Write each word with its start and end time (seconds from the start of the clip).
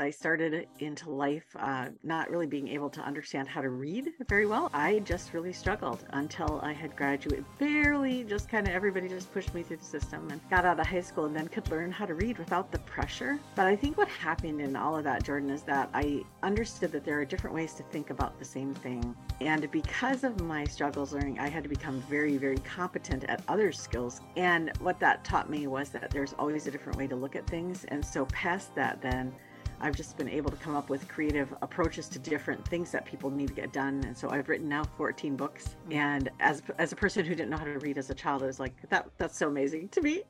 I 0.00 0.10
started 0.10 0.66
into 0.78 1.10
life 1.10 1.44
uh, 1.56 1.88
not 2.02 2.30
really 2.30 2.46
being 2.46 2.68
able 2.68 2.90
to 2.90 3.00
understand 3.00 3.48
how 3.48 3.60
to 3.60 3.68
read 3.68 4.12
very 4.28 4.46
well. 4.46 4.70
I 4.72 5.00
just 5.00 5.32
really 5.32 5.52
struggled 5.52 6.04
until 6.10 6.60
I 6.62 6.72
had 6.72 6.96
graduated. 6.96 7.44
Barely, 7.58 8.24
just 8.24 8.48
kind 8.48 8.66
of 8.66 8.74
everybody 8.74 9.08
just 9.08 9.32
pushed 9.32 9.54
me 9.54 9.62
through 9.62 9.78
the 9.78 9.84
system 9.84 10.30
and 10.30 10.40
got 10.50 10.64
out 10.64 10.80
of 10.80 10.86
high 10.86 11.00
school 11.00 11.26
and 11.26 11.36
then 11.36 11.48
could 11.48 11.70
learn 11.70 11.90
how 11.90 12.06
to 12.06 12.14
read 12.14 12.38
without 12.38 12.70
the 12.70 12.78
pressure. 12.80 13.38
But 13.54 13.66
I 13.66 13.76
think 13.76 13.96
what 13.96 14.08
happened 14.08 14.60
in 14.60 14.76
all 14.76 14.96
of 14.96 15.04
that, 15.04 15.22
Jordan, 15.22 15.50
is 15.50 15.62
that 15.62 15.90
I 15.94 16.22
understood 16.42 16.92
that 16.92 17.04
there 17.04 17.18
are 17.20 17.24
different 17.24 17.54
ways 17.54 17.74
to 17.74 17.82
think 17.84 18.10
about 18.10 18.38
the 18.38 18.44
same 18.44 18.74
thing. 18.74 19.14
And 19.40 19.70
because 19.70 20.24
of 20.24 20.40
my 20.40 20.64
struggles 20.64 21.12
learning, 21.12 21.38
I 21.38 21.48
had 21.48 21.62
to 21.62 21.68
become 21.68 22.00
very, 22.02 22.36
very 22.36 22.58
competent 22.58 23.24
at 23.24 23.42
other 23.48 23.72
skills. 23.72 24.20
And 24.36 24.70
what 24.78 25.00
that 25.00 25.24
taught 25.24 25.50
me 25.50 25.66
was 25.66 25.90
that 25.90 26.10
there's 26.10 26.34
always 26.38 26.66
a 26.66 26.70
different 26.70 26.98
way 26.98 27.06
to 27.06 27.16
look 27.16 27.36
at 27.36 27.46
things. 27.46 27.84
And 27.88 28.04
so, 28.04 28.26
past 28.26 28.74
that, 28.74 29.00
then, 29.02 29.34
I've 29.84 29.94
just 29.94 30.16
been 30.16 30.30
able 30.30 30.50
to 30.50 30.56
come 30.56 30.74
up 30.74 30.88
with 30.88 31.06
creative 31.08 31.54
approaches 31.60 32.08
to 32.08 32.18
different 32.18 32.66
things 32.68 32.90
that 32.92 33.04
people 33.04 33.30
need 33.30 33.48
to 33.48 33.54
get 33.54 33.70
done. 33.70 34.02
And 34.06 34.16
so 34.16 34.30
I've 34.30 34.48
written 34.48 34.66
now 34.66 34.84
14 34.96 35.36
books. 35.36 35.76
Mm. 35.90 35.94
And 35.94 36.30
as 36.40 36.62
as 36.78 36.92
a 36.92 36.96
person 36.96 37.22
who 37.22 37.34
didn't 37.34 37.50
know 37.50 37.58
how 37.58 37.64
to 37.64 37.78
read 37.78 37.98
as 37.98 38.08
a 38.08 38.14
child, 38.14 38.42
I 38.42 38.46
was 38.46 38.58
like, 38.58 38.72
that 38.88 39.10
that's 39.18 39.36
so 39.36 39.48
amazing 39.48 39.90
to 39.90 40.00
me. 40.00 40.22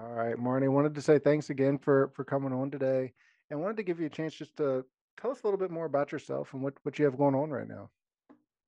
All 0.00 0.12
right, 0.12 0.36
Marnie, 0.36 0.70
wanted 0.70 0.94
to 0.94 1.02
say 1.02 1.18
thanks 1.18 1.50
again 1.50 1.78
for 1.78 2.12
for 2.14 2.22
coming 2.22 2.52
on 2.52 2.70
today 2.70 3.12
and 3.50 3.60
wanted 3.60 3.76
to 3.78 3.82
give 3.82 3.98
you 3.98 4.06
a 4.06 4.10
chance 4.10 4.34
just 4.34 4.56
to 4.58 4.84
tell 5.20 5.32
us 5.32 5.42
a 5.42 5.46
little 5.48 5.58
bit 5.58 5.72
more 5.72 5.86
about 5.86 6.12
yourself 6.12 6.54
and 6.54 6.62
what, 6.62 6.74
what 6.84 6.96
you 6.96 7.06
have 7.06 7.18
going 7.18 7.34
on 7.34 7.50
right 7.50 7.68
now. 7.68 7.90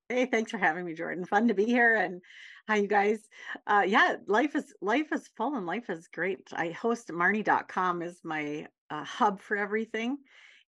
Hey, 0.07 0.27
thanks 0.27 0.51
for 0.51 0.59
having 0.59 0.85
me, 0.85 0.93
Jordan. 0.93 1.25
Fun 1.25 1.47
to 1.47 1.55
be 1.55 1.65
here. 1.65 1.95
And 1.95 2.21
hi, 2.67 2.75
you 2.75 2.87
guys. 2.87 3.27
Uh, 3.65 3.83
yeah, 3.87 4.17
life 4.27 4.55
is 4.55 4.71
life 4.79 5.11
is 5.11 5.27
full 5.35 5.55
and 5.55 5.65
life 5.65 5.89
is 5.89 6.07
great. 6.13 6.47
I 6.53 6.69
host 6.69 7.07
Marnie.com 7.07 8.03
is 8.03 8.19
my 8.23 8.67
uh, 8.91 9.03
hub 9.03 9.41
for 9.41 9.57
everything. 9.57 10.17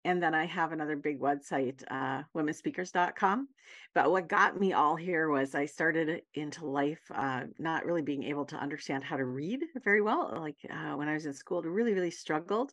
And 0.06 0.22
then 0.22 0.34
I 0.34 0.46
have 0.46 0.72
another 0.72 0.96
big 0.96 1.20
website, 1.20 1.82
uh, 1.90 2.22
womenspeakers.com. 2.34 3.48
But 3.94 4.10
what 4.10 4.28
got 4.28 4.58
me 4.58 4.72
all 4.72 4.96
here 4.96 5.28
was 5.28 5.54
I 5.54 5.66
started 5.66 6.22
into 6.32 6.64
life 6.64 7.02
uh, 7.14 7.42
not 7.58 7.84
really 7.84 8.02
being 8.02 8.22
able 8.22 8.46
to 8.46 8.56
understand 8.56 9.04
how 9.04 9.18
to 9.18 9.24
read 9.26 9.60
very 9.84 10.00
well. 10.00 10.32
Like 10.40 10.56
uh, 10.70 10.94
when 10.96 11.08
I 11.08 11.14
was 11.14 11.26
in 11.26 11.34
school, 11.34 11.60
I 11.62 11.68
really, 11.68 11.92
really 11.92 12.10
struggled 12.10 12.72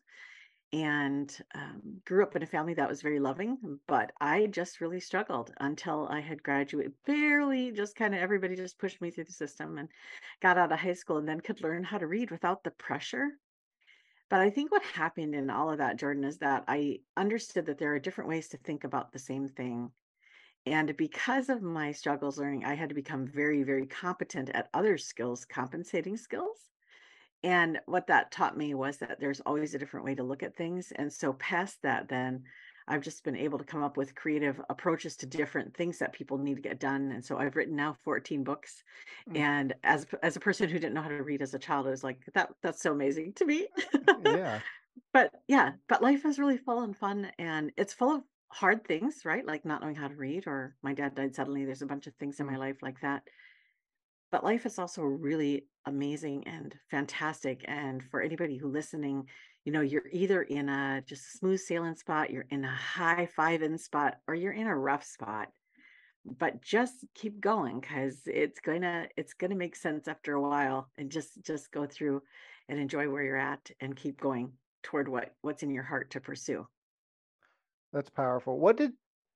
and 0.73 1.39
um, 1.53 2.01
grew 2.03 2.23
up 2.23 2.35
in 2.35 2.41
a 2.41 2.47
family 2.47 2.73
that 2.73 2.89
was 2.89 3.03
very 3.03 3.19
loving 3.19 3.79
but 3.87 4.11
i 4.19 4.47
just 4.47 4.81
really 4.81 4.99
struggled 4.99 5.53
until 5.59 6.07
i 6.09 6.19
had 6.19 6.41
graduated 6.41 6.91
barely 7.05 7.71
just 7.71 7.95
kind 7.95 8.15
of 8.15 8.19
everybody 8.19 8.55
just 8.55 8.79
pushed 8.79 8.99
me 8.99 9.11
through 9.11 9.23
the 9.23 9.31
system 9.31 9.77
and 9.77 9.87
got 10.41 10.57
out 10.57 10.71
of 10.71 10.79
high 10.79 10.93
school 10.93 11.17
and 11.17 11.29
then 11.29 11.39
could 11.39 11.61
learn 11.61 11.83
how 11.83 11.97
to 11.99 12.07
read 12.07 12.31
without 12.31 12.63
the 12.63 12.71
pressure. 12.71 13.29
But 14.29 14.41
i 14.41 14.49
think 14.49 14.71
what 14.71 14.83
happened 14.83 15.35
in 15.35 15.51
all 15.51 15.69
of 15.71 15.77
that 15.77 15.97
jordan 15.97 16.23
is 16.23 16.39
that 16.39 16.63
i 16.67 16.99
understood 17.15 17.67
that 17.67 17.77
there 17.77 17.93
are 17.93 17.99
different 17.99 18.29
ways 18.29 18.49
to 18.49 18.57
think 18.57 18.83
about 18.83 19.11
the 19.11 19.19
same 19.19 19.47
thing 19.47 19.91
and 20.65 20.97
because 20.97 21.49
of 21.49 21.61
my 21.61 21.91
struggles 21.91 22.39
learning 22.39 22.65
i 22.65 22.73
had 22.73 22.89
to 22.89 22.95
become 22.95 23.27
very 23.27 23.63
very 23.63 23.85
competent 23.85 24.49
at 24.49 24.69
other 24.73 24.97
skills 24.97 25.45
compensating 25.45 26.17
skills 26.17 26.72
and 27.43 27.79
what 27.87 28.07
that 28.07 28.31
taught 28.31 28.57
me 28.57 28.73
was 28.73 28.97
that 28.97 29.19
there's 29.19 29.41
always 29.41 29.73
a 29.73 29.79
different 29.79 30.05
way 30.05 30.15
to 30.15 30.23
look 30.23 30.43
at 30.43 30.55
things. 30.55 30.93
And 30.95 31.11
so, 31.11 31.33
past 31.33 31.81
that, 31.81 32.07
then 32.07 32.43
I've 32.87 33.01
just 33.01 33.23
been 33.23 33.35
able 33.35 33.57
to 33.57 33.65
come 33.65 33.83
up 33.83 33.97
with 33.97 34.15
creative 34.15 34.61
approaches 34.69 35.17
to 35.17 35.25
different 35.25 35.75
things 35.75 35.99
that 35.99 36.13
people 36.13 36.37
need 36.37 36.55
to 36.55 36.61
get 36.61 36.79
done. 36.79 37.11
And 37.11 37.23
so, 37.23 37.37
I've 37.37 37.55
written 37.57 37.75
now 37.75 37.97
14 38.03 38.43
books. 38.43 38.83
Mm. 39.29 39.37
And 39.37 39.73
as 39.83 40.07
as 40.21 40.37
a 40.37 40.41
person 40.41 40.69
who 40.69 40.79
didn't 40.79 40.93
know 40.93 41.01
how 41.01 41.09
to 41.09 41.23
read 41.23 41.41
as 41.41 41.53
a 41.53 41.59
child, 41.59 41.85
I 41.85 41.91
was 41.91 42.03
like, 42.03 42.19
that 42.33 42.49
that's 42.61 42.81
so 42.81 42.93
amazing 42.93 43.33
to 43.33 43.45
me. 43.45 43.67
yeah. 44.25 44.59
But 45.11 45.31
yeah, 45.47 45.71
but 45.89 46.03
life 46.03 46.23
is 46.23 46.37
really 46.37 46.57
full 46.57 46.81
and 46.81 46.95
fun, 46.95 47.31
and 47.39 47.71
it's 47.77 47.93
full 47.93 48.15
of 48.15 48.21
hard 48.49 48.85
things, 48.85 49.25
right? 49.25 49.43
Like 49.43 49.65
not 49.65 49.81
knowing 49.81 49.95
how 49.95 50.07
to 50.07 50.13
read, 50.13 50.45
or 50.45 50.75
my 50.83 50.93
dad 50.93 51.15
died 51.15 51.33
suddenly. 51.33 51.65
There's 51.65 51.81
a 51.81 51.87
bunch 51.87 52.05
of 52.05 52.13
things 52.15 52.39
in 52.39 52.45
my 52.45 52.53
mm. 52.53 52.59
life 52.59 52.77
like 52.83 53.01
that 53.01 53.23
but 54.33 54.43
life 54.43 54.65
is 54.65 54.79
also 54.79 55.03
really 55.03 55.67
amazing 55.85 56.43
and 56.47 56.75
fantastic 56.89 57.63
and 57.67 58.03
for 58.03 58.19
anybody 58.19 58.57
who 58.57 58.67
listening 58.67 59.29
you 59.63 59.71
know 59.71 59.81
you're 59.81 60.09
either 60.11 60.41
in 60.41 60.69
a 60.69 61.03
just 61.05 61.37
smooth 61.37 61.59
sailing 61.59 61.95
spot 61.95 62.31
you're 62.31 62.47
in 62.49 62.65
a 62.65 62.75
high 62.75 63.27
five 63.27 63.61
in 63.61 63.77
spot 63.77 64.15
or 64.27 64.33
you're 64.33 64.51
in 64.51 64.65
a 64.65 64.75
rough 64.75 65.03
spot 65.05 65.49
but 66.39 66.63
just 66.63 67.05
keep 67.13 67.39
going 67.39 67.79
because 67.79 68.21
it's 68.25 68.59
gonna 68.59 69.07
it's 69.15 69.35
gonna 69.35 69.55
make 69.55 69.75
sense 69.75 70.07
after 70.07 70.33
a 70.33 70.41
while 70.41 70.89
and 70.97 71.11
just 71.11 71.39
just 71.43 71.71
go 71.71 71.85
through 71.85 72.19
and 72.69 72.79
enjoy 72.79 73.07
where 73.07 73.23
you're 73.23 73.37
at 73.37 73.69
and 73.81 73.95
keep 73.95 74.19
going 74.19 74.51
toward 74.81 75.07
what 75.07 75.35
what's 75.41 75.61
in 75.61 75.69
your 75.69 75.83
heart 75.83 76.09
to 76.09 76.19
pursue. 76.19 76.65
That's 77.91 78.09
powerful. 78.09 78.57
What 78.57 78.77
did 78.77 78.93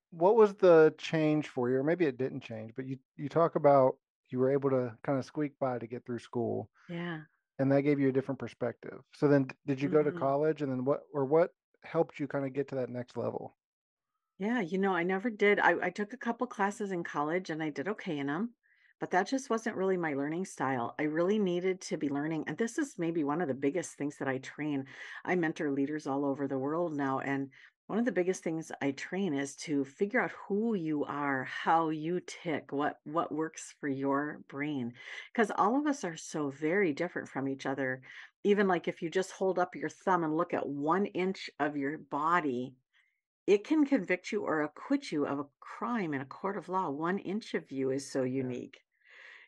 what 0.09 0.35
was 0.35 0.55
the 0.55 0.95
change 0.97 1.49
for 1.49 1.69
you 1.69 1.75
or 1.75 1.83
maybe 1.83 2.05
it 2.05 2.17
didn't 2.17 2.39
change 2.39 2.71
but 2.75 2.85
you 2.85 2.97
you 3.17 3.27
talk 3.27 3.55
about 3.55 3.97
you 4.31 4.39
were 4.39 4.51
able 4.51 4.69
to 4.69 4.97
kind 5.03 5.19
of 5.19 5.25
squeak 5.25 5.57
by 5.59 5.79
to 5.79 5.87
get 5.87 6.05
through 6.05 6.19
school 6.19 6.71
Yeah. 6.87 7.25
and 7.59 7.71
that 7.71 7.83
gave 7.83 7.99
you 7.99 8.09
a 8.09 8.13
different 8.13 8.39
perspective 8.39 9.03
so 9.13 9.27
then 9.27 9.47
did 9.67 9.81
you 9.81 9.89
go 9.89 10.03
to 10.03 10.11
hmm 10.11 10.27
college 10.27 10.61
and 10.61 10.71
then 10.71 10.85
what 10.85 11.03
or 11.13 11.25
what 11.25 11.55
helped 11.83 12.19
you 12.19 12.27
kind 12.27 12.45
of 12.45 12.53
get 12.53 12.67
to 12.69 12.75
that 12.75 12.89
next 12.89 13.17
level 13.17 13.57
Yeah, 14.39 14.61
you 14.61 14.77
know, 14.77 14.93
I 14.95 15.03
never 15.03 15.29
did. 15.29 15.59
I, 15.59 15.85
I 15.87 15.89
took 15.89 16.13
a 16.13 16.17
couple 16.17 16.45
classes 16.47 16.91
in 16.91 17.03
college 17.03 17.49
and 17.49 17.61
I 17.63 17.69
did 17.69 17.87
okay 17.87 18.17
in 18.19 18.27
them, 18.27 18.53
but 18.99 19.09
that 19.11 19.27
just 19.27 19.49
wasn't 19.49 19.75
really 19.77 19.97
my 19.97 20.13
learning 20.13 20.45
style. 20.45 20.93
I 20.99 21.03
really 21.03 21.39
needed 21.39 21.81
to 21.81 21.97
be 21.97 22.09
learning. 22.09 22.43
And 22.47 22.57
this 22.57 22.77
is 22.77 22.99
maybe 22.99 23.23
one 23.23 23.41
of 23.41 23.47
the 23.47 23.55
biggest 23.55 23.95
things 23.95 24.17
that 24.19 24.27
I 24.27 24.37
train. 24.37 24.85
I 25.25 25.35
mentor 25.35 25.71
leaders 25.71 26.05
all 26.05 26.23
over 26.25 26.47
the 26.47 26.59
world 26.59 26.95
now. 26.95 27.19
And 27.19 27.51
one 27.87 27.99
of 27.99 28.05
the 28.05 28.11
biggest 28.11 28.43
things 28.43 28.71
I 28.81 28.91
train 28.91 29.33
is 29.33 29.55
to 29.57 29.85
figure 29.85 30.21
out 30.21 30.31
who 30.47 30.75
you 30.75 31.05
are, 31.05 31.45
how 31.45 31.89
you 31.89 32.19
tick, 32.19 32.71
what 32.71 32.99
what 33.05 33.31
works 33.31 33.73
for 33.79 33.87
your 33.87 34.41
brain. 34.49 34.93
Because 35.33 35.51
all 35.55 35.79
of 35.79 35.87
us 35.87 36.03
are 36.03 36.17
so 36.17 36.49
very 36.49 36.91
different 36.93 37.29
from 37.29 37.47
each 37.47 37.65
other. 37.65 38.01
Even 38.43 38.67
like 38.67 38.87
if 38.87 39.01
you 39.01 39.09
just 39.09 39.31
hold 39.31 39.57
up 39.57 39.75
your 39.75 39.89
thumb 39.89 40.23
and 40.23 40.35
look 40.35 40.53
at 40.53 40.67
one 40.67 41.05
inch 41.07 41.49
of 41.59 41.77
your 41.77 41.97
body, 41.97 42.75
it 43.47 43.63
can 43.63 43.85
convict 43.85 44.31
you 44.33 44.43
or 44.43 44.61
acquit 44.61 45.11
you 45.11 45.25
of 45.25 45.39
a 45.39 45.45
crime 45.61 46.13
in 46.13 46.21
a 46.21 46.25
court 46.25 46.57
of 46.57 46.69
law. 46.69 46.89
One 46.89 47.19
inch 47.19 47.53
of 47.53 47.71
you 47.71 47.91
is 47.91 48.11
so 48.11 48.23
yeah 48.23 48.43
unique. 48.43 48.81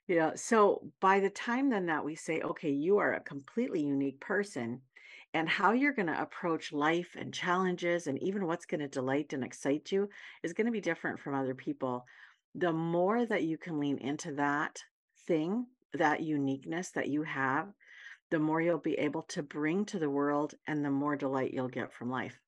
Yeah. 0.07 0.31
So 0.35 0.91
by 1.01 1.19
the 1.19 1.29
time 1.29 1.69
then 1.69 1.85
that 1.85 2.03
we 2.03 2.16
say, 2.16 2.41
okay, 2.41 2.72
you 2.72 2.97
are 2.97 3.13
a 3.13 3.19
completely 3.19 3.83
unique 3.83 4.19
person, 4.19 4.81
and 5.34 5.47
how 5.47 5.72
you're 5.72 5.94
going 5.94 6.07
to 6.07 6.22
approach 6.22 6.73
life 6.73 7.16
and 7.17 7.34
challenges 7.34 8.07
and 8.07 8.22
even 8.22 8.47
what's 8.47 8.66
going 8.66 8.79
to 8.81 8.88
delight 8.88 9.34
and 9.34 9.44
excite 9.44 9.91
you 9.91 10.09
is 10.44 10.53
going 10.53 10.66
to 10.66 10.72
be 10.72 10.81
different 10.81 11.19
from 11.19 11.35
other 11.35 11.53
people. 11.53 12.06
The 12.56 12.73
more 12.73 13.25
that 13.25 13.44
you 13.44 13.57
can 13.57 13.79
lean 13.79 13.97
into 14.00 14.34
that 14.35 14.79
thing, 15.28 15.67
that 15.94 16.22
uniqueness 16.22 16.90
that 16.91 17.07
you 17.09 17.23
have, 17.23 17.67
the 18.31 18.40
more 18.40 18.62
you'll 18.62 18.78
be 18.79 18.95
able 19.00 19.23
to 19.23 19.44
bring 19.44 19.85
to 19.85 20.00
the 20.00 20.09
world 20.09 20.53
and 20.67 20.84
the 20.84 20.91
more 20.91 21.16
delight 21.16 21.53
you'll 21.53 21.67
get 21.67 21.94
from 21.94 22.09
life. 22.09 22.40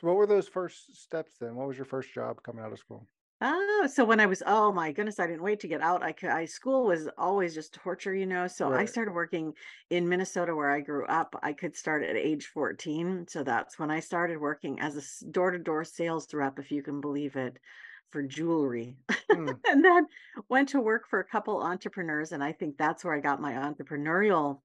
so 0.00 0.06
what 0.06 0.16
were 0.16 0.26
those 0.26 0.48
first 0.48 0.96
steps 0.96 1.32
then 1.40 1.54
what 1.54 1.68
was 1.68 1.76
your 1.76 1.84
first 1.84 2.12
job 2.12 2.42
coming 2.42 2.64
out 2.64 2.72
of 2.72 2.78
school 2.78 3.06
Oh, 3.40 3.88
so 3.92 4.04
when 4.04 4.18
I 4.18 4.26
was, 4.26 4.42
oh 4.44 4.72
my 4.72 4.90
goodness, 4.90 5.20
I 5.20 5.28
didn't 5.28 5.44
wait 5.44 5.60
to 5.60 5.68
get 5.68 5.80
out. 5.80 6.02
I, 6.02 6.10
could- 6.10 6.30
I 6.30 6.44
school 6.46 6.86
was 6.86 7.08
always 7.16 7.54
just 7.54 7.72
torture, 7.72 8.12
you 8.12 8.26
know. 8.26 8.48
So 8.48 8.72
I 8.72 8.84
started 8.84 9.14
working 9.14 9.54
in 9.90 10.08
Minnesota 10.08 10.56
where 10.56 10.70
I 10.70 10.80
grew 10.80 11.06
up. 11.06 11.38
I 11.40 11.52
could 11.52 11.76
start 11.76 12.02
at 12.02 12.16
age 12.16 12.46
14. 12.46 13.26
So 13.28 13.44
that's 13.44 13.78
when 13.78 13.92
I 13.92 14.00
started 14.00 14.40
working 14.40 14.80
as 14.80 14.96
a 15.22 15.30
door 15.30 15.52
to 15.52 15.58
door 15.58 15.84
sales 15.84 16.32
rep, 16.34 16.58
if 16.58 16.72
you 16.72 16.82
can 16.82 17.00
believe 17.00 17.36
it, 17.36 17.58
for 18.10 18.24
jewelry. 18.24 18.96
Hmm. 19.32 19.52
and 19.68 19.84
then 19.84 20.06
went 20.48 20.70
to 20.70 20.80
work 20.80 21.06
for 21.08 21.20
a 21.20 21.24
couple 21.28 21.62
entrepreneurs. 21.62 22.32
And 22.32 22.42
I 22.42 22.50
think 22.50 22.76
that's 22.76 23.04
where 23.04 23.14
I 23.14 23.20
got 23.20 23.40
my 23.40 23.52
entrepreneurial 23.52 24.62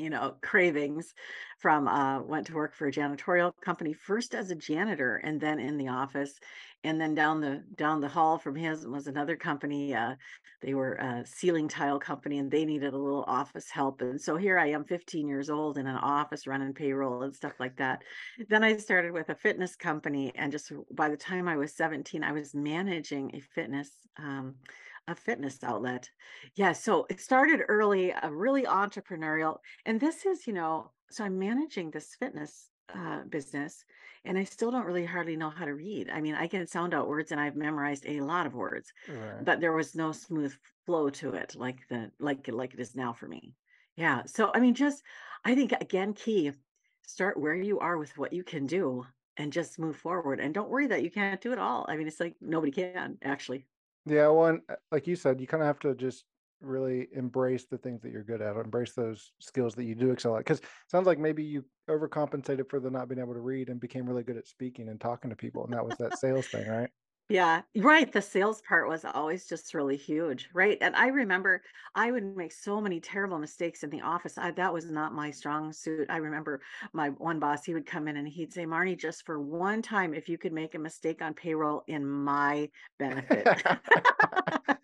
you 0.00 0.10
know 0.10 0.34
cravings 0.42 1.14
from 1.58 1.86
uh 1.86 2.20
went 2.22 2.46
to 2.46 2.54
work 2.54 2.74
for 2.74 2.88
a 2.88 2.92
janitorial 2.92 3.52
company 3.62 3.92
first 3.92 4.34
as 4.34 4.50
a 4.50 4.54
janitor 4.54 5.16
and 5.16 5.40
then 5.40 5.58
in 5.58 5.76
the 5.76 5.88
office 5.88 6.38
and 6.82 7.00
then 7.00 7.14
down 7.14 7.40
the 7.40 7.62
down 7.76 8.00
the 8.00 8.08
hall 8.08 8.38
from 8.38 8.54
his 8.54 8.86
was 8.86 9.06
another 9.06 9.36
company 9.36 9.94
uh 9.94 10.14
they 10.62 10.74
were 10.74 10.94
a 10.94 11.24
ceiling 11.26 11.68
tile 11.68 11.98
company 11.98 12.38
and 12.38 12.50
they 12.50 12.64
needed 12.64 12.92
a 12.92 12.98
little 12.98 13.24
office 13.26 13.70
help 13.70 14.00
and 14.00 14.20
so 14.20 14.36
here 14.36 14.58
i 14.58 14.66
am 14.66 14.84
15 14.84 15.28
years 15.28 15.50
old 15.50 15.78
in 15.78 15.86
an 15.86 15.96
office 15.96 16.46
running 16.46 16.72
payroll 16.72 17.22
and 17.22 17.34
stuff 17.34 17.54
like 17.60 17.76
that. 17.76 18.02
Then 18.48 18.64
i 18.64 18.76
started 18.76 19.12
with 19.12 19.28
a 19.28 19.34
fitness 19.34 19.76
company 19.76 20.32
and 20.34 20.50
just 20.50 20.72
by 20.92 21.08
the 21.08 21.16
time 21.16 21.48
i 21.48 21.56
was 21.56 21.74
17 21.74 22.24
i 22.24 22.32
was 22.32 22.54
managing 22.54 23.34
a 23.34 23.40
fitness 23.40 23.90
um 24.18 24.54
a 25.06 25.14
fitness 25.14 25.62
outlet. 25.64 26.10
Yeah, 26.54 26.72
so 26.72 27.06
it 27.10 27.20
started 27.20 27.62
early, 27.68 28.12
uh, 28.12 28.28
really 28.30 28.64
entrepreneurial. 28.64 29.58
And 29.84 30.00
this 30.00 30.24
is, 30.26 30.46
you 30.46 30.52
know, 30.52 30.92
so 31.10 31.24
I'm 31.24 31.38
managing 31.38 31.90
this 31.90 32.14
fitness 32.14 32.70
uh, 32.88 33.24
business 33.24 33.84
and 34.24 34.36
I 34.38 34.44
still 34.44 34.70
don't 34.70 34.84
really 34.86 35.04
hardly 35.06 35.36
know 35.36 35.50
how 35.50 35.64
to 35.64 35.74
read. 35.74 36.10
I 36.10 36.20
mean, 36.20 36.34
I 36.34 36.46
can 36.48 36.66
sound 36.66 36.94
out 36.94 37.08
words 37.08 37.32
and 37.32 37.40
I've 37.40 37.56
memorized 37.56 38.06
a 38.06 38.20
lot 38.20 38.46
of 38.46 38.54
words, 38.54 38.92
Right. 39.06 39.46
but 39.46 39.60
there 39.60 39.72
was 39.72 39.94
no 39.94 40.12
smooth 40.12 40.54
flow 40.86 41.10
to 41.10 41.34
it 41.34 41.54
like 41.54 41.86
the 41.88 42.12
like 42.18 42.48
like 42.48 42.74
it 42.74 42.80
is 42.80 42.94
now 42.96 43.12
for 43.12 43.28
me. 43.28 43.54
Yeah. 43.96 44.24
So 44.26 44.50
I 44.54 44.60
mean, 44.60 44.74
just 44.74 45.02
I 45.44 45.54
think 45.54 45.72
again, 45.72 46.14
key, 46.14 46.52
start 47.02 47.38
where 47.38 47.54
you 47.54 47.78
are 47.80 47.98
with 47.98 48.16
what 48.18 48.32
you 48.32 48.44
can 48.44 48.66
do 48.66 49.06
and 49.36 49.52
just 49.52 49.78
move 49.78 49.96
forward. 49.96 50.40
And 50.40 50.52
don't 50.54 50.68
worry 50.70 50.86
that 50.88 51.02
you 51.02 51.10
can't 51.10 51.40
do 51.40 51.52
it 51.52 51.58
all. 51.58 51.86
I 51.88 51.96
mean, 51.96 52.06
it's 52.08 52.20
like 52.20 52.36
nobody 52.40 52.72
can 52.72 53.18
actually. 53.22 53.66
Yeah, 54.06 54.28
well, 54.28 54.58
uh, 54.68 54.74
like 54.90 55.06
you 55.06 55.16
said, 55.16 55.40
you 55.40 55.46
kind 55.46 55.62
of 55.62 55.66
have 55.66 55.78
to 55.80 55.94
just 55.94 56.24
really 56.60 57.08
embrace 57.14 57.66
the 57.66 57.78
things 57.78 58.02
that 58.02 58.12
you're 58.12 58.24
good 58.24 58.42
at, 58.42 58.56
embrace 58.56 58.92
those 58.92 59.32
skills 59.40 59.74
that 59.74 59.84
you 59.84 59.94
do 59.94 60.10
excel 60.10 60.36
at. 60.36 60.40
Because 60.40 60.60
it 60.60 60.66
sounds 60.88 61.06
like 61.06 61.18
maybe 61.18 61.42
you 61.42 61.64
overcompensated 61.88 62.68
for 62.68 62.80
the 62.80 62.90
not 62.90 63.08
being 63.08 63.20
able 63.20 63.34
to 63.34 63.40
read 63.40 63.68
and 63.68 63.80
became 63.80 64.06
really 64.06 64.22
good 64.22 64.36
at 64.36 64.46
speaking 64.46 64.88
and 64.88 65.00
talking 65.00 65.30
to 65.30 65.36
people, 65.36 65.64
and 65.64 65.72
that 65.72 65.84
was 65.84 65.96
that 65.98 66.18
sales 66.18 66.46
thing, 66.48 66.66
right? 66.68 66.90
Yeah, 67.30 67.62
right. 67.76 68.10
The 68.10 68.20
sales 68.20 68.60
part 68.62 68.88
was 68.88 69.04
always 69.04 69.46
just 69.46 69.72
really 69.72 69.96
huge, 69.96 70.48
right? 70.52 70.76
And 70.80 70.96
I 70.96 71.06
remember 71.06 71.62
I 71.94 72.10
would 72.10 72.36
make 72.36 72.50
so 72.50 72.80
many 72.80 72.98
terrible 72.98 73.38
mistakes 73.38 73.84
in 73.84 73.90
the 73.90 74.00
office. 74.00 74.36
I, 74.36 74.50
that 74.50 74.72
was 74.72 74.90
not 74.90 75.14
my 75.14 75.30
strong 75.30 75.72
suit. 75.72 76.10
I 76.10 76.16
remember 76.16 76.60
my 76.92 77.10
one 77.10 77.38
boss, 77.38 77.64
he 77.64 77.72
would 77.72 77.86
come 77.86 78.08
in 78.08 78.16
and 78.16 78.26
he'd 78.26 78.52
say, 78.52 78.66
Marnie, 78.66 78.98
just 78.98 79.24
for 79.24 79.40
one 79.40 79.80
time, 79.80 80.12
if 80.12 80.28
you 80.28 80.38
could 80.38 80.52
make 80.52 80.74
a 80.74 80.78
mistake 80.78 81.22
on 81.22 81.32
payroll 81.32 81.84
in 81.86 82.04
my 82.04 82.68
benefit. 82.98 83.46
and 83.64 83.76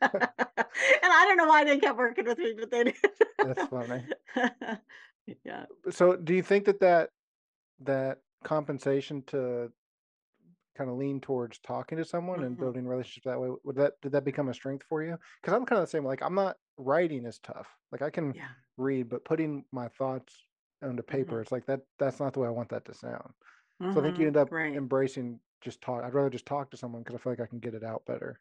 I 0.05 1.25
don't 1.27 1.37
know 1.37 1.49
why 1.49 1.65
they 1.65 1.79
kept 1.79 1.99
working 1.99 2.27
with 2.27 2.39
me, 2.39 2.55
but 2.57 2.71
they 2.71 2.85
did. 2.85 2.95
That's 3.39 3.67
funny. 3.67 4.05
yeah. 5.45 5.65
So, 5.91 6.15
do 6.15 6.33
you 6.33 6.45
think 6.45 6.67
that 6.67 6.79
that 6.79 7.11
that 7.81 8.19
compensation 8.45 9.23
to 9.27 9.73
kind 10.77 10.91
of 10.91 10.97
lean 10.97 11.21
towards 11.21 11.59
talking 11.61 11.99
to 11.99 12.05
someone 12.05 12.43
and 12.43 12.59
Mhm. 12.59 12.59
building 12.59 12.87
relationships 12.87 13.25
that 13.25 13.41
way 13.41 13.51
would 13.65 13.77
that 13.77 13.95
did 14.03 14.13
that 14.13 14.25
become 14.25 14.49
a 14.49 14.55
strength 14.55 14.85
for 14.89 15.03
you? 15.03 15.19
Because 15.43 15.55
I'm 15.55 15.67
kind 15.67 15.81
of 15.81 15.85
the 15.85 15.91
same. 15.91 16.05
Like, 16.05 16.23
I'm 16.23 16.35
not 16.35 16.59
writing 16.79 17.27
is 17.27 17.39
tough. 17.41 17.69
Like, 17.93 18.03
I 18.03 18.11
can 18.11 18.35
Yeah. 18.35 18.55
read, 18.77 19.09
but 19.09 19.25
putting 19.25 19.65
my 19.73 19.89
thoughts 19.89 20.47
onto 20.83 21.03
paper, 21.03 21.41
hmm 21.41 21.43
it's 21.43 21.53
like 21.53 21.67
that. 21.67 21.83
That's 21.99 22.21
not 22.21 22.35
the 22.35 22.41
way 22.41 22.49
I 22.49 22.53
want 22.53 22.69
that 22.71 22.85
to 22.87 22.95
sound. 22.95 23.33
So 23.93 24.01
I 24.01 24.05
think 24.05 24.19
you 24.19 24.27
hmm 24.27 24.29
end 24.29 24.37
up 24.37 24.51
Right. 24.51 24.75
embracing 24.75 25.41
just 25.63 25.81
talk. 25.83 26.05
I'd 26.05 26.15
rather 26.15 26.31
just 26.31 26.47
talk 26.47 26.71
to 26.71 26.77
someone 26.77 27.03
because 27.03 27.17
I 27.17 27.19
feel 27.19 27.33
like 27.33 27.41
I 27.41 27.47
can 27.47 27.61
get 27.61 27.75
it 27.75 27.85
out 27.85 28.07
better. 28.07 28.41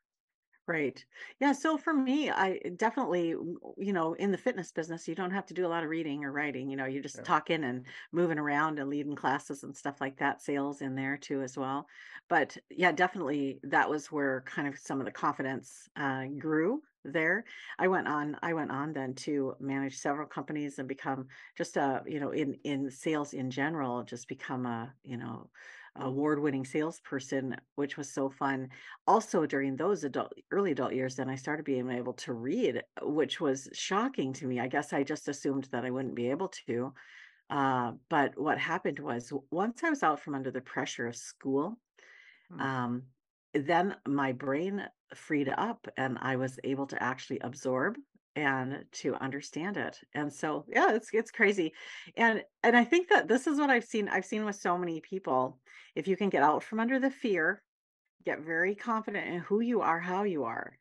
Right. 0.67 1.05
Yeah. 1.39 1.51
So 1.51 1.77
for 1.77 1.93
me, 1.93 2.31
I 2.31 2.57
definitely, 2.75 3.29
you 3.77 3.93
know, 3.93 4.15
in 4.15 4.31
the 4.31 4.37
fitness 4.37 4.71
business, 4.71 5.07
you 5.07 5.13
don't 5.13 5.29
have 5.29 5.45
to 5.47 5.53
do 5.53 5.63
a 5.63 5.69
lot 5.69 5.83
of 5.83 5.91
reading 5.91 6.25
or 6.25 6.31
writing. 6.31 6.71
You 6.71 6.75
know, 6.75 6.85
you're 6.85 7.03
just 7.03 7.23
Yeah. 7.23 7.23
talking 7.23 7.63
and 7.63 7.85
moving 8.11 8.39
around 8.39 8.79
and 8.79 8.89
leading 8.89 9.15
classes 9.15 9.61
and 9.63 9.77
stuff 9.77 10.01
like 10.01 10.17
that. 10.17 10.41
Sales 10.41 10.81
in 10.81 10.95
there 10.95 11.17
too, 11.17 11.43
as 11.43 11.55
well. 11.55 11.87
But 12.29 12.57
yeah, 12.71 12.91
definitely 12.91 13.59
that 13.61 13.91
was 13.91 14.11
where 14.11 14.41
kind 14.47 14.67
of 14.67 14.79
some 14.79 14.99
of 14.99 15.05
the 15.05 15.11
confidence 15.11 15.87
uh, 15.97 16.25
grew 16.39 16.81
there. 17.03 17.45
I 17.77 17.87
went 17.87 18.07
on, 18.07 18.35
I 18.41 18.53
went 18.55 18.71
on 18.71 18.93
then 18.93 19.13
to 19.17 19.55
manage 19.59 19.95
several 19.99 20.27
companies 20.27 20.79
and 20.79 20.87
become 20.87 21.27
just 21.55 21.77
a, 21.77 22.01
you 22.07 22.19
know, 22.19 22.31
in 22.31 22.55
in 22.63 22.89
sales 22.89 23.35
in 23.35 23.51
general, 23.51 24.01
just 24.03 24.27
become 24.27 24.65
a, 24.65 24.95
you 25.03 25.17
know, 25.17 25.51
award-winning 25.97 26.65
salesperson, 26.65 27.55
which 27.75 27.97
was 27.97 28.11
so 28.11 28.29
fun 28.29 28.69
also 29.07 29.45
during 29.45 29.75
those 29.75 30.03
adult 30.03 30.33
early 30.51 30.71
adult 30.71 30.93
years 30.93 31.15
then 31.15 31.29
i 31.29 31.35
started 31.35 31.63
being 31.63 31.89
able 31.89 32.13
to 32.13 32.33
read 32.33 32.83
which 33.01 33.39
was 33.39 33.69
shocking 33.73 34.33
to 34.33 34.45
me 34.47 34.59
i 34.59 34.67
guess 34.67 34.93
i 34.93 35.03
just 35.03 35.27
assumed 35.27 35.65
that 35.71 35.85
i 35.85 35.89
wouldn't 35.91 36.15
be 36.15 36.29
able 36.29 36.49
to 36.49 36.93
uh, 37.49 37.91
but 38.09 38.37
what 38.37 38.57
happened 38.57 38.99
was 38.99 39.31
once 39.51 39.83
i 39.83 39.89
was 39.89 40.03
out 40.03 40.19
from 40.19 40.35
under 40.35 40.51
the 40.51 40.61
pressure 40.61 41.07
of 41.07 41.15
school 41.15 41.77
Mm. 42.51 42.61
um, 42.61 43.03
then 43.53 43.95
my 44.07 44.31
brain 44.31 44.87
freed 45.15 45.49
up 45.49 45.87
and 45.97 46.17
i 46.21 46.35
was 46.35 46.59
able 46.63 46.85
to 46.87 47.01
actually 47.01 47.39
absorb 47.39 47.97
and 48.35 48.83
to 48.91 49.15
understand 49.15 49.77
it 49.77 49.99
and 50.13 50.31
so 50.31 50.65
yeah 50.67 50.93
it's 50.93 51.09
it's 51.13 51.31
crazy 51.31 51.71
and 52.17 52.43
and 52.63 52.75
i 52.75 52.83
think 52.83 53.07
that 53.07 53.27
this 53.27 53.47
is 53.47 53.59
what 53.59 53.69
i've 53.69 53.85
seen 53.85 54.09
i've 54.09 54.25
seen 54.25 54.43
with 54.43 54.55
so 54.55 54.77
many 54.77 54.99
people 54.99 55.57
if 55.95 56.07
you 56.07 56.17
can 56.17 56.29
get 56.29 56.43
out 56.43 56.61
from 56.61 56.79
under 56.79 56.99
the 56.99 57.09
fear 57.09 57.61
get 58.25 58.41
very 58.41 58.75
confident 58.75 59.27
in 59.27 59.39
who 59.39 59.61
you 59.61 59.81
are, 59.81 59.99
how 59.99 60.23
you 60.23 60.43
are, 60.43 60.77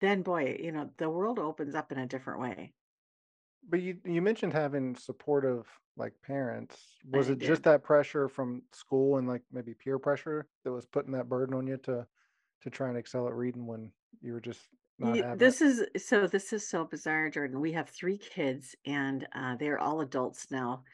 then 0.00 0.22
boy, 0.22 0.56
you 0.60 0.72
know, 0.72 0.88
the 0.96 1.10
world 1.10 1.38
opens 1.38 1.74
up 1.74 1.92
in 1.92 1.98
a 1.98 2.06
different 2.06 2.40
way. 2.40 2.72
But 3.68 3.80
you 3.80 3.96
you 4.04 4.20
mentioned 4.22 4.52
having 4.52 4.94
supportive 4.94 5.66
like 5.96 6.12
parents. 6.22 6.78
Was 7.10 7.30
I 7.30 7.32
it 7.32 7.38
just 7.38 7.62
that 7.62 7.82
pressure 7.82 8.28
from 8.28 8.62
school 8.72 9.16
and 9.16 9.26
like 9.26 9.42
maybe 9.50 9.74
peer 9.74 9.98
pressure 9.98 10.46
that 10.64 10.72
was 10.72 10.84
putting 10.84 11.12
that 11.12 11.28
burden 11.28 11.54
on 11.54 11.66
you 11.66 11.78
to 11.78 12.06
to 12.62 12.70
try 12.70 12.88
and 12.88 12.98
excel 12.98 13.26
at 13.26 13.34
reading 13.34 13.66
when 13.66 13.90
you 14.20 14.32
were 14.32 14.40
just 14.40 14.60
not 14.98 15.16
You, 15.16 15.22
having 15.22 15.48
it? 15.48 15.48
this 15.48 15.60
is 15.60 15.84
so 16.06 16.26
this 16.28 16.52
is 16.52 16.68
so 16.68 16.84
bizarre, 16.84 17.30
Jordan. 17.30 17.60
We 17.60 17.72
have 17.72 17.90
three 17.90 18.18
kids 18.18 18.76
and 18.86 19.28
uh, 19.34 19.56
they're 19.56 19.78
all 19.80 20.00
adults 20.00 20.50
now. 20.50 20.84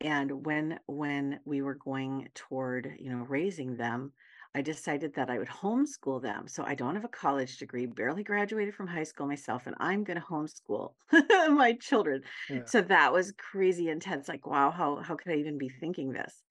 And 0.00 0.46
when 0.46 0.80
when 0.86 1.40
we 1.46 1.62
were 1.62 1.74
going 1.76 2.28
toward, 2.34 2.96
you 3.00 3.10
know, 3.10 3.24
raising 3.24 3.76
them, 3.76 4.12
I 4.54 4.62
decided 4.62 5.14
that 5.14 5.30
I 5.30 5.38
would 5.38 5.48
homeschool 5.48 6.22
them. 6.22 6.48
So 6.48 6.64
I 6.64 6.74
don't 6.76 6.96
have 6.96 7.04
a 7.04 7.08
college 7.08 7.58
degree, 7.58 7.86
barely 7.86 8.24
graduated 8.24 8.74
from 8.74 8.88
high 8.88 9.04
school 9.04 9.26
myself, 9.26 9.66
and 9.66 9.76
I'm 9.80 10.04
going 10.04 10.20
to 10.20 10.26
homeschool 10.26 10.94
my 11.56 11.74
children. 11.80 12.22
Yeah. 12.48 12.66
So 12.66 12.82
that 12.82 13.12
was 13.12 13.32
crazy 13.32 13.88
intense. 13.90 14.28
Like, 14.28 14.46
wow, 14.46 14.70
how 14.70 14.96
how 15.02 15.16
could 15.16 15.32
I 15.32 15.36
even 15.36 15.58
be 15.58 15.70
thinking 15.70 16.12
this? 16.12 16.44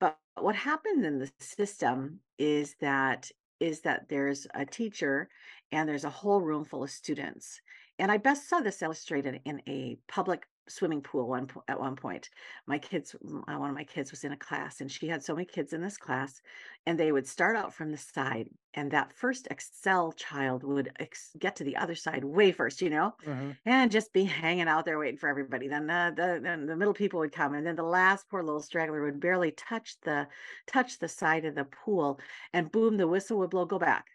But 0.00 0.18
what 0.36 0.56
happened 0.56 1.04
in 1.06 1.18
the 1.18 1.32
system 1.40 2.20
is 2.38 2.76
that 2.80 3.30
is 3.62 3.80
that 3.82 4.08
there's 4.08 4.46
a 4.54 4.66
teacher 4.66 5.28
and 5.70 5.88
there's 5.88 6.04
a 6.04 6.10
whole 6.10 6.40
room 6.40 6.64
full 6.64 6.82
of 6.82 6.90
students. 6.90 7.60
And 7.98 8.10
I 8.10 8.16
best 8.16 8.48
saw 8.48 8.58
this 8.60 8.82
illustrated 8.82 9.40
in 9.44 9.62
a 9.68 9.96
public 10.08 10.42
swimming 10.68 11.02
pool 11.02 11.28
one 11.28 11.48
at 11.68 11.80
one 11.80 11.96
point. 11.96 12.30
My 12.66 12.78
kids, 12.78 13.14
uh, 13.14 13.56
one 13.56 13.70
of 13.70 13.74
my 13.76 13.84
kids 13.84 14.10
was 14.10 14.24
in 14.24 14.32
a 14.32 14.36
class 14.36 14.80
and 14.80 14.90
she 14.90 15.08
had 15.08 15.22
so 15.22 15.34
many 15.34 15.46
kids 15.46 15.72
in 15.72 15.80
this 15.82 15.96
class 15.98 16.40
and 16.86 16.98
they 16.98 17.12
would 17.12 17.26
start 17.26 17.56
out 17.56 17.74
from 17.74 17.90
the 17.90 17.96
side 17.96 18.48
and 18.74 18.90
that 18.90 19.12
first 19.12 19.48
Excel 19.50 20.12
child 20.12 20.64
would 20.64 20.90
ex- 20.98 21.34
get 21.38 21.56
to 21.56 21.64
the 21.64 21.76
other 21.76 21.94
side 21.94 22.24
way 22.24 22.52
first, 22.52 22.80
you 22.82 22.90
know? 22.90 23.12
hmm 23.24 23.52
and 23.64 23.90
just 23.90 24.12
be 24.12 24.24
hanging 24.42 24.68
out 24.68 24.84
there 24.84 24.98
waiting 24.98 25.18
for 25.18 25.28
everybody. 25.28 25.68
Then 25.68 25.86
the, 25.86 26.12
the 26.16 26.40
then 26.42 26.66
the 26.66 26.76
middle 26.76 26.94
people 26.94 27.20
would 27.20 27.32
come, 27.32 27.54
and 27.54 27.66
then 27.66 27.76
the 27.76 27.82
last 27.82 28.28
poor 28.28 28.42
little 28.42 28.62
straggler 28.62 29.02
would 29.02 29.20
barely 29.20 29.52
touch 29.52 30.00
the 30.02 30.28
touch 30.66 30.98
the 30.98 31.08
side 31.08 31.44
of 31.44 31.54
the 31.54 31.64
pool, 31.64 32.20
and 32.52 32.70
boom, 32.72 32.96
the 32.96 33.08
whistle 33.08 33.38
would 33.38 33.50
blow. 33.50 33.64
Go 33.64 33.78
back. 33.78 34.06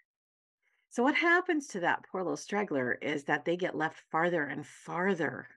So 0.89 1.01
what 1.01 1.15
happens 1.15 1.67
to 1.67 1.79
that 1.81 2.03
poor 2.03 2.23
little 2.23 2.35
straggler 2.35 2.91
is 2.94 3.23
that 3.23 3.45
they 3.45 3.55
get 3.55 3.73
left 3.73 3.99
farther 4.11 4.44
and 4.44 4.67
farther. 4.67 5.47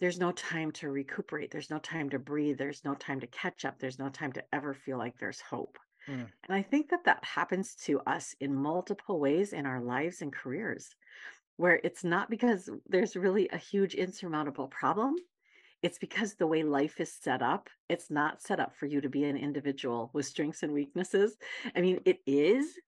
There's 0.00 0.18
no 0.18 0.32
time 0.32 0.72
to 0.72 0.90
recuperate. 0.90 1.50
There's 1.50 1.70
no 1.70 1.78
time 1.78 2.10
to 2.10 2.18
breathe. 2.18 2.58
There's 2.58 2.84
no 2.84 2.94
time 2.94 3.20
to 3.20 3.26
catch 3.28 3.64
up. 3.64 3.78
There's 3.78 3.98
no 3.98 4.08
time 4.08 4.32
to 4.32 4.44
ever 4.52 4.74
feel 4.74 4.98
like 4.98 5.18
there's 5.18 5.40
hope. 5.40 5.78
Mm. 6.08 6.26
And 6.48 6.56
I 6.56 6.62
think 6.62 6.90
that 6.90 7.04
that 7.04 7.24
happens 7.24 7.74
to 7.86 8.00
us 8.00 8.34
in 8.40 8.54
multiple 8.54 9.18
ways 9.18 9.52
in 9.52 9.66
our 9.66 9.80
lives 9.80 10.22
and 10.22 10.32
careers 10.32 10.94
where 11.56 11.80
it's 11.82 12.04
not 12.04 12.30
because 12.30 12.68
there's 12.86 13.16
really 13.16 13.48
a 13.48 13.56
huge 13.56 13.94
insurmountable 13.94 14.68
problem. 14.68 15.16
It's 15.82 15.98
because 15.98 16.34
the 16.34 16.46
way 16.46 16.62
life 16.62 17.00
is 17.00 17.12
set 17.12 17.42
up, 17.42 17.68
it's 17.88 18.10
not 18.10 18.42
set 18.42 18.60
up 18.60 18.74
for 18.76 18.86
you 18.86 19.00
to 19.00 19.08
be 19.08 19.24
an 19.24 19.36
individual 19.36 20.10
with 20.12 20.26
strengths 20.26 20.62
and 20.62 20.72
weaknesses. 20.72 21.36
I 21.74 21.80
mean, 21.80 22.00
it 22.04 22.20
is, 22.26 22.78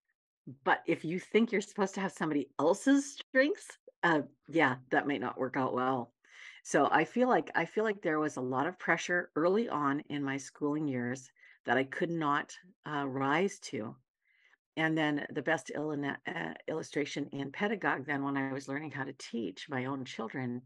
but 0.63 0.81
if 0.85 1.05
you 1.05 1.19
think 1.19 1.51
you're 1.51 1.61
supposed 1.61 1.95
to 1.95 2.01
have 2.01 2.11
somebody 2.11 2.49
else's 2.59 3.15
strengths, 3.15 3.67
uh, 4.03 4.21
yeah, 4.47 4.75
that 4.91 5.07
might 5.07 5.21
not 5.21 5.37
work 5.37 5.55
out 5.55 5.73
well. 5.73 6.11
So 6.63 6.87
I 6.91 7.03
feel 7.05 7.27
like 7.27 7.51
I 7.55 7.65
feel 7.65 7.83
like 7.83 8.01
there 8.01 8.19
was 8.19 8.37
a 8.37 8.41
lot 8.41 8.67
of 8.67 8.79
pressure 8.79 9.31
early 9.35 9.67
on 9.69 10.01
in 10.01 10.23
my 10.23 10.37
schooling 10.37 10.87
years 10.87 11.31
that 11.65 11.77
I 11.77 11.83
could 11.83 12.09
not 12.09 12.57
uh, 12.87 13.07
rise 13.07 13.59
to 13.71 13.97
and 14.77 14.97
then 14.97 15.25
the 15.29 15.41
best 15.41 15.71
uh, 15.75 16.53
illustration 16.67 17.27
in 17.27 17.51
pedagogue, 17.51 18.05
then 18.05 18.23
when 18.23 18.37
I 18.37 18.53
was 18.53 18.67
learning 18.69 18.91
how 18.91 19.03
to 19.03 19.13
teach 19.13 19.69
my 19.69 19.85
own 19.85 20.05
children, 20.05 20.63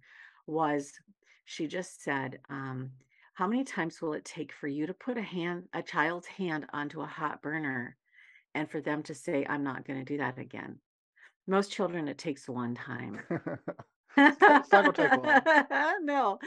was 0.48 1.00
she 1.46 1.68
just 1.68 2.02
said, 2.02 2.42
um, 2.50 2.94
"How 3.36 3.48
many 3.48 3.64
times 3.64 4.02
will 4.02 4.14
it 4.14 4.26
take 4.26 4.52
for 4.54 4.68
you 4.68 4.86
to 4.88 4.94
put 4.94 5.18
a 5.18 5.22
hand, 5.24 5.70
a 5.74 5.84
child's 5.84 6.28
hand 6.28 6.68
onto 6.74 7.02
a 7.02 7.08
hot 7.08 7.42
burner, 7.42 7.98
and 8.56 8.70
for 8.72 8.82
them 8.82 9.04
to 9.04 9.16
say, 9.16 9.46
'I'm 9.46 9.64
not 9.64 9.86
going 9.86 10.00
to 10.00 10.06
do 10.06 10.18
that 10.18 10.40
again'?" 10.40 10.82
Most 11.48 11.72
children, 11.72 12.08
it 12.10 12.18
takes 12.20 12.50
one 12.50 12.76
time. 12.76 13.22
it's 14.18 14.40
not, 14.42 14.58
it's 14.58 14.72
not 14.72 14.84
gonna 14.84 14.94
take 14.94 15.16
long. 15.16 15.44
no. 16.02 16.40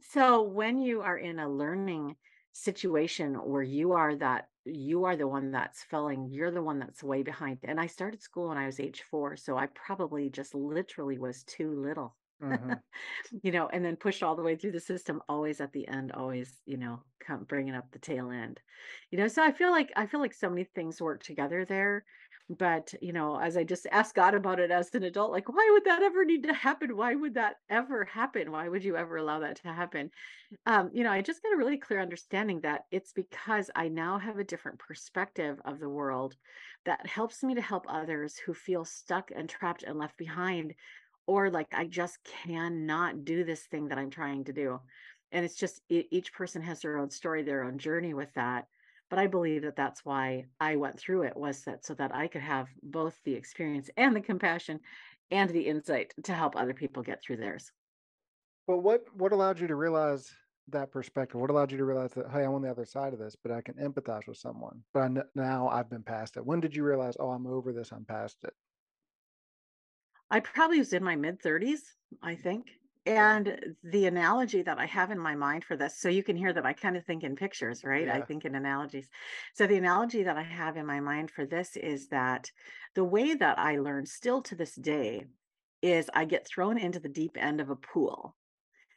So 0.00 0.42
when 0.42 0.78
you 0.78 1.02
are 1.02 1.16
in 1.18 1.38
a 1.38 1.48
learning 1.48 2.16
situation 2.52 3.34
where 3.34 3.62
you 3.62 3.92
are 3.92 4.14
that 4.16 4.48
you 4.64 5.04
are 5.04 5.16
the 5.16 5.26
one 5.28 5.50
that's 5.50 5.82
failing, 5.82 6.28
you're 6.30 6.50
the 6.50 6.62
one 6.62 6.78
that's 6.78 7.02
way 7.02 7.22
behind. 7.22 7.58
And 7.64 7.80
I 7.80 7.86
started 7.86 8.22
school 8.22 8.48
when 8.48 8.58
I 8.58 8.66
was 8.66 8.78
age 8.80 9.02
four, 9.02 9.36
so 9.36 9.56
I 9.56 9.66
probably 9.66 10.30
just 10.30 10.54
literally 10.54 11.18
was 11.18 11.44
too 11.44 11.72
little. 11.80 12.16
hmm 12.40 12.74
you 13.42 13.52
know, 13.52 13.68
and 13.68 13.84
then 13.84 13.96
push 13.96 14.22
all 14.22 14.36
the 14.36 14.42
way 14.42 14.56
through 14.56 14.72
the 14.72 14.80
system, 14.80 15.22
always 15.28 15.60
at 15.60 15.72
the 15.72 15.86
end, 15.88 16.12
always, 16.12 16.62
you 16.66 16.76
know, 16.76 17.02
come 17.20 17.44
bringing 17.44 17.74
up 17.74 17.90
the 17.92 17.98
tail 17.98 18.30
end. 18.30 18.60
You 19.10 19.18
know, 19.18 19.28
so 19.28 19.42
I 19.42 19.52
feel 19.52 19.70
like 19.70 19.92
I 19.96 20.06
feel 20.06 20.20
like 20.20 20.34
so 20.34 20.48
many 20.50 20.64
things 20.64 21.00
work 21.00 21.22
together 21.22 21.64
there. 21.64 22.04
But, 22.50 22.92
you 23.00 23.12
know, 23.12 23.38
as 23.38 23.56
I 23.56 23.64
just 23.64 23.86
asked 23.90 24.14
God 24.14 24.34
about 24.34 24.60
it 24.60 24.70
as 24.70 24.94
an 24.94 25.04
adult, 25.04 25.30
like, 25.30 25.48
why 25.48 25.68
would 25.72 25.84
that 25.84 26.02
ever 26.02 26.24
need 26.24 26.42
to 26.42 26.52
happen? 26.52 26.96
Why 26.96 27.14
would 27.14 27.34
that 27.34 27.56
ever 27.70 28.04
happen? 28.04 28.50
Why 28.52 28.68
would 28.68 28.84
you 28.84 28.96
ever 28.96 29.16
allow 29.16 29.38
that 29.40 29.56
to 29.56 29.72
happen? 29.72 30.10
Um, 30.66 30.90
you 30.92 31.04
know, 31.04 31.10
I 31.12 31.22
just 31.22 31.42
got 31.42 31.54
a 31.54 31.56
really 31.56 31.78
clear 31.78 32.00
understanding 32.00 32.60
that 32.62 32.82
it's 32.90 33.12
because 33.12 33.70
I 33.74 33.88
now 33.88 34.18
have 34.18 34.38
a 34.38 34.44
different 34.44 34.78
perspective 34.80 35.60
of 35.64 35.78
the 35.80 35.88
world 35.88 36.36
that 36.84 37.06
helps 37.06 37.42
me 37.42 37.54
to 37.54 37.60
help 37.62 37.86
others 37.88 38.36
who 38.38 38.54
feel 38.54 38.84
stuck 38.84 39.30
and 39.34 39.48
trapped 39.48 39.82
and 39.82 39.98
left 39.98 40.16
behind 40.18 40.74
or 41.26 41.50
like 41.50 41.68
I 41.72 41.86
just 41.86 42.18
cannot 42.24 43.24
do 43.24 43.44
this 43.44 43.66
thing 43.66 43.88
that 43.88 43.98
I'm 43.98 44.10
trying 44.10 44.44
to 44.44 44.52
do. 44.52 44.80
And 45.30 45.44
it's 45.44 45.56
just 45.56 45.80
each 45.88 46.32
person 46.34 46.62
has 46.62 46.80
their 46.80 46.98
own 46.98 47.10
story, 47.10 47.42
their 47.42 47.64
own 47.64 47.78
journey 47.78 48.12
with 48.12 48.32
that. 48.34 48.66
But 49.12 49.18
I 49.18 49.26
believe 49.26 49.60
that 49.60 49.76
that's 49.76 50.06
why 50.06 50.46
I 50.58 50.76
went 50.76 50.98
through 50.98 51.24
it 51.24 51.36
was 51.36 51.64
that 51.64 51.84
so 51.84 51.92
that 51.96 52.14
I 52.14 52.28
could 52.28 52.40
have 52.40 52.68
both 52.82 53.14
the 53.24 53.34
experience 53.34 53.90
and 53.98 54.16
the 54.16 54.22
compassion 54.22 54.80
and 55.30 55.50
the 55.50 55.66
insight 55.66 56.14
to 56.22 56.32
help 56.32 56.56
other 56.56 56.72
people 56.72 57.02
get 57.02 57.22
through 57.22 57.36
theirs. 57.36 57.70
But 58.66 58.78
what 58.78 59.04
what 59.14 59.32
allowed 59.32 59.60
you 59.60 59.66
to 59.66 59.76
realize 59.76 60.32
that 60.68 60.90
perspective? 60.90 61.38
What 61.38 61.50
allowed 61.50 61.70
you 61.72 61.76
to 61.76 61.84
realize 61.84 62.12
that 62.12 62.30
hey, 62.30 62.42
I'm 62.42 62.54
on 62.54 62.62
the 62.62 62.70
other 62.70 62.86
side 62.86 63.12
of 63.12 63.18
this, 63.18 63.36
but 63.36 63.52
I 63.52 63.60
can 63.60 63.74
empathize 63.74 64.26
with 64.26 64.38
someone. 64.38 64.82
But 64.94 65.02
I 65.02 65.22
now 65.34 65.68
I've 65.68 65.90
been 65.90 66.02
past 66.02 66.38
it. 66.38 66.46
When 66.46 66.60
did 66.60 66.74
you 66.74 66.82
realize, 66.82 67.18
oh, 67.20 67.32
I'm 67.32 67.46
over 67.46 67.74
this, 67.74 67.92
I'm 67.92 68.06
past 68.06 68.38
it? 68.44 68.54
I 70.30 70.40
probably 70.40 70.78
was 70.78 70.94
in 70.94 71.04
my 71.04 71.16
mid 71.16 71.42
30s, 71.42 71.80
I 72.22 72.34
think. 72.34 72.68
And 73.04 73.74
the 73.82 74.06
analogy 74.06 74.62
that 74.62 74.78
I 74.78 74.86
have 74.86 75.10
in 75.10 75.18
my 75.18 75.34
mind 75.34 75.64
for 75.64 75.76
this, 75.76 75.98
so 75.98 76.08
you 76.08 76.22
can 76.22 76.36
hear 76.36 76.52
that 76.52 76.64
I 76.64 76.72
kind 76.72 76.96
of 76.96 77.04
think 77.04 77.24
in 77.24 77.34
pictures, 77.34 77.82
right? 77.82 78.08
I 78.08 78.20
think 78.20 78.44
in 78.44 78.54
analogies. 78.54 79.08
So 79.54 79.66
the 79.66 79.76
analogy 79.76 80.22
that 80.22 80.36
I 80.36 80.42
have 80.42 80.76
in 80.76 80.86
my 80.86 81.00
mind 81.00 81.30
for 81.30 81.44
this 81.44 81.76
is 81.76 82.08
that 82.08 82.50
the 82.94 83.04
way 83.04 83.34
that 83.34 83.58
I 83.58 83.78
learn 83.78 84.06
still 84.06 84.40
to 84.42 84.54
this 84.54 84.76
day 84.76 85.24
is 85.82 86.08
I 86.14 86.26
get 86.26 86.46
thrown 86.46 86.78
into 86.78 87.00
the 87.00 87.08
deep 87.08 87.36
end 87.36 87.60
of 87.60 87.70
a 87.70 87.76
pool 87.76 88.36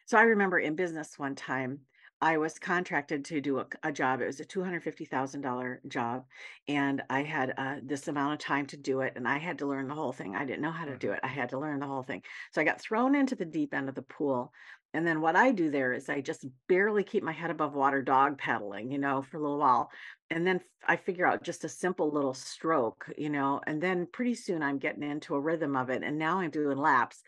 so 0.05 0.17
I 0.19 0.23
remember 0.23 0.59
in 0.59 0.75
business 0.75 1.17
one 1.17 1.35
time, 1.35 1.79
I 2.21 2.37
was 2.37 2.59
contracted 2.59 3.25
to 3.25 3.41
do 3.41 3.59
a, 3.59 3.67
a 3.83 3.91
job. 3.91 4.21
It 4.21 4.25
was 4.25 4.39
a 4.39 4.45
$250,000 4.45 5.81
job. 5.87 6.25
And 6.67 7.03
I 7.09 7.23
had 7.23 7.53
uh, 7.57 7.79
this 7.83 8.07
amount 8.07 8.33
of 8.33 8.39
time 8.39 8.65
to 8.67 8.77
do 8.77 9.01
it. 9.01 9.13
And 9.15 9.27
I 9.27 9.37
had 9.37 9.59
to 9.59 9.65
learn 9.67 9.87
the 9.87 9.95
whole 9.95 10.13
thing. 10.13 10.35
I 10.35 10.45
didn't 10.45 10.61
know 10.61 10.71
how 10.71 10.85
to 10.85 10.95
do 10.95 11.11
hmm 11.11 11.13
it. 11.13 11.19
I 11.23 11.27
had 11.27 11.49
to 11.49 11.59
learn 11.59 11.79
the 11.79 11.87
whole 11.87 12.03
thing. 12.03 12.23
So 12.51 12.61
I 12.61 12.63
got 12.63 12.81
thrown 12.81 13.15
into 13.15 13.35
the 13.35 13.45
deep 13.45 13.73
end 13.73 13.89
of 13.89 13.95
the 13.95 14.01
pool. 14.01 14.53
And 14.95 15.05
then 15.05 15.19
what 15.19 15.35
I 15.35 15.51
do 15.51 15.69
there 15.69 15.91
is 15.91 16.07
I 16.07 16.21
just 16.21 16.45
barely 16.69 17.03
keep 17.03 17.21
my 17.21 17.33
head 17.33 17.51
above 17.51 17.75
water, 17.75 18.01
dog 18.01 18.37
paddling, 18.37 18.89
you 18.89 18.97
know, 18.97 19.21
for 19.21 19.35
a 19.35 19.41
little 19.41 19.57
while. 19.57 19.91
And 20.29 20.47
then 20.47 20.61
I 20.87 20.95
figure 20.95 21.27
out 21.27 21.43
just 21.43 21.65
a 21.65 21.69
simple 21.69 22.09
little 22.09 22.33
stroke, 22.33 23.11
you 23.17 23.29
know, 23.29 23.59
and 23.67 23.83
then 23.83 24.07
pretty 24.13 24.35
soon 24.35 24.63
I'm 24.63 24.77
getting 24.77 25.03
into 25.03 25.35
a 25.35 25.39
rhythm 25.39 25.75
of 25.75 25.89
it. 25.89 26.01
And 26.01 26.17
now 26.17 26.39
I'm 26.39 26.49
doing 26.49 26.77
laps 26.77 27.23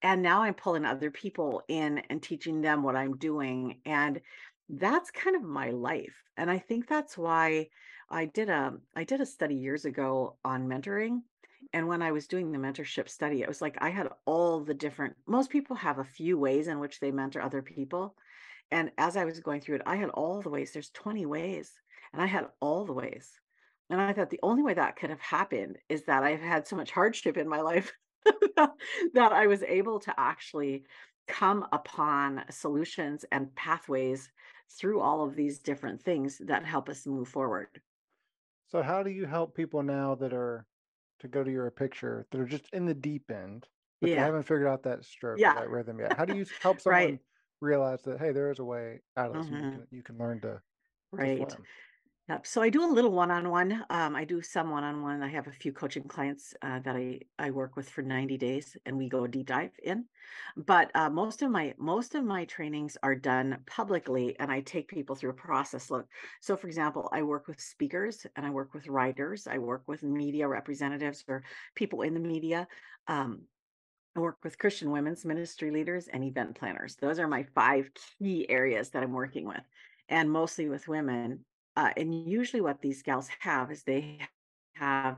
and 0.00 0.22
now 0.22 0.40
I'm 0.40 0.54
pulling 0.54 0.86
other 0.86 1.10
people 1.10 1.62
in 1.68 1.98
and 2.08 2.22
teaching 2.22 2.62
them 2.62 2.82
what 2.82 2.96
I'm 2.96 3.18
doing. 3.18 3.80
And 3.84 4.22
that's 4.70 5.10
kind 5.10 5.36
of 5.36 5.42
my 5.42 5.72
life. 5.72 6.24
And 6.38 6.50
I 6.50 6.58
think 6.58 6.88
that's 6.88 7.18
why 7.18 7.68
I 8.08 8.24
did 8.24 8.48
a 8.48 8.72
I 8.96 9.04
did 9.04 9.20
a 9.20 9.26
study 9.26 9.56
years 9.56 9.84
ago 9.84 10.38
on 10.42 10.66
mentoring. 10.66 11.20
And 11.72 11.86
when 11.86 12.02
I 12.02 12.10
was 12.12 12.26
doing 12.26 12.50
the 12.50 12.58
mentorship 12.58 13.08
study, 13.08 13.42
it 13.42 13.48
was 13.48 13.62
like 13.62 13.76
I 13.80 13.90
had 13.90 14.08
all 14.24 14.60
the 14.60 14.74
different 14.74 15.14
most 15.26 15.50
people 15.50 15.76
have 15.76 15.98
a 15.98 16.04
few 16.04 16.36
ways 16.36 16.66
in 16.68 16.80
which 16.80 16.98
they 17.00 17.10
mentor 17.10 17.40
other 17.40 17.62
people. 17.62 18.16
And 18.72 18.90
as 18.98 19.16
I 19.16 19.24
was 19.24 19.40
going 19.40 19.60
through 19.60 19.76
it, 19.76 19.82
I 19.86 19.96
had 19.96 20.10
all 20.10 20.42
the 20.42 20.50
ways. 20.50 20.72
There's 20.72 20.90
20 20.90 21.26
ways. 21.26 21.72
And 22.12 22.20
I 22.20 22.26
had 22.26 22.48
all 22.60 22.84
the 22.84 22.92
ways. 22.92 23.30
And 23.88 24.00
I 24.00 24.12
thought 24.12 24.30
the 24.30 24.40
only 24.42 24.62
way 24.62 24.74
that 24.74 24.96
could 24.96 25.10
have 25.10 25.20
happened 25.20 25.78
is 25.88 26.04
that 26.04 26.22
I've 26.22 26.40
had 26.40 26.66
so 26.66 26.76
much 26.76 26.92
hardship 26.92 27.36
in 27.36 27.48
my 27.48 27.60
life 27.60 27.92
that 28.24 29.32
I 29.32 29.46
was 29.46 29.62
able 29.64 29.98
to 30.00 30.14
actually 30.16 30.84
come 31.26 31.66
upon 31.72 32.44
solutions 32.50 33.24
and 33.32 33.54
pathways 33.54 34.30
through 34.68 35.00
all 35.00 35.24
of 35.24 35.34
these 35.34 35.58
different 35.58 36.02
things 36.02 36.38
that 36.38 36.64
help 36.64 36.88
us 36.88 37.06
move 37.06 37.28
forward. 37.28 37.80
So 38.68 38.82
how 38.82 39.02
do 39.02 39.10
you 39.10 39.26
help 39.26 39.56
people 39.56 39.82
now 39.82 40.14
that 40.16 40.32
are 40.32 40.66
to 41.20 41.28
go 41.28 41.44
to 41.44 41.50
your 41.50 41.70
picture 41.70 42.26
that 42.30 42.40
are 42.40 42.46
just 42.46 42.68
in 42.72 42.86
the 42.86 42.94
deep 42.94 43.30
end, 43.30 43.68
but 44.00 44.10
they 44.10 44.18
haven't 44.18 44.42
figured 44.44 44.66
out 44.68 44.82
that 44.84 45.04
stroke 45.04 45.38
Yeah. 45.40 45.54
that 45.54 45.68
rhythm 45.70 45.98
yet? 46.00 46.16
How 46.16 46.24
do 46.24 46.32
you 46.32 46.46
help 46.60 46.80
someone 46.80 47.18
Right. 47.18 47.20
realize 47.60 48.02
that 48.04 48.18
hey, 48.18 48.32
there 48.32 48.50
is 48.50 48.58
a 48.58 48.64
way 48.64 49.00
out 49.16 49.30
of 49.30 49.36
this, 49.36 49.50
and 49.50 49.58
you 49.58 49.66
mm-hmm. 49.66 49.78
can 49.80 49.86
you 49.90 50.02
can 50.02 50.18
learn 50.18 50.40
to 50.42 50.60
Right. 51.12 51.36
swim? 51.36 51.66
Yep. 52.30 52.46
So 52.46 52.62
I 52.62 52.70
do 52.70 52.84
a 52.84 52.86
little 52.86 53.10
one-on-one. 53.10 53.84
Um, 53.90 54.14
I 54.14 54.24
do 54.24 54.40
some 54.40 54.70
one-on-one. 54.70 55.20
I 55.20 55.28
have 55.30 55.48
a 55.48 55.52
few 55.52 55.72
coaching 55.72 56.04
clients 56.04 56.54
uh, 56.62 56.78
that 56.84 56.94
I 56.94 57.18
I 57.40 57.50
work 57.50 57.74
with 57.74 57.90
for 57.90 58.02
90 58.02 58.38
days, 58.38 58.76
and 58.86 58.96
we 58.96 59.08
go 59.08 59.26
deep 59.26 59.46
dive 59.46 59.72
in. 59.82 60.04
But 60.56 60.92
uh, 60.94 61.10
most 61.10 61.42
of 61.42 61.50
my 61.50 61.74
most 61.76 62.14
of 62.14 62.22
my 62.22 62.44
trainings 62.44 62.96
are 63.02 63.16
done 63.16 63.58
publicly, 63.66 64.38
and 64.38 64.48
I 64.48 64.60
take 64.60 64.86
people 64.86 65.16
through 65.16 65.30
a 65.30 65.44
process. 65.48 65.90
Look, 65.90 66.06
so 66.40 66.56
for 66.56 66.68
example, 66.68 67.08
I 67.12 67.24
work 67.24 67.48
with 67.48 67.60
speakers, 67.60 68.24
and 68.36 68.46
I 68.46 68.50
work 68.50 68.74
with 68.74 68.86
writers. 68.86 69.48
I 69.48 69.58
work 69.58 69.82
with 69.88 70.04
media 70.04 70.46
representatives 70.46 71.24
or 71.26 71.42
people 71.74 72.02
in 72.02 72.14
the 72.14 72.20
media. 72.20 72.68
Um, 73.08 73.40
I 74.14 74.20
work 74.20 74.38
with 74.44 74.56
Christian 74.56 74.92
women's 74.92 75.24
ministry 75.24 75.72
leaders 75.72 76.06
and 76.06 76.22
event 76.22 76.54
planners. 76.54 76.94
Those 76.94 77.18
are 77.18 77.26
my 77.26 77.42
five 77.56 77.90
key 78.20 78.48
areas 78.48 78.90
that 78.90 79.02
I'm 79.02 79.14
working 79.14 79.48
with, 79.48 79.64
and 80.08 80.30
mostly 80.30 80.68
with 80.68 80.86
women. 80.86 81.44
Uh, 81.76 81.90
and 81.96 82.28
usually, 82.28 82.60
what 82.60 82.80
these 82.80 83.02
gals 83.02 83.28
have 83.40 83.70
is 83.70 83.82
they 83.82 84.18
have 84.74 85.16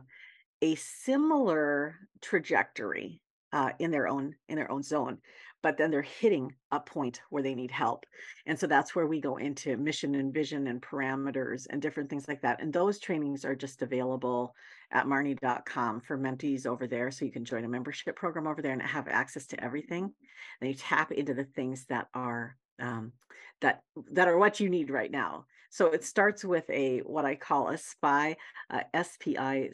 a 0.60 0.74
similar 0.76 1.96
trajectory 2.20 3.20
uh, 3.52 3.70
in 3.78 3.90
their 3.90 4.08
own 4.08 4.34
in 4.48 4.56
their 4.56 4.70
own 4.70 4.82
zone, 4.82 5.18
but 5.62 5.76
then 5.76 5.90
they're 5.90 6.02
hitting 6.02 6.54
a 6.70 6.80
point 6.80 7.20
where 7.30 7.42
they 7.42 7.54
need 7.54 7.70
help, 7.70 8.06
and 8.46 8.58
so 8.58 8.66
that's 8.66 8.94
where 8.94 9.06
we 9.06 9.20
go 9.20 9.36
into 9.36 9.76
mission 9.76 10.14
and 10.14 10.32
vision 10.32 10.66
and 10.68 10.80
parameters 10.80 11.66
and 11.68 11.82
different 11.82 12.08
things 12.08 12.28
like 12.28 12.42
that. 12.42 12.62
And 12.62 12.72
those 12.72 12.98
trainings 12.98 13.44
are 13.44 13.54
just 13.54 13.82
available 13.82 14.54
at 14.90 15.06
marnie.com 15.06 16.00
for 16.00 16.18
mentees 16.18 16.66
over 16.66 16.86
there, 16.86 17.10
so 17.10 17.24
you 17.24 17.32
can 17.32 17.44
join 17.44 17.64
a 17.64 17.68
membership 17.68 18.16
program 18.16 18.46
over 18.46 18.62
there 18.62 18.72
and 18.72 18.82
have 18.82 19.08
access 19.08 19.46
to 19.48 19.62
everything. 19.62 20.12
And 20.60 20.70
you 20.70 20.74
tap 20.74 21.12
into 21.12 21.34
the 21.34 21.44
things 21.44 21.86
that 21.86 22.08
are 22.14 22.56
um, 22.80 23.12
that 23.60 23.82
that 24.12 24.28
are 24.28 24.38
what 24.38 24.60
you 24.60 24.68
need 24.68 24.90
right 24.90 25.10
now. 25.10 25.46
So 25.72 25.86
it 25.86 26.04
starts 26.04 26.44
with 26.44 26.68
a 26.68 26.98
what 26.98 27.24
I 27.24 27.34
call 27.34 27.68
a 27.70 27.78
SPI 27.78 28.36
uh, 28.68 28.82
SPI 29.02 29.70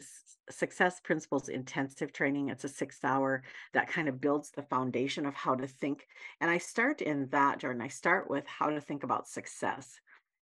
Success 0.49 1.01
Principles 1.01 1.49
Intensive 1.49 2.13
Training. 2.13 2.47
It's 2.47 2.63
a 2.63 2.69
six 2.69 3.03
hour 3.03 3.43
that 3.73 3.89
kind 3.89 4.07
of 4.07 4.21
builds 4.21 4.49
the 4.49 4.63
foundation 4.63 5.25
of 5.25 5.33
how 5.33 5.55
to 5.55 5.67
think. 5.67 6.07
And 6.39 6.49
I 6.49 6.57
start 6.57 7.01
in 7.01 7.27
that, 7.31 7.59
Jordan. 7.59 7.81
I 7.81 7.89
start 7.89 8.29
with 8.29 8.47
how 8.47 8.69
to 8.69 8.79
think 8.79 9.03
about 9.03 9.27
success. 9.27 9.99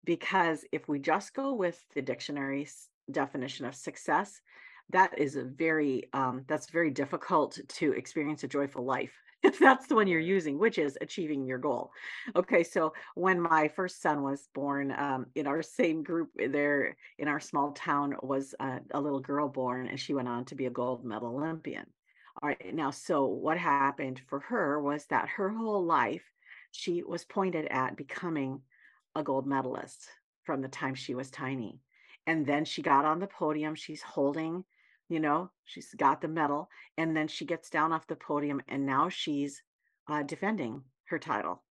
Because 0.06 0.64
if 0.72 0.88
we 0.88 0.98
just 0.98 1.34
go 1.34 1.52
with 1.52 1.78
the 1.94 2.00
dictionary's 2.00 2.88
definition 3.10 3.66
of 3.66 3.74
success, 3.74 4.40
that 4.88 5.18
is 5.18 5.36
a 5.36 5.44
very 5.44 6.08
um, 6.14 6.46
that's 6.48 6.70
very 6.70 6.90
difficult 6.90 7.58
to 7.68 7.92
experience 7.92 8.42
a 8.42 8.48
joyful 8.48 8.86
life 8.86 9.12
if 9.42 9.58
that's 9.60 9.86
the 9.86 9.94
one 9.94 10.06
you're 10.06 10.20
using, 10.20 10.58
which 10.58 10.78
is 10.78 10.98
achieving 11.00 11.44
your 11.44 11.58
goal. 11.58 11.92
Okay, 12.36 12.62
so 12.62 12.92
when 13.14 13.40
my 13.40 13.68
first 13.68 14.00
son 14.02 14.22
was 14.22 14.48
born, 14.54 14.92
um, 14.96 15.26
in 15.34 15.46
our 15.46 15.62
same 15.62 16.02
group 16.02 16.30
eh, 16.38 16.48
there 16.48 16.96
in 17.18 17.28
our 17.28 17.40
small 17.40 17.72
town 17.72 18.14
was 18.22 18.54
uh, 18.60 18.78
a 18.92 19.00
little 19.00 19.20
girl 19.20 19.48
born, 19.48 19.88
and 19.88 19.98
she 19.98 20.14
went 20.14 20.28
on 20.28 20.44
to 20.46 20.54
be 20.54 20.66
a 20.66 20.70
gold 20.70 21.04
medal 21.04 21.36
Olympian. 21.36 21.86
All 22.42 22.48
right, 22.48 22.74
now, 22.74 22.90
so 22.90 23.26
what 23.26 23.58
happened 23.58 24.20
for 24.28 24.40
her 24.40 24.80
was 24.80 25.06
that 25.06 25.28
her 25.28 25.50
whole 25.50 25.84
life 25.84 26.24
she 26.70 27.02
was 27.02 27.24
pointed 27.24 27.66
at 27.66 27.96
becoming 27.96 28.62
a 29.14 29.22
gold 29.22 29.46
medalist 29.46 30.08
from 30.44 30.62
the 30.62 30.68
time 30.68 30.94
she 30.94 31.14
was 31.14 31.30
tiny. 31.30 31.80
And 32.26 32.46
then 32.46 32.64
she 32.64 32.82
got 32.82 33.04
on 33.04 33.18
the 33.18 33.26
podium, 33.26 33.74
she's 33.74 34.02
holding, 34.02 34.64
you 35.12 35.20
know, 35.20 35.50
she's 35.64 35.94
got 35.94 36.20
the 36.20 36.28
medal, 36.28 36.68
and 36.96 37.16
then 37.16 37.28
she 37.28 37.44
gets 37.44 37.70
down 37.70 37.92
off 37.92 38.06
the 38.06 38.16
podium, 38.16 38.62
and 38.68 38.86
now 38.86 39.08
she's 39.08 39.62
uh, 40.08 40.22
defending 40.22 40.82
her 41.04 41.18
title. 41.18 41.62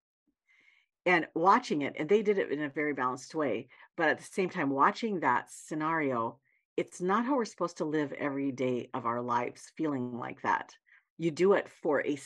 And 1.04 1.26
watching 1.34 1.82
it 1.82 1.96
and 1.98 2.08
they 2.08 2.22
did 2.22 2.38
it 2.38 2.52
in 2.52 2.62
a 2.62 2.68
very 2.68 2.92
balanced 2.94 3.34
way 3.34 3.66
but 3.96 4.08
at 4.08 4.18
the 4.18 4.24
same 4.24 4.48
time 4.48 4.70
watching 4.70 5.18
that 5.18 5.50
scenario 5.50 6.38
it's 6.76 7.00
not 7.00 7.24
how 7.24 7.36
we're 7.36 7.44
supposed 7.44 7.78
to 7.78 7.84
live 7.84 8.12
every 8.12 8.52
day 8.52 8.88
of 8.94 9.04
our 9.04 9.20
lives 9.20 9.72
feeling 9.76 10.16
like 10.16 10.40
that. 10.42 10.74
You 11.18 11.32
do 11.32 11.54
it 11.54 11.68
for 11.68 12.06
a 12.06 12.16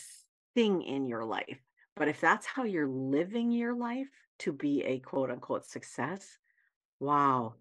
thing 0.54 0.82
in 0.82 1.06
your 1.06 1.24
life 1.24 1.58
but 1.96 2.08
if 2.08 2.20
that's 2.20 2.46
how 2.46 2.64
you're 2.64 2.86
living 2.86 3.50
your 3.50 3.74
life 3.74 4.08
to 4.40 4.52
be 4.52 4.82
a 4.84 4.98
quote 4.98 5.30
unquote 5.30 5.64
success 5.64 6.38
wow 7.00 7.54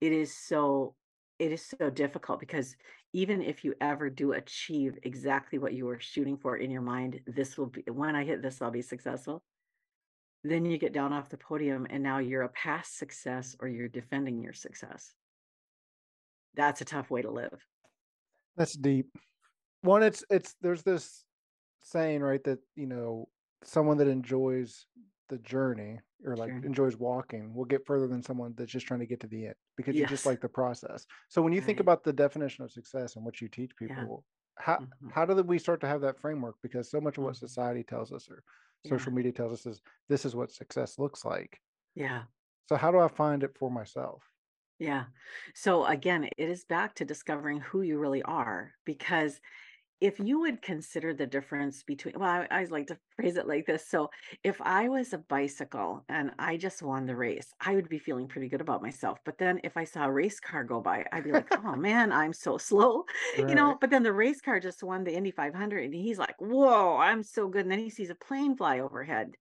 it 0.00 0.12
is 0.12 0.34
so 0.34 0.94
it 1.38 1.52
is 1.52 1.62
so 1.78 1.90
difficult 1.90 2.40
because 2.40 2.76
even 3.12 3.42
if 3.42 3.64
you 3.64 3.74
ever 3.80 4.10
do 4.10 4.32
achieve 4.32 4.98
exactly 5.02 5.58
what 5.58 5.72
you 5.72 5.86
were 5.86 5.98
shooting 5.98 6.36
for 6.36 6.56
in 6.56 6.70
your 6.70 6.82
mind, 6.82 7.20
this 7.26 7.56
will 7.56 7.66
be 7.66 7.82
when 7.90 8.14
I 8.14 8.24
hit 8.24 8.42
this, 8.42 8.60
I'll 8.60 8.70
be 8.70 8.82
successful. 8.82 9.42
Then 10.44 10.64
you 10.64 10.78
get 10.78 10.92
down 10.92 11.12
off 11.12 11.30
the 11.30 11.38
podium 11.38 11.86
and 11.90 12.02
now 12.02 12.18
you're 12.18 12.42
a 12.42 12.48
past 12.50 12.98
success 12.98 13.56
or 13.60 13.68
you're 13.68 13.88
defending 13.88 14.42
your 14.42 14.52
success. 14.52 15.14
That's 16.54 16.80
a 16.80 16.84
tough 16.84 17.10
way 17.10 17.22
to 17.22 17.30
live. 17.30 17.64
That's 18.56 18.74
deep. 18.74 19.06
One, 19.82 20.02
it's 20.02 20.24
it's 20.30 20.54
there's 20.60 20.82
this 20.82 21.24
saying, 21.82 22.20
right, 22.20 22.42
that 22.44 22.58
you 22.74 22.86
know, 22.86 23.28
someone 23.64 23.96
that 23.98 24.08
enjoys 24.08 24.86
the 25.28 25.38
journey 25.38 26.00
or 26.24 26.36
like 26.36 26.54
Sure. 26.54 26.62
enjoys 26.62 26.96
walking 26.96 27.54
will 27.54 27.64
get 27.64 27.86
further 27.86 28.08
than 28.08 28.22
someone 28.22 28.54
that's 28.56 28.72
just 28.72 28.86
trying 28.86 29.00
to 29.00 29.06
get 29.06 29.20
to 29.20 29.26
the 29.28 29.46
end 29.46 29.54
because 29.76 29.98
you 29.98 30.06
just 30.06 30.26
like 30.26 30.40
the 30.40 30.48
process. 30.48 31.06
So 31.28 31.42
when 31.42 31.52
you 31.52 31.60
think 31.60 31.80
about 31.80 32.02
the 32.04 32.12
definition 32.12 32.64
of 32.64 32.72
success 32.72 33.16
and 33.16 33.24
what 33.24 33.40
you 33.40 33.48
teach 33.48 33.76
Yeah. 33.88 34.08
people, 34.08 34.24
how 34.56 34.80
Mhm. 34.80 35.12
how 35.12 35.24
do 35.26 35.40
we 35.42 35.58
start 35.58 35.80
to 35.82 35.86
have 35.88 36.00
that 36.02 36.18
framework? 36.20 36.56
Because 36.62 36.90
so 36.90 37.00
much 37.00 37.18
of 37.18 37.24
what 37.24 37.36
Mhm. 37.36 37.38
society 37.38 37.84
tells 37.84 38.12
us 38.12 38.28
or 38.30 38.42
Yeah. 38.84 39.04
social 39.04 39.12
media 39.12 39.32
tells 39.32 39.52
us 39.52 39.66
is 39.66 39.82
this 40.08 40.24
is 40.24 40.34
what 40.36 40.50
success 40.52 40.98
looks 40.98 41.24
like. 41.24 41.60
Yeah. 41.94 42.26
So 42.68 42.76
how 42.76 42.92
do 42.92 43.00
I 43.00 43.08
find 43.08 43.42
it 43.42 43.58
for 43.58 43.68
myself? 43.68 44.32
Yeah. 44.78 45.06
So 45.54 45.84
again, 45.86 46.24
it 46.24 46.48
is 46.48 46.64
back 46.64 46.94
to 46.96 47.04
discovering 47.04 47.60
who 47.60 47.82
you 47.82 47.98
really 47.98 48.22
are 48.22 48.74
because 48.84 49.40
if 50.00 50.20
you 50.20 50.40
would 50.40 50.62
consider 50.62 51.12
the 51.12 51.26
difference 51.26 51.82
between, 51.82 52.14
well, 52.18 52.46
I, 52.50 52.60
I 52.60 52.64
like 52.64 52.86
to 52.88 52.98
phrase 53.16 53.36
it 53.36 53.48
like 53.48 53.66
this. 53.66 53.88
So 53.88 54.10
if 54.44 54.60
I 54.60 54.88
was 54.88 55.12
a 55.12 55.18
bicycle 55.18 56.04
and 56.08 56.32
I 56.38 56.56
just 56.56 56.82
won 56.82 57.06
the 57.06 57.16
race, 57.16 57.52
I 57.60 57.74
would 57.74 57.88
be 57.88 57.98
feeling 57.98 58.28
pretty 58.28 58.48
good 58.48 58.60
about 58.60 58.82
myself. 58.82 59.18
But 59.24 59.38
then 59.38 59.60
if 59.64 59.76
I 59.76 59.84
saw 59.84 60.04
a 60.04 60.12
race 60.12 60.38
car 60.38 60.62
go 60.62 60.80
by, 60.80 61.04
I'd 61.12 61.24
be 61.24 61.32
like, 61.32 61.48
oh 61.50 61.74
man, 61.76 62.12
I'm 62.12 62.32
so 62.32 62.58
slow, 62.58 63.04
you 63.36 63.54
know. 63.54 63.76
But 63.80 63.90
then 63.90 64.04
the 64.04 64.12
race 64.12 64.40
car 64.40 64.60
just 64.60 64.82
won 64.84 65.04
the 65.04 65.14
Indy 65.14 65.32
500 65.32 65.84
and 65.84 65.94
he's 65.94 66.18
like, 66.18 66.36
whoa, 66.40 66.96
I'm 66.96 67.22
so 67.22 67.48
good. 67.48 67.62
And 67.62 67.70
then 67.72 67.80
he 67.80 67.90
sees 67.90 68.10
a 68.10 68.14
plane 68.14 68.56
fly 68.56 68.80
overhead. 68.80 69.32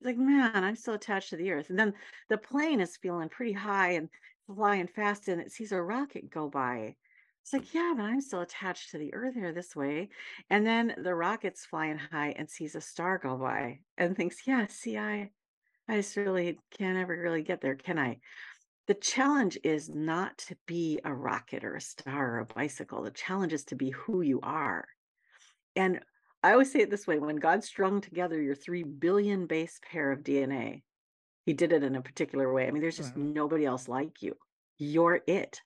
He's 0.00 0.06
like, 0.06 0.18
man, 0.18 0.64
I'm 0.64 0.76
so 0.76 0.94
attached 0.94 1.30
to 1.30 1.36
the 1.36 1.50
earth. 1.52 1.70
And 1.70 1.78
then 1.78 1.94
the 2.28 2.38
plane 2.38 2.80
is 2.80 2.96
feeling 2.96 3.28
pretty 3.28 3.52
high 3.52 3.92
and 3.92 4.08
flying 4.46 4.86
fast 4.86 5.28
and 5.28 5.40
it 5.40 5.52
sees 5.52 5.72
a 5.72 5.82
rocket 5.82 6.30
go 6.30 6.48
by. 6.48 6.96
It's 7.44 7.52
like, 7.52 7.74
yeah, 7.74 7.92
but 7.96 8.04
I'm 8.04 8.20
still 8.22 8.40
attached 8.40 8.90
to 8.90 8.98
the 8.98 9.14
earth 9.14 9.34
here 9.34 9.52
this 9.52 9.76
way. 9.76 10.08
And 10.50 10.66
then 10.66 10.94
the 10.98 11.14
rocket's 11.14 11.66
flying 11.66 11.98
high 11.98 12.30
and 12.30 12.50
sees 12.50 12.74
a 12.74 12.80
star 12.80 13.18
go 13.18 13.36
by 13.36 13.82
and 13.98 14.16
thinks, 14.16 14.46
yeah, 14.46 14.66
see, 14.66 14.96
I 14.98 15.32
I 15.88 15.96
just 15.98 16.16
really 16.16 16.60
can't 16.70 16.98
ever 16.98 17.16
really 17.20 17.42
get 17.42 17.60
there, 17.62 17.76
can 17.76 17.98
I? 17.98 18.20
The 18.86 18.94
challenge 18.94 19.58
is 19.64 19.90
not 19.90 20.38
to 20.38 20.56
be 20.66 21.00
a 21.04 21.14
rocket 21.14 21.64
or 21.64 21.76
a 21.76 21.80
star 21.82 22.36
or 22.36 22.40
a 22.40 22.46
bicycle. 22.46 23.02
The 23.02 23.10
challenge 23.12 23.52
is 23.54 23.64
to 23.66 23.76
be 23.76 23.90
who 23.90 24.22
you 24.22 24.40
are. 24.42 24.88
And 25.76 26.04
I 26.42 26.52
always 26.52 26.72
say 26.72 26.80
it 26.80 26.90
this 26.90 27.06
way 27.06 27.18
when 27.18 27.36
God 27.36 27.64
strung 27.64 28.00
together 28.00 28.40
your 28.40 28.54
3 28.54 28.82
billion 28.82 29.46
base 29.46 29.80
pair 29.82 30.12
of 30.12 30.22
DNA, 30.22 30.84
he 31.46 31.52
did 31.54 31.72
it 31.72 31.82
in 31.82 31.94
a 31.96 32.02
particular 32.02 32.52
way. 32.52 32.66
I 32.68 32.70
mean, 32.70 32.82
there's 32.82 32.96
just 32.96 33.16
Mhm. 33.16 33.18
nobody 33.18 33.64
else 33.64 33.88
like 33.88 34.22
you. 34.22 34.36
You're 34.78 35.22
it. 35.26 35.62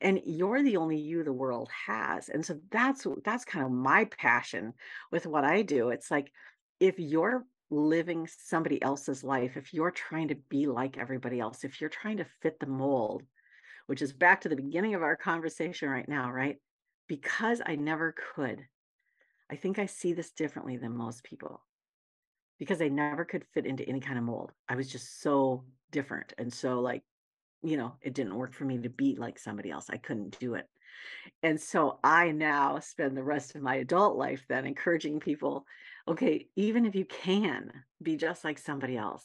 And 0.00 0.20
you're 0.24 0.62
the 0.62 0.76
only 0.76 0.98
you 0.98 1.22
the 1.22 1.32
world 1.32 1.70
has. 1.86 2.28
And 2.28 2.44
so 2.44 2.58
that's 2.70 3.06
that's 3.24 3.44
kind 3.44 3.64
of 3.64 3.72
my 3.72 4.06
passion 4.06 4.74
with 5.10 5.26
what 5.26 5.44
I 5.44 5.62
do. 5.62 5.90
It's 5.90 6.10
like 6.10 6.30
if 6.80 6.98
you're 6.98 7.44
living 7.70 8.28
somebody 8.38 8.82
else's 8.82 9.24
life, 9.24 9.56
if 9.56 9.72
you're 9.72 9.90
trying 9.90 10.28
to 10.28 10.36
be 10.48 10.66
like 10.66 10.98
everybody 10.98 11.40
else, 11.40 11.64
if 11.64 11.80
you're 11.80 11.90
trying 11.90 12.18
to 12.18 12.26
fit 12.42 12.60
the 12.60 12.66
mold, 12.66 13.22
which 13.86 14.02
is 14.02 14.12
back 14.12 14.42
to 14.42 14.48
the 14.48 14.56
beginning 14.56 14.94
of 14.94 15.02
our 15.02 15.16
conversation 15.16 15.88
right 15.88 16.08
now, 16.08 16.30
right? 16.30 16.56
Because 17.08 17.60
I 17.64 17.76
never 17.76 18.14
could. 18.34 18.60
I 19.50 19.56
think 19.56 19.78
I 19.78 19.86
see 19.86 20.12
this 20.12 20.30
differently 20.30 20.76
than 20.76 20.96
most 20.96 21.22
people 21.24 21.62
because 22.58 22.80
I 22.80 22.88
never 22.88 23.24
could 23.24 23.44
fit 23.52 23.66
into 23.66 23.86
any 23.88 24.00
kind 24.00 24.18
of 24.18 24.24
mold. 24.24 24.52
I 24.68 24.74
was 24.74 24.90
just 24.90 25.20
so 25.20 25.64
different 25.90 26.32
and 26.38 26.52
so 26.52 26.80
like, 26.80 27.02
you 27.64 27.76
know, 27.76 27.94
it 28.02 28.14
didn't 28.14 28.36
work 28.36 28.52
for 28.52 28.64
me 28.64 28.78
to 28.78 28.88
be 28.88 29.16
like 29.16 29.38
somebody 29.38 29.70
else. 29.70 29.86
I 29.90 29.96
couldn't 29.96 30.38
do 30.38 30.54
it. 30.54 30.68
And 31.42 31.60
so 31.60 31.98
I 32.04 32.30
now 32.30 32.78
spend 32.78 33.16
the 33.16 33.22
rest 33.22 33.54
of 33.54 33.62
my 33.62 33.76
adult 33.76 34.16
life 34.16 34.44
then 34.48 34.66
encouraging 34.66 35.20
people, 35.20 35.66
okay, 36.06 36.46
even 36.56 36.84
if 36.84 36.94
you 36.94 37.04
can 37.04 37.72
be 38.02 38.16
just 38.16 38.44
like 38.44 38.58
somebody 38.58 38.96
else, 38.96 39.24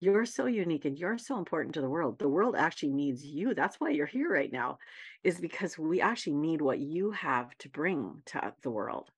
you're 0.00 0.26
so 0.26 0.46
unique 0.46 0.84
and 0.84 0.98
you're 0.98 1.18
so 1.18 1.38
important 1.38 1.74
to 1.74 1.80
the 1.80 1.88
world. 1.88 2.18
The 2.18 2.28
world 2.28 2.56
actually 2.56 2.92
needs 2.92 3.24
you. 3.24 3.54
That's 3.54 3.76
why 3.78 3.90
you're 3.90 4.06
here 4.06 4.32
right 4.32 4.52
now, 4.52 4.78
is 5.22 5.40
because 5.40 5.78
we 5.78 6.00
actually 6.00 6.34
need 6.34 6.60
what 6.60 6.80
you 6.80 7.12
have 7.12 7.56
to 7.58 7.68
bring 7.68 8.22
to 8.26 8.52
the 8.62 8.70
world 8.70 9.10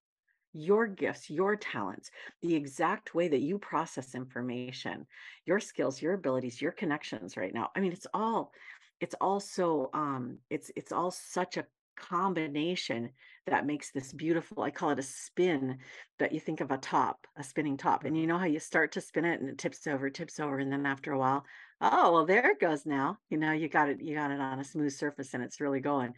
your 0.55 0.87
gifts, 0.87 1.29
your 1.29 1.55
talents, 1.55 2.09
the 2.41 2.55
exact 2.55 3.13
way 3.13 3.27
that 3.27 3.41
you 3.41 3.59
process 3.59 4.15
information, 4.15 5.05
your 5.45 5.59
skills, 5.59 6.01
your 6.01 6.13
abilities, 6.13 6.61
your 6.61 6.71
connections 6.71 7.37
right 7.37 7.53
now. 7.53 7.69
I 7.75 7.81
mean, 7.81 7.91
it's 7.91 8.07
all 8.13 8.51
it's 9.01 9.15
all 9.19 9.41
so 9.41 9.89
um 9.93 10.37
it's 10.49 10.71
it's 10.75 10.93
all 10.93 11.11
such 11.11 11.57
a 11.57 11.65
combination 11.95 13.09
that 13.47 13.65
makes 13.65 13.91
this 13.91 14.11
beautiful. 14.13 14.63
I 14.63 14.71
call 14.71 14.89
it 14.91 14.99
a 14.99 15.03
spin 15.03 15.77
that 16.19 16.31
you 16.31 16.39
think 16.39 16.61
of 16.61 16.71
a 16.71 16.77
top, 16.77 17.27
a 17.35 17.43
spinning 17.43 17.77
top. 17.77 18.05
And 18.05 18.17
you 18.17 18.27
know 18.27 18.37
how 18.37 18.45
you 18.45 18.59
start 18.59 18.93
to 18.93 19.01
spin 19.01 19.25
it 19.25 19.39
and 19.39 19.49
it 19.49 19.57
tips 19.57 19.85
over, 19.87 20.09
tips 20.09 20.39
over, 20.39 20.57
and 20.59 20.71
then 20.71 20.85
after 20.85 21.11
a 21.11 21.19
while, 21.19 21.45
oh 21.81 22.11
well, 22.11 22.25
there 22.25 22.51
it 22.51 22.59
goes 22.59 22.85
now. 22.85 23.17
You 23.29 23.37
know, 23.37 23.51
you 23.51 23.69
got 23.69 23.89
it, 23.89 24.01
you 24.01 24.15
got 24.15 24.31
it 24.31 24.39
on 24.39 24.59
a 24.59 24.63
smooth 24.63 24.93
surface 24.93 25.33
and 25.33 25.43
it's 25.43 25.61
really 25.61 25.79
going. 25.79 26.13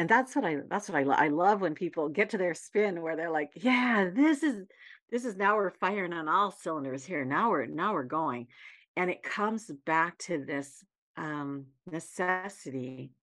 And 0.00 0.08
that's 0.08 0.34
what 0.34 0.46
I 0.46 0.56
that's 0.68 0.88
what 0.88 0.96
I 0.98 1.02
lo 1.04 1.14
I 1.14 1.28
love 1.28 1.60
when 1.60 1.74
people 1.74 2.08
get 2.08 2.30
to 2.30 2.38
their 2.38 2.54
spin 2.54 3.02
where 3.02 3.16
they're 3.16 3.30
like, 3.30 3.52
"Yeah, 3.56 4.10
this 4.14 4.42
is 4.42 4.66
this 5.10 5.26
is 5.26 5.36
now 5.36 5.56
we're 5.56 5.70
firing 5.70 6.14
on 6.14 6.28
all 6.28 6.50
cylinders 6.52 7.04
here. 7.04 7.24
Now 7.26 7.50
we're 7.50 7.66
now 7.66 7.92
we're 7.94 8.04
going." 8.04 8.48
And 8.96 9.10
it 9.10 9.22
comes 9.22 9.70
back 9.86 10.18
to 10.20 10.44
this 10.44 10.84
um 11.16 11.68
necessity 11.86 13.14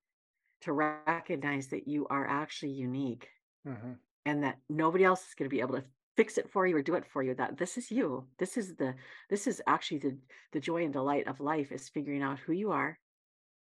to 0.61 0.73
recognize 0.73 1.69
that 1.69 1.87
you 1.87 2.07
are 2.09 2.27
actually 2.27 2.73
unique 2.73 3.29
Mhm. 3.65 3.99
and 4.25 4.43
that 4.43 4.61
nobody 4.69 5.03
else 5.03 5.27
is 5.27 5.35
going 5.35 5.49
to 5.49 5.55
be 5.55 5.61
able 5.61 5.75
to 5.75 5.85
fix 6.17 6.37
it 6.37 6.49
for 6.49 6.67
you 6.67 6.75
or 6.77 6.83
do 6.83 6.95
it 6.95 7.05
for 7.05 7.23
you. 7.23 7.35
That 7.35 7.57
this 7.57 7.77
is 7.77 7.91
you. 7.91 8.29
This 8.39 8.57
is 8.57 8.75
the 8.77 8.95
this 9.29 9.47
is 9.47 9.61
actually 9.67 9.99
the 9.99 10.19
the 10.53 10.59
joy 10.59 10.83
and 10.83 10.93
delight 10.93 11.27
of 11.27 11.39
life 11.39 11.71
is 11.71 11.89
figuring 11.89 12.23
out 12.23 12.39
who 12.39 12.53
you 12.53 12.71
are 12.71 12.99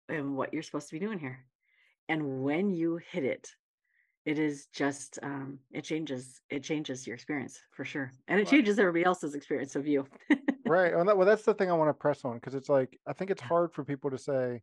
and 0.09 0.37
what 0.37 0.55
you're 0.55 0.63
supposed 0.65 0.89
to 0.91 0.95
be 0.97 1.01
doing 1.07 1.21
here. 1.21 1.47
And 2.09 2.43
when 2.43 2.71
you 2.71 2.97
hit 2.99 3.25
it, 3.25 3.51
it 4.27 4.39
is 4.39 4.69
just 4.69 5.19
um 5.23 5.61
it 5.73 5.85
changes 5.85 6.43
it 6.51 6.63
changes 6.65 7.07
your 7.07 7.15
experience 7.15 7.63
for 7.73 7.85
sure. 7.85 8.13
And 8.29 8.41
it 8.41 8.49
changes 8.49 8.79
everybody 8.79 9.05
else's 9.05 9.35
experience 9.37 9.77
of 9.77 9.87
you. 9.89 10.09
Right. 10.67 10.95
Well, 10.95 11.05
that, 11.05 11.17
well, 11.19 11.27
that's 11.27 11.45
the 11.45 11.55
thing 11.55 11.71
I 11.71 11.75
want 11.75 11.91
to 11.91 11.95
press 11.95 12.25
on 12.25 12.37
because 12.37 12.55
it's 12.55 12.69
like 12.71 12.99
I 13.07 13.13
think 13.13 13.31
it's 13.31 13.43
hard 13.43 13.73
for 13.75 13.85
people 13.85 14.11
to 14.11 14.19
say, 14.19 14.63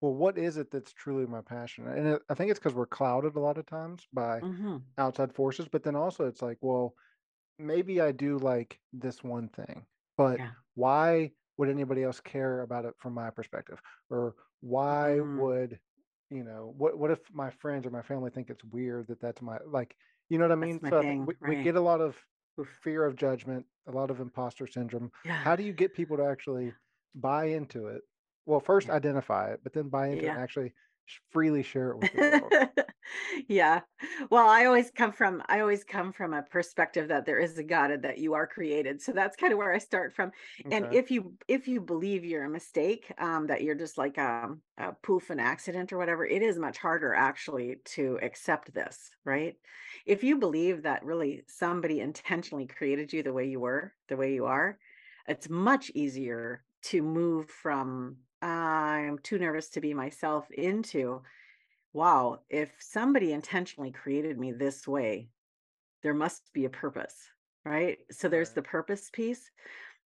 well, 0.00 0.14
what 0.14 0.38
is 0.38 0.56
it 0.56 0.70
that's 0.70 0.92
truly 0.92 1.26
my 1.26 1.42
passion? 1.42 1.88
And 1.88 2.06
it, 2.06 2.22
I 2.28 2.34
think 2.34 2.50
it's 2.50 2.60
because 2.60 2.74
we're 2.74 2.86
clouded 2.86 3.36
a 3.36 3.40
lot 3.40 3.58
of 3.58 3.66
times 3.66 4.06
by 4.12 4.42
Mhm. 4.42 4.90
outside 4.98 5.34
forces. 5.34 5.68
But 5.68 5.84
then 5.84 5.96
also, 5.96 6.26
it's 6.26 6.42
like, 6.42 6.58
well, 6.62 6.94
maybe 7.58 8.00
I 8.00 8.12
do 8.12 8.38
like 8.38 8.80
this 8.92 9.24
one 9.24 9.48
thing, 9.50 9.86
but 10.18 10.40
Yeah. 10.40 10.54
why 10.74 11.32
would 11.58 11.70
anybody 11.70 12.04
else 12.04 12.20
care 12.20 12.62
about 12.62 12.84
it 12.86 12.94
from 12.98 13.14
my 13.14 13.30
perspective? 13.30 13.80
Or 14.10 14.36
why 14.60 15.20
Mm, 15.20 15.36
would, 15.36 15.80
you 16.30 16.44
know, 16.44 16.74
what 16.76 16.98
what 16.98 17.10
if 17.10 17.18
my 17.32 17.50
friends 17.50 17.86
or 17.86 17.90
my 17.90 18.02
family 18.02 18.30
think 18.30 18.50
it's 18.50 18.64
weird 18.64 19.08
that 19.08 19.20
that's 19.20 19.42
my 19.42 19.58
like, 19.66 19.96
you 20.28 20.38
know 20.38 20.44
what 20.44 20.52
I 20.52 20.56
mean? 20.56 20.80
So 20.88 21.00
thing, 21.00 21.26
we, 21.26 21.34
we 21.46 21.62
get 21.62 21.76
a 21.76 21.80
lot 21.80 22.00
of 22.00 22.16
fear 22.82 23.04
of 23.04 23.16
judgment, 23.16 23.64
a 23.88 23.92
lot 23.92 24.10
of 24.10 24.20
imposter 24.20 24.66
syndrome. 24.66 25.10
Yeah. 25.24 25.36
How 25.36 25.56
do 25.56 25.62
you 25.62 25.72
get 25.72 25.94
people 25.94 26.16
to 26.18 26.24
actually 26.24 26.72
buy 27.14 27.46
into 27.46 27.88
it? 27.88 28.02
Well, 28.46 28.60
first 28.60 28.88
Yeah. 28.88 28.94
identify 28.94 29.52
it, 29.52 29.60
but 29.62 29.72
then 29.72 29.88
buy 29.88 30.08
into 30.08 30.24
it 30.24 30.28
and 30.28 30.38
actually 30.38 30.72
freely 31.30 31.62
share 31.62 31.90
it 31.90 31.98
with 31.98 32.12
the 32.12 32.20
world. 32.20 32.54
Yeah. 33.48 33.80
Well, 34.30 34.48
I 34.48 34.66
always 34.66 34.90
come 34.90 35.12
from 35.12 35.42
I 35.48 35.60
always 35.60 35.82
come 35.82 36.12
from 36.12 36.32
a 36.32 36.42
perspective 36.42 37.08
that 37.08 37.26
there 37.26 37.38
is 37.40 37.58
a 37.58 37.64
God 37.64 37.90
and 37.90 38.04
that 38.04 38.18
you 38.18 38.34
are 38.34 38.46
created. 38.46 39.02
So 39.02 39.12
that's 39.12 39.36
kind 39.36 39.52
of 39.52 39.58
where 39.58 39.72
I 39.72 39.78
start 39.78 40.14
from. 40.14 40.30
And 40.70 40.86
if 40.90 41.10
you 41.10 41.36
if 41.48 41.66
you 41.66 41.80
believe 41.80 42.24
you're 42.24 42.44
a 42.44 42.50
mistake, 42.50 43.12
um, 43.18 43.46
that 43.48 43.62
you're 43.62 43.74
just 43.74 43.98
like 43.98 44.18
um, 44.18 44.62
a 44.78 44.92
poof, 44.92 45.30
an 45.30 45.40
accident 45.40 45.92
or 45.92 45.98
whatever, 45.98 46.24
it 46.24 46.42
is 46.42 46.58
much 46.58 46.78
harder 46.78 47.14
actually 47.14 47.76
to 47.86 48.18
accept 48.22 48.72
this, 48.72 49.10
right? 49.24 49.56
If 50.06 50.22
you 50.22 50.38
believe 50.38 50.82
that 50.82 51.04
really 51.04 51.42
somebody 51.48 52.00
intentionally 52.00 52.66
created 52.66 53.12
you 53.12 53.22
the 53.22 53.32
way 53.32 53.46
you 53.48 53.60
were, 53.60 53.94
the 54.08 54.16
way 54.16 54.34
you 54.34 54.46
are, 54.46 54.78
it's 55.26 55.48
much 55.48 55.90
easier 55.94 56.64
to 56.82 57.02
move 57.02 57.50
from 57.50 58.18
I'm 58.42 59.18
too 59.18 59.38
nervous 59.38 59.68
to 59.70 59.80
be 59.80 59.94
myself 59.94 60.50
into 60.50 61.22
wow, 61.92 62.40
if 62.50 62.72
somebody 62.80 63.32
intentionally 63.32 63.90
created 63.92 64.38
me 64.38 64.52
this 64.52 64.86
way, 64.86 65.28
there 66.02 66.14
must 66.14 66.52
be 66.52 66.64
a 66.64 66.70
purpose, 66.70 67.16
right? 67.64 67.98
So 68.10 68.28
there's 68.28 68.52
the 68.52 68.62
purpose 68.62 69.10
piece. 69.10 69.50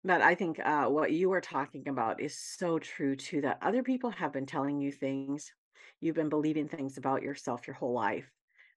But 0.05 0.23
I 0.23 0.35
think 0.35 0.59
uh, 0.61 0.87
what 0.87 1.13
you 1.13 1.29
were 1.31 1.41
talking 1.41 1.89
about 1.89 2.21
is 2.21 2.39
so 2.39 2.79
true 2.79 3.17
too 3.17 3.43
that 3.43 3.59
other 3.63 3.83
people 3.83 4.11
have 4.11 4.33
been 4.33 4.47
telling 4.47 4.81
you 4.81 4.93
things, 4.93 5.53
you've 6.01 6.17
been 6.17 6.29
believing 6.31 6.69
things 6.69 6.99
about 6.99 7.23
yourself 7.23 7.67
your 7.67 7.77
whole 7.77 7.93
life. 7.95 8.31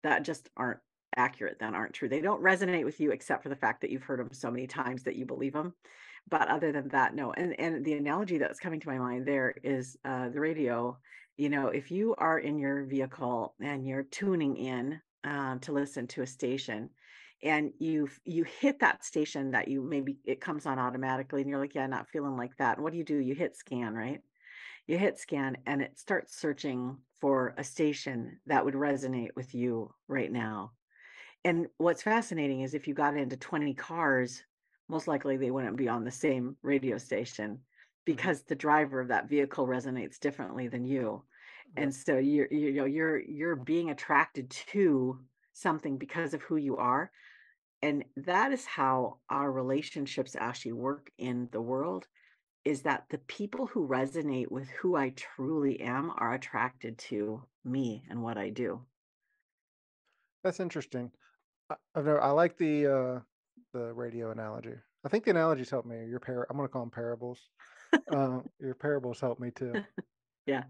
that 0.04 0.24
just 0.24 0.50
aren't 0.58 0.80
accurate, 1.16 1.60
that 1.60 1.74
aren't 1.74 1.94
true. 1.94 2.10
They 2.10 2.22
don't 2.22 2.44
resonate 2.44 2.86
with 2.86 3.00
you 3.00 3.12
except 3.12 3.44
for 3.44 3.50
the 3.50 3.56
fact 3.56 3.82
that 3.82 3.89
you've 3.92 4.04
heard 4.04 4.20
them 4.20 4.34
so 4.34 4.52
many 4.52 4.68
times 4.68 5.04
that 5.04 5.16
you 5.16 5.26
believe 5.26 5.54
them. 5.54 5.74
But 6.29 6.47
other 6.47 6.71
than 6.71 6.88
that, 6.89 7.15
no. 7.15 7.33
And 7.33 7.59
and 7.59 7.83
the 7.83 7.93
analogy 7.93 8.38
that's 8.38 8.59
coming 8.59 8.79
to 8.79 8.88
my 8.88 8.97
mind 8.97 9.25
there 9.25 9.53
is 9.63 9.97
uh, 10.05 10.29
the 10.29 10.39
radio. 10.39 10.97
You 11.38 11.49
know, 11.49 11.67
if 11.67 11.91
you 11.91 12.15
are 12.17 12.39
in 12.39 12.57
your 12.59 12.86
vehicle 12.86 13.55
and 13.59 13.86
you're 13.86 14.03
tuning 14.03 14.55
in 14.55 15.01
um, 15.23 15.59
to 15.62 15.71
listen 15.71 16.07
to 16.07 16.21
a 16.21 16.27
station, 16.27 16.89
and 17.43 17.71
you 17.79 18.09
you 18.23 18.45
hit 18.45 18.79
that 18.79 19.03
station 19.03 19.51
that 19.51 19.67
you 19.67 19.81
maybe 19.81 20.17
it 20.25 20.41
comes 20.41 20.65
on 20.65 20.79
automatically, 20.79 21.41
and 21.41 21.49
you're 21.49 21.59
like, 21.59 21.75
yeah, 21.75 21.88
not 21.88 22.09
feeling 22.09 22.38
like 22.38 22.55
that. 22.57 22.77
And 22.77 22.83
what 22.83 22.93
do 22.93 22.97
you 22.97 23.05
do? 23.05 23.17
You 23.17 23.36
hit 23.36 23.55
scan, 23.55 23.93
right? 23.93 24.21
You 24.88 24.97
hit 24.97 25.19
scan, 25.19 25.57
and 25.65 25.81
it 25.81 25.99
starts 25.99 26.36
searching 26.39 26.97
for 27.19 27.53
a 27.57 27.63
station 27.63 28.39
that 28.47 28.65
would 28.65 28.73
resonate 28.73 29.36
with 29.36 29.55
you 29.55 29.93
right 30.07 30.31
now. 30.31 30.71
And 31.45 31.67
what's 31.77 32.03
fascinating 32.03 32.62
is 32.62 32.73
if 32.73 32.88
you 32.88 32.93
got 32.93 33.17
into 33.17 33.38
20 33.38 33.73
cars, 33.73 34.43
most 34.93 35.08
likely 35.08 35.38
they 35.38 35.49
wouldn't 35.49 35.75
be 35.75 35.89
on 35.89 36.03
the 36.03 36.12
same 36.12 36.56
radio 36.62 36.99
station 36.99 37.60
because 38.06 38.43
the 38.43 38.56
driver 38.56 39.01
of 39.01 39.08
that 39.08 39.27
vehicle 39.27 39.65
resonates 39.65 40.19
differently 40.19 40.67
than 40.67 40.86
you. 40.86 41.23
And 41.75 41.93
so 41.93 42.19
you're 42.19 42.47
you 42.51 42.71
know 42.73 42.86
you're 42.86 43.19
you're 43.19 43.56
being 43.56 43.89
attracted 43.89 44.51
to 44.71 45.19
something 45.53 45.97
because 45.97 46.36
of 46.36 46.43
who 46.43 46.58
you 46.58 46.77
are. 46.77 47.10
And 47.82 48.06
that 48.15 48.51
is 48.51 48.65
how 48.65 49.17
our 49.29 49.51
relationships 49.51 50.36
actually 50.39 50.73
work 50.73 51.10
in 51.17 51.49
the 51.51 51.62
world 51.62 52.08
is 52.63 52.84
that 52.84 53.06
the 53.10 53.17
people 53.17 53.65
who 53.65 53.88
resonate 53.88 54.51
with 54.51 54.69
who 54.69 54.95
I 54.95 55.10
truly 55.10 55.82
am 55.82 56.12
are 56.17 56.36
attracted 56.36 56.97
to 57.10 57.43
me 57.65 58.06
and 58.10 58.21
what 58.21 58.38
I 58.38 58.51
do. 58.51 58.82
That's 60.43 60.60
interesting. 60.60 61.12
I, 61.71 61.75
I've 61.95 62.06
never, 62.06 62.21
I 62.21 62.29
like 62.29 62.58
the 62.58 62.75
uh 62.88 63.19
the 63.73 63.93
radio 63.93 64.31
analogy. 64.31 64.75
I 65.05 65.09
think 65.09 65.25
the 65.25 65.31
analogies 65.31 65.69
help 65.71 65.86
me. 65.86 66.07
Your 66.07 66.19
par 66.21 66.47
I'm 66.49 66.57
gonna 66.57 66.69
call 66.69 66.83
them 66.83 66.91
parables. 66.91 67.51
Uh, 68.12 68.41
your 68.59 68.75
parables 68.75 69.19
help 69.21 69.39
me 69.39 69.51
too. 69.51 69.81
Yeah. 70.45 70.65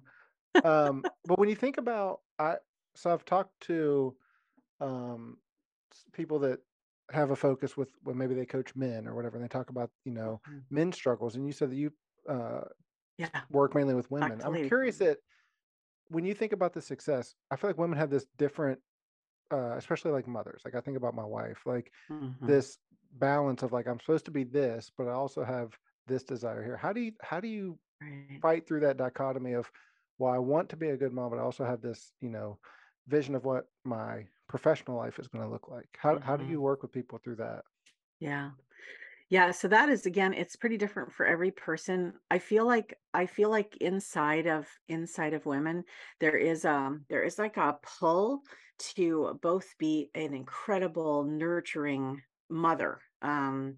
Um, 0.64 1.08
but 1.26 1.40
when 1.40 1.50
you 1.50 1.56
think 1.56 1.78
about, 1.78 2.22
I 2.40 2.58
so 2.96 3.12
I've 3.12 3.26
talked 3.26 3.60
to 3.62 4.18
um 4.82 5.40
people 6.14 6.40
that 6.40 6.62
have 7.12 7.32
a 7.32 7.38
focus 7.38 7.78
with 7.78 7.90
when 8.04 8.18
maybe 8.18 8.36
they 8.36 8.46
coach 8.46 8.76
men 8.76 9.08
or 9.08 9.16
whatever, 9.16 9.38
and 9.38 9.44
they 9.44 9.50
talk 9.50 9.70
about 9.70 9.92
you 10.06 10.12
know 10.14 10.42
Mhm. 10.48 10.66
men's 10.70 10.96
struggles, 10.96 11.36
and 11.36 11.48
you 11.48 11.54
said 11.54 11.72
that 11.72 11.78
you 11.78 11.94
uh 12.30 12.64
Yeah. 13.18 13.46
work 13.50 13.76
mainly 13.76 13.96
with 13.96 14.12
women. 14.12 14.40
to 14.40 14.48
I'm 14.48 14.58
curious 14.58 15.00
that 15.00 15.20
when 16.10 16.26
you 16.26 16.34
think 16.34 16.54
about 16.54 16.74
the 16.74 16.82
success, 16.82 17.36
I 17.52 17.56
feel 17.56 17.70
like 17.70 17.78
women 17.78 17.98
have 17.98 18.10
this 18.10 18.28
different, 18.38 18.82
uh, 19.54 19.78
especially 19.78 20.12
like 20.12 20.28
mothers. 20.28 20.64
Like 20.66 20.76
I 20.76 20.82
think 20.82 20.98
about 20.98 21.16
my 21.16 21.26
wife, 21.26 21.66
like 21.68 21.94
Mhm. 22.10 22.48
this 22.48 22.80
balance 23.14 23.64
of 23.64 23.74
like 23.74 23.88
I'm 23.88 24.00
supposed 24.02 24.26
to 24.26 24.32
be 24.32 24.44
this, 24.46 24.92
but 24.98 25.08
I 25.08 25.14
also 25.14 25.44
have 25.46 25.80
this 26.08 26.24
desire 26.24 26.64
here. 26.64 26.78
How 26.78 26.94
do 26.94 27.02
you 27.02 27.14
how 27.22 27.42
do 27.42 27.50
you 27.50 27.80
Right. 28.02 28.44
fight 28.44 28.68
through 28.68 28.82
that 28.82 28.98
dichotomy 28.98 29.54
of 29.54 29.72
well, 30.20 30.34
I 30.34 30.40
want 30.40 30.70
to 30.70 30.78
be 30.78 30.90
a 30.90 30.98
good 30.98 31.14
mom, 31.14 31.32
but 31.32 31.40
I 31.40 31.44
also 31.44 31.66
have 31.66 31.82
this, 31.82 32.14
you 32.22 32.30
know, 32.30 32.60
vision 33.08 33.36
of 33.36 33.46
what 33.46 33.66
my 33.86 34.28
professional 34.48 34.98
life 34.98 35.20
is 35.20 35.28
going 35.28 35.44
to 35.44 35.50
look 35.52 35.70
like. 35.70 35.98
How 36.00 36.20
how 36.22 36.38
do 36.38 36.46
Mhm. 36.46 36.46
you 36.46 36.62
work 36.62 36.84
with 36.84 36.92
people 36.94 37.20
through 37.20 37.38
that? 37.38 37.66
Yeah. 38.20 38.52
Yeah, 39.34 39.50
so 39.50 39.68
that 39.70 39.90
is 39.90 40.06
again, 40.06 40.34
it's 40.36 40.56
pretty 40.56 40.78
different 40.78 41.12
for 41.12 41.26
every 41.26 41.50
person. 41.50 42.14
I 42.30 42.38
feel 42.38 42.68
like 42.68 43.00
I 43.16 43.26
feel 43.26 43.50
like 43.50 43.76
inside 43.78 44.46
of 44.46 44.70
inside 44.88 45.34
of 45.34 45.48
women, 45.48 45.86
there 46.20 46.38
is 46.38 46.66
um 46.66 47.06
there 47.10 47.24
is 47.24 47.40
like 47.40 47.58
a 47.58 47.80
pull 47.82 48.44
to 48.96 49.40
both 49.42 49.76
be 49.80 50.12
an 50.14 50.36
incredible 50.36 51.24
nurturing 51.24 52.22
mother. 52.48 53.02
Um, 53.24 53.78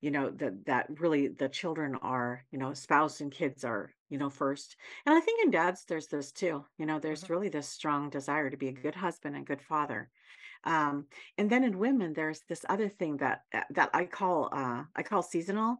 you 0.00 0.10
know, 0.10 0.30
that 0.30 0.64
that 0.66 0.86
really 0.98 1.28
the 1.28 1.50
children 1.50 1.96
are, 1.96 2.46
you 2.50 2.58
know, 2.58 2.72
spouse 2.72 3.20
and 3.20 3.30
kids 3.30 3.62
are, 3.62 3.94
you 4.08 4.16
know, 4.16 4.30
first. 4.30 4.74
And 5.04 5.14
I 5.14 5.20
think 5.20 5.44
in 5.44 5.50
dads 5.50 5.84
there's 5.84 6.08
this 6.08 6.32
too. 6.32 6.64
You 6.78 6.86
know, 6.86 6.98
there's 6.98 7.28
really 7.28 7.50
this 7.50 7.68
strong 7.68 8.08
desire 8.08 8.48
to 8.48 8.56
be 8.56 8.68
a 8.68 8.72
good 8.72 8.94
husband 8.94 9.36
and 9.36 9.46
good 9.46 9.60
father 9.60 10.10
um, 10.64 11.06
and 11.38 11.48
then 11.50 11.64
in 11.64 11.78
women, 11.78 12.12
there's 12.12 12.40
this 12.48 12.64
other 12.68 12.88
thing 12.88 13.18
that 13.18 13.42
that 13.70 13.90
I 13.92 14.04
call 14.06 14.48
uh, 14.52 14.84
I 14.96 15.02
call 15.02 15.22
seasonal, 15.22 15.78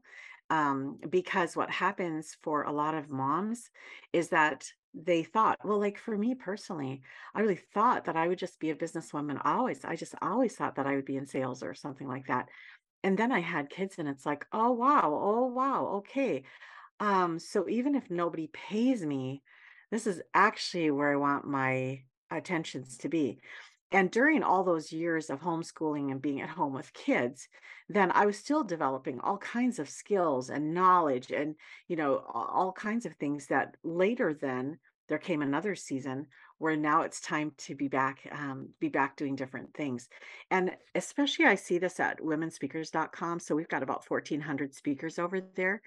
um, 0.51 0.99
because 1.09 1.57
what 1.57 1.71
happens 1.71 2.37
for 2.43 2.63
a 2.65 2.73
lot 2.73 2.95
of 2.95 3.11
moms 3.11 3.71
is 4.13 4.29
that 4.29 4.71
they 4.93 5.25
thought, 5.25 5.59
well, 5.65 5.81
like 5.81 5.99
for 5.99 6.17
me 6.17 6.35
personally, 6.35 7.03
I 7.35 7.41
really 7.41 7.61
thought 7.75 8.05
that 8.05 8.17
I 8.17 8.29
would 8.29 8.39
just 8.39 8.61
be 8.61 8.71
a 8.71 8.77
businesswoman. 8.77 9.41
Always, 9.45 9.85
I 9.85 9.97
just 9.97 10.15
always 10.23 10.55
thought 10.55 10.77
that 10.77 10.87
I 10.87 10.95
would 10.95 11.05
be 11.05 11.17
in 11.17 11.27
sales 11.27 11.63
or 11.63 11.75
something 11.75 12.07
like 12.07 12.27
that. 12.29 12.49
And 13.03 13.19
then 13.19 13.33
I 13.33 13.41
had 13.41 13.71
kids, 13.71 13.97
and 13.99 14.09
it's 14.09 14.25
like, 14.25 14.47
oh 14.53 14.73
wow, 14.73 15.21
oh 15.23 15.47
wow, 15.47 15.87
okay. 15.97 16.45
Um, 17.01 17.39
so 17.39 17.69
even 17.69 17.95
if 17.95 18.11
nobody 18.11 18.49
pays 18.53 19.05
me, 19.05 19.43
this 19.91 20.07
is 20.07 20.23
actually 20.33 20.91
where 20.91 21.13
I 21.13 21.17
want 21.17 21.47
my 21.47 22.03
attentions 22.31 22.99
to 22.99 23.09
be. 23.09 23.41
And 23.93 24.11
during 24.11 24.43
all 24.43 24.65
those 24.65 24.93
years 24.93 25.31
of 25.31 25.41
homeschooling 25.41 26.11
and 26.11 26.21
being 26.21 26.41
at 26.41 26.49
home 26.49 26.73
with 26.73 26.93
kids, 26.93 27.49
then 27.89 28.11
I 28.13 28.27
was 28.27 28.39
still 28.39 28.65
developing 28.65 29.21
all 29.21 29.39
kinds 29.39 29.79
of 29.79 29.89
skills 29.89 30.51
and 30.51 30.75
knowledge 30.75 31.31
and, 31.31 31.55
you 31.87 31.97
know, 31.97 32.25
all 32.33 32.73
kinds 32.73 33.07
of 33.07 33.15
things 33.15 33.47
that 33.49 33.77
later 33.85 34.35
then 34.35 34.79
there 35.09 35.19
came 35.19 35.43
another 35.43 35.75
season 35.75 36.27
where 36.59 36.77
now 36.77 37.03
it's 37.03 37.21
time 37.21 37.53
to 37.59 37.75
be 37.75 37.89
back, 37.89 38.27
um, 38.33 38.71
be 38.81 38.89
back 38.89 39.17
doing 39.17 39.37
different 39.37 39.75
things. 39.75 40.09
And 40.51 40.75
especially 40.95 41.45
I 41.45 41.57
see 41.57 41.79
this 41.79 42.01
at 42.01 42.21
womenspeakers.com. 42.21 43.41
So 43.41 43.55
we've 43.55 43.69
got 43.69 43.83
about 43.83 44.09
1,400 44.09 44.75
speakers 44.75 45.19
over 45.19 45.41
there 45.41 45.83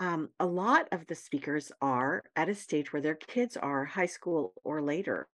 um, 0.00 0.28
a 0.38 0.46
lot 0.46 0.88
of 0.92 1.06
the 1.06 1.14
speakers 1.14 1.72
are 1.80 2.22
at 2.36 2.48
a 2.48 2.54
stage 2.54 2.92
where 2.92 3.02
their 3.02 3.16
kids 3.16 3.56
are 3.56 3.84
high 3.84 4.06
school 4.06 4.52
or 4.62 4.80
later. 4.80 5.28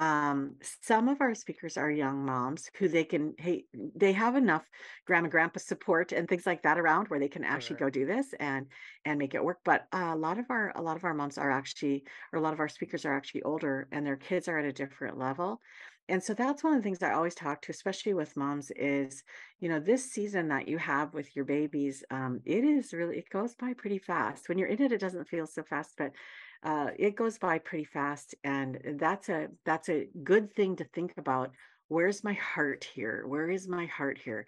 Um, 0.00 0.58
some 0.62 1.08
of 1.08 1.20
our 1.20 1.34
speakers 1.34 1.76
are 1.76 1.90
young 1.90 2.24
moms 2.24 2.70
who 2.78 2.86
they 2.88 3.04
can, 3.04 3.34
hey, 3.38 3.66
they 3.74 4.12
have 4.12 4.36
enough 4.36 4.68
grandma 5.06 5.28
grandpa 5.28 5.58
support 5.58 6.12
and 6.12 6.28
things 6.28 6.46
like 6.46 6.62
that 6.62 6.78
around 6.78 7.08
where 7.08 7.18
they 7.18 7.28
can 7.28 7.42
actually 7.44 7.74
Right. 7.74 7.78
go 7.78 7.90
do 7.90 8.06
this 8.06 8.32
and 8.34 8.70
and 9.04 9.18
make 9.18 9.34
it 9.34 9.42
work. 9.42 9.58
But 9.64 9.88
a 9.92 10.14
lot 10.16 10.38
of 10.38 10.46
our 10.50 10.72
a 10.76 10.82
lot 10.82 10.96
of 10.96 11.04
our 11.04 11.14
moms 11.14 11.36
are 11.36 11.50
actually, 11.50 12.06
or 12.32 12.38
a 12.38 12.42
lot 12.42 12.52
of 12.52 12.60
our 12.60 12.68
speakers 12.68 13.04
are 13.04 13.14
actually 13.14 13.42
older 13.42 13.88
and 13.90 14.06
their 14.06 14.16
kids 14.16 14.46
are 14.46 14.58
at 14.58 14.64
a 14.64 14.72
different 14.72 15.18
level. 15.18 15.60
And 16.08 16.22
so 16.22 16.32
that's 16.32 16.64
one 16.64 16.72
of 16.72 16.78
the 16.78 16.82
things 16.82 17.02
I 17.02 17.12
always 17.12 17.34
talk 17.34 17.60
to, 17.62 17.70
especially 17.72 18.14
with 18.14 18.36
moms, 18.36 18.70
is 18.72 19.22
you 19.60 19.68
know 19.68 19.80
this 19.80 20.10
season 20.10 20.48
that 20.48 20.68
you 20.68 20.78
have 20.78 21.12
with 21.12 21.34
your 21.36 21.44
babies, 21.44 22.02
um, 22.10 22.40
it 22.46 22.64
is 22.64 22.94
really 22.94 23.18
it 23.18 23.28
goes 23.30 23.54
by 23.54 23.74
pretty 23.74 23.98
fast. 23.98 24.48
When 24.48 24.58
you're 24.58 24.68
in 24.68 24.80
it, 24.82 24.92
it 24.92 25.00
doesn't 25.00 25.28
feel 25.28 25.46
so 25.46 25.62
fast, 25.64 25.94
but 25.98 26.12
uh, 26.62 26.88
it 26.98 27.16
goes 27.16 27.38
by 27.38 27.58
pretty 27.58 27.84
fast 27.84 28.34
and 28.44 28.80
that's 28.98 29.28
a 29.28 29.48
that's 29.64 29.88
a 29.88 30.08
good 30.24 30.52
thing 30.54 30.76
to 30.76 30.84
think 30.84 31.14
about 31.16 31.50
where's 31.88 32.24
my 32.24 32.32
heart 32.34 32.84
here 32.94 33.24
where 33.26 33.50
is 33.50 33.68
my 33.68 33.86
heart 33.86 34.18
here 34.18 34.46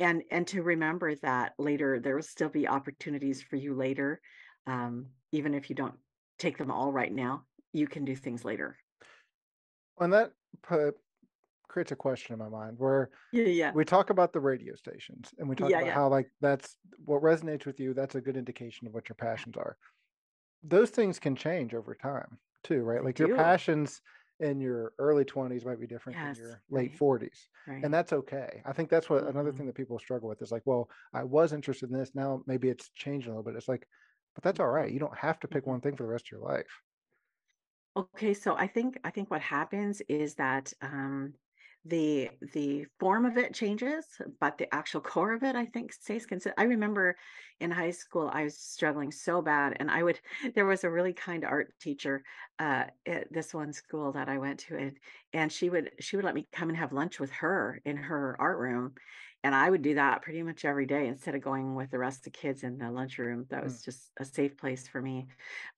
and 0.00 0.22
and 0.30 0.46
to 0.46 0.62
remember 0.62 1.14
that 1.16 1.52
later 1.58 1.98
there 2.00 2.14
will 2.14 2.22
still 2.22 2.48
be 2.48 2.68
opportunities 2.68 3.42
for 3.42 3.56
you 3.56 3.74
later 3.74 4.20
um, 4.66 5.06
even 5.32 5.54
if 5.54 5.68
you 5.68 5.76
don't 5.76 5.94
take 6.38 6.56
them 6.58 6.70
all 6.70 6.92
right 6.92 7.12
now 7.12 7.42
you 7.72 7.86
can 7.86 8.04
do 8.04 8.14
things 8.14 8.44
later 8.44 8.76
And 10.00 10.12
that 10.12 10.32
put, 10.62 10.94
creates 11.68 11.92
a 11.92 11.96
question 11.96 12.32
in 12.32 12.38
my 12.38 12.48
mind 12.48 12.78
where 12.78 13.10
yeah 13.32 13.44
yeah 13.44 13.72
we 13.74 13.84
talk 13.84 14.10
about 14.10 14.32
the 14.32 14.40
radio 14.40 14.74
stations 14.74 15.34
and 15.38 15.48
we 15.48 15.54
talk 15.54 15.70
yeah 15.70 15.80
about 15.80 15.92
how 15.92 16.08
like 16.08 16.30
that's 16.40 16.76
what 17.04 17.22
resonates 17.22 17.66
with 17.66 17.78
you. 17.78 17.92
That's 17.92 18.14
a 18.14 18.20
good 18.20 18.36
indication 18.36 18.86
of 18.86 18.94
what 18.94 19.08
your 19.08 19.16
passions 19.16 19.56
are. 19.56 19.76
Those 20.62 20.90
things 20.90 21.18
can 21.18 21.36
change 21.36 21.74
over 21.74 21.94
time 21.94 22.38
too, 22.62 22.82
right? 22.82 23.04
they 23.04 23.04
Like 23.04 23.18
your 23.18 23.28
passions 23.28 24.02
in 24.40 24.60
your 24.60 24.94
early 24.98 25.24
20s 25.24 25.64
might 25.64 25.80
be 25.80 25.86
different 25.86 26.20
than 26.20 26.34
your 26.34 26.62
late 26.70 26.94
right 26.94 26.96
40s. 26.96 27.48
And 27.82 27.92
that's 27.94 28.12
okay. 28.12 28.62
I 28.66 28.72
think 28.72 28.90
that's 28.90 29.08
what 29.10 29.24
another 29.24 29.52
hmm 29.52 29.58
thing 29.58 29.66
that 29.66 29.74
people 29.76 29.98
struggle 29.98 30.28
with 30.28 30.42
is 30.42 30.50
like, 30.52 30.62
well, 30.66 30.90
I 31.12 31.24
was 31.24 31.52
interested 31.52 31.90
in 31.90 31.96
this. 31.98 32.14
Now 32.14 32.42
maybe 32.46 32.68
it's 32.68 32.90
changed 32.90 33.26
a 33.26 33.30
little 33.30 33.44
bit. 33.44 33.56
It's 33.56 33.68
like, 33.68 33.88
but 34.34 34.42
that's 34.44 34.60
all 34.60 34.68
right. 34.70 34.92
You 34.92 34.98
don't 35.00 35.16
have 35.18 35.38
to 35.40 35.48
pick 35.48 35.66
one 35.66 35.80
thing 35.80 35.96
for 35.96 36.04
the 36.04 36.08
rest 36.10 36.26
of 36.28 36.32
your 36.32 36.40
life. 36.40 36.82
Okay, 37.96 38.32
so 38.34 38.54
I 38.56 38.66
think 38.68 38.98
I 39.04 39.10
think 39.10 39.30
what 39.30 39.40
happens 39.42 40.00
is 40.02 40.36
that 40.36 40.72
um, 40.80 41.34
the 41.88 42.30
the 42.52 42.86
form 43.00 43.24
of 43.24 43.36
it 43.36 43.54
changes, 43.54 44.04
but 44.40 44.58
the 44.58 44.72
actual 44.74 45.00
core 45.12 45.32
of 45.32 45.42
it, 45.42 45.56
I 45.56 45.66
think, 45.66 45.92
stays 45.92 46.26
consistent. 46.26 46.54
I 46.58 46.64
remember 46.64 47.16
in 47.60 47.70
high 47.70 47.90
school, 47.90 48.30
I 48.32 48.44
was 48.44 48.56
struggling 48.58 49.10
so 49.10 49.42
bad, 49.42 49.76
and 49.80 49.90
I 49.90 50.02
would. 50.02 50.20
There 50.54 50.66
was 50.66 50.84
a 50.84 50.90
really 50.90 51.12
kind 51.12 51.44
art 51.44 51.72
teacher 51.80 52.22
uh, 52.58 52.84
at 53.06 53.32
this 53.32 53.54
one 53.54 53.72
school 53.72 54.12
that 54.12 54.28
I 54.28 54.38
went 54.38 54.60
to, 54.60 54.76
and 54.76 54.98
and 55.32 55.52
she 55.52 55.70
would 55.70 55.90
she 56.00 56.16
would 56.16 56.24
let 56.24 56.34
me 56.34 56.48
come 56.52 56.68
and 56.68 56.78
have 56.78 56.92
lunch 56.92 57.20
with 57.20 57.30
her 57.32 57.80
in 57.84 57.96
her 57.96 58.36
art 58.38 58.58
room, 58.58 58.94
And 59.48 59.54
I 59.54 59.70
would 59.70 59.80
do 59.80 59.94
that 59.94 60.20
pretty 60.20 60.42
much 60.42 60.64
every 60.66 60.84
day 60.84 61.08
instead 61.08 61.34
of 61.34 61.40
going 61.40 61.74
with 61.74 61.90
the 61.90 61.98
rest 61.98 62.18
of 62.20 62.24
the 62.24 62.38
kids 62.38 62.62
in 62.62 62.76
the 62.76 62.90
lunchroom. 62.90 63.46
That 63.48 63.64
Mm. 63.64 63.78
was 63.78 63.82
just 63.82 64.10
a 64.18 64.26
safe 64.26 64.58
place 64.58 64.86
for 64.86 65.00
me. 65.00 65.26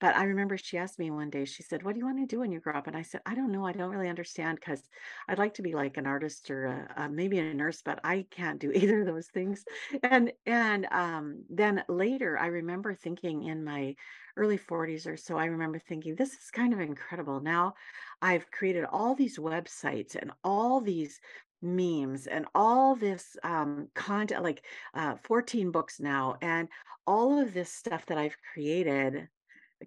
But 0.01 0.15
I 0.17 0.25
remember 0.25 0.57
she 0.57 0.77
asked 0.77 0.99
me 0.99 1.09
one 1.09 1.29
day, 1.29 1.45
she 1.45 1.63
said, 1.63 1.83
What 1.83 1.93
do 1.93 1.99
you 1.99 2.05
want 2.05 2.19
to 2.19 2.25
do 2.25 2.39
when 2.39 2.51
you 2.51 2.59
grow 2.59 2.73
up? 2.73 2.87
And 2.87 2.97
I 2.97 3.01
said, 3.03 3.21
I 3.25 3.33
don't 3.33 3.51
know. 3.51 3.65
I 3.65 3.71
don't 3.71 3.91
really 3.91 4.09
understand 4.09 4.59
because 4.59 4.89
I'd 5.29 5.37
like 5.37 5.53
to 5.55 5.61
be 5.61 5.73
like 5.73 5.95
an 5.95 6.05
artist 6.05 6.51
or 6.51 6.65
a, 6.65 6.93
a, 7.05 7.09
maybe 7.09 7.39
a 7.39 7.53
nurse, 7.53 7.81
but 7.81 8.01
I 8.03 8.27
can't 8.29 8.59
do 8.59 8.71
either 8.75 9.01
of 9.01 9.07
those 9.07 9.29
things. 9.29 9.63
And 10.03 10.33
and 10.45 10.85
um, 10.91 11.45
then 11.49 11.83
later, 11.87 12.37
I 12.37 12.47
remember 12.47 12.93
thinking 12.93 13.43
in 13.43 13.63
my 13.63 13.95
early 14.37 14.57
40s 14.57 15.07
or 15.07 15.15
so, 15.17 15.37
I 15.37 15.45
remember 15.45 15.79
thinking, 15.79 16.15
this 16.15 16.33
is 16.33 16.51
kind 16.51 16.73
of 16.73 16.79
incredible. 16.79 17.39
Now 17.41 17.73
I've 18.21 18.51
created 18.51 18.85
all 18.85 19.15
these 19.15 19.37
websites 19.37 20.15
and 20.15 20.31
all 20.43 20.81
these 20.81 21.19
memes 21.61 22.27
and 22.27 22.45
all 22.55 22.95
this 22.95 23.37
um, 23.43 23.89
content, 23.93 24.43
like 24.43 24.65
uh, 24.93 25.15
14 25.23 25.71
books 25.71 25.99
now, 25.99 26.37
and 26.41 26.67
all 27.05 27.39
of 27.39 27.53
this 27.53 27.71
stuff 27.71 28.05
that 28.07 28.17
I've 28.17 28.37
created, 28.53 29.27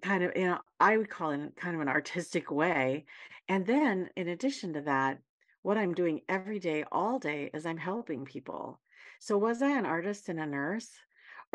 kind 0.01 0.23
of, 0.23 0.31
you 0.35 0.45
know, 0.45 0.59
I 0.79 0.97
would 0.97 1.09
call 1.09 1.31
it 1.31 1.55
kind 1.55 1.75
of 1.75 1.81
an 1.81 1.87
artistic 1.87 2.51
way. 2.51 3.05
And 3.47 3.65
then 3.65 4.09
in 4.15 4.27
addition 4.27 4.73
to 4.73 4.81
that, 4.81 5.19
what 5.61 5.77
I'm 5.77 5.93
doing 5.93 6.21
every 6.29 6.59
day, 6.59 6.83
all 6.91 7.19
day, 7.19 7.49
is 7.53 7.65
I'm 7.65 7.77
helping 7.77 8.25
people. 8.25 8.79
So 9.19 9.37
was 9.37 9.61
I 9.61 9.71
an 9.71 9.85
artist 9.85 10.29
and 10.29 10.39
a 10.39 10.45
nurse? 10.45 10.91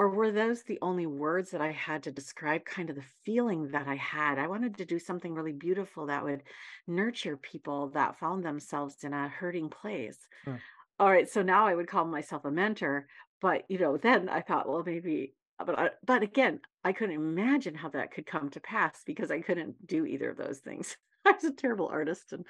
Or 0.00 0.08
were 0.08 0.32
those 0.32 0.62
the 0.62 0.78
only 0.80 1.04
words 1.04 1.50
that 1.50 1.60
I 1.60 1.72
had 1.72 2.04
to 2.04 2.10
describe 2.10 2.64
kind 2.64 2.88
of 2.88 2.96
the 2.96 3.04
feeling 3.22 3.68
that 3.72 3.86
I 3.86 3.96
had? 3.96 4.38
I 4.38 4.46
wanted 4.46 4.78
to 4.78 4.86
do 4.86 4.98
something 4.98 5.34
really 5.34 5.52
beautiful 5.52 6.06
that 6.06 6.24
would 6.24 6.42
nurture 6.86 7.36
people 7.36 7.88
that 7.88 8.18
found 8.18 8.42
themselves 8.42 9.04
in 9.04 9.12
a 9.12 9.28
hurting 9.28 9.68
place. 9.68 10.26
Mm. 10.46 10.58
All 10.98 11.10
right, 11.10 11.28
so 11.28 11.42
now 11.42 11.66
I 11.66 11.74
would 11.74 11.86
call 11.86 12.06
myself 12.06 12.46
a 12.46 12.50
mentor, 12.50 13.08
but 13.42 13.64
you 13.68 13.78
know, 13.78 13.98
then 13.98 14.30
I 14.30 14.40
thought, 14.40 14.66
well, 14.66 14.82
maybe, 14.86 15.34
uh, 15.58 15.66
but 15.66 15.78
I, 15.78 15.90
but 16.02 16.22
again, 16.22 16.60
I 16.82 16.94
couldn't 16.94 17.16
imagine 17.16 17.74
how 17.74 17.90
that 17.90 18.10
could 18.10 18.24
come 18.24 18.48
to 18.48 18.60
pass 18.60 19.02
because 19.04 19.30
I 19.30 19.42
couldn't 19.42 19.86
do 19.86 20.06
either 20.06 20.30
of 20.30 20.38
those 20.38 20.60
things. 20.60 20.96
I 21.26 21.32
was 21.32 21.44
a 21.44 21.52
terrible 21.52 21.88
artist 21.88 22.32
and 22.32 22.46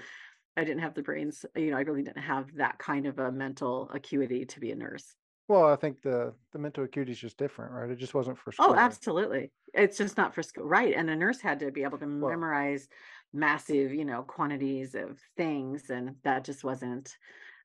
I 0.57 0.63
didn't 0.63 0.83
have 0.83 0.95
the 0.95 1.03
brains, 1.03 1.45
you 1.57 1.73
know, 1.73 1.79
I 1.79 1.81
really 1.81 2.05
didn't 2.05 2.23
have 2.23 2.55
that 2.59 2.79
kind 2.79 3.07
of 3.07 3.19
a 3.19 3.33
mental 3.33 3.91
acuity 3.93 4.45
to 4.45 4.61
be 4.61 4.71
a 4.71 4.77
nurse. 4.77 5.17
Well, 5.51 5.67
I 5.67 5.77
think 5.77 6.01
the 6.01 6.35
the 6.53 6.59
mental 6.59 6.85
acuity 6.85 7.13
is 7.13 7.21
just 7.21 7.37
different, 7.37 7.73
right? 7.73 7.91
It 7.91 7.97
just 7.97 8.15
wasn't 8.15 8.39
for 8.39 8.53
school. 8.53 8.75
Oh, 8.75 8.75
absolutely. 8.77 9.53
It's 9.73 9.97
just 9.97 10.17
not 10.17 10.35
for 10.35 10.43
school, 10.43 10.65
right? 10.67 10.93
And 10.95 11.09
a 11.09 11.17
nurse 11.17 11.41
had 11.41 11.61
to 11.61 11.71
be 11.71 11.83
able 11.85 11.99
to 11.99 12.07
Well, 12.21 12.41
memorize 12.47 12.89
massive, 13.33 13.93
you 13.93 14.05
know, 14.05 14.23
quantities 14.23 14.95
of 14.95 15.21
things, 15.37 15.89
and 15.91 16.17
that 16.25 16.45
just 16.45 16.65
wasn't, 16.65 17.17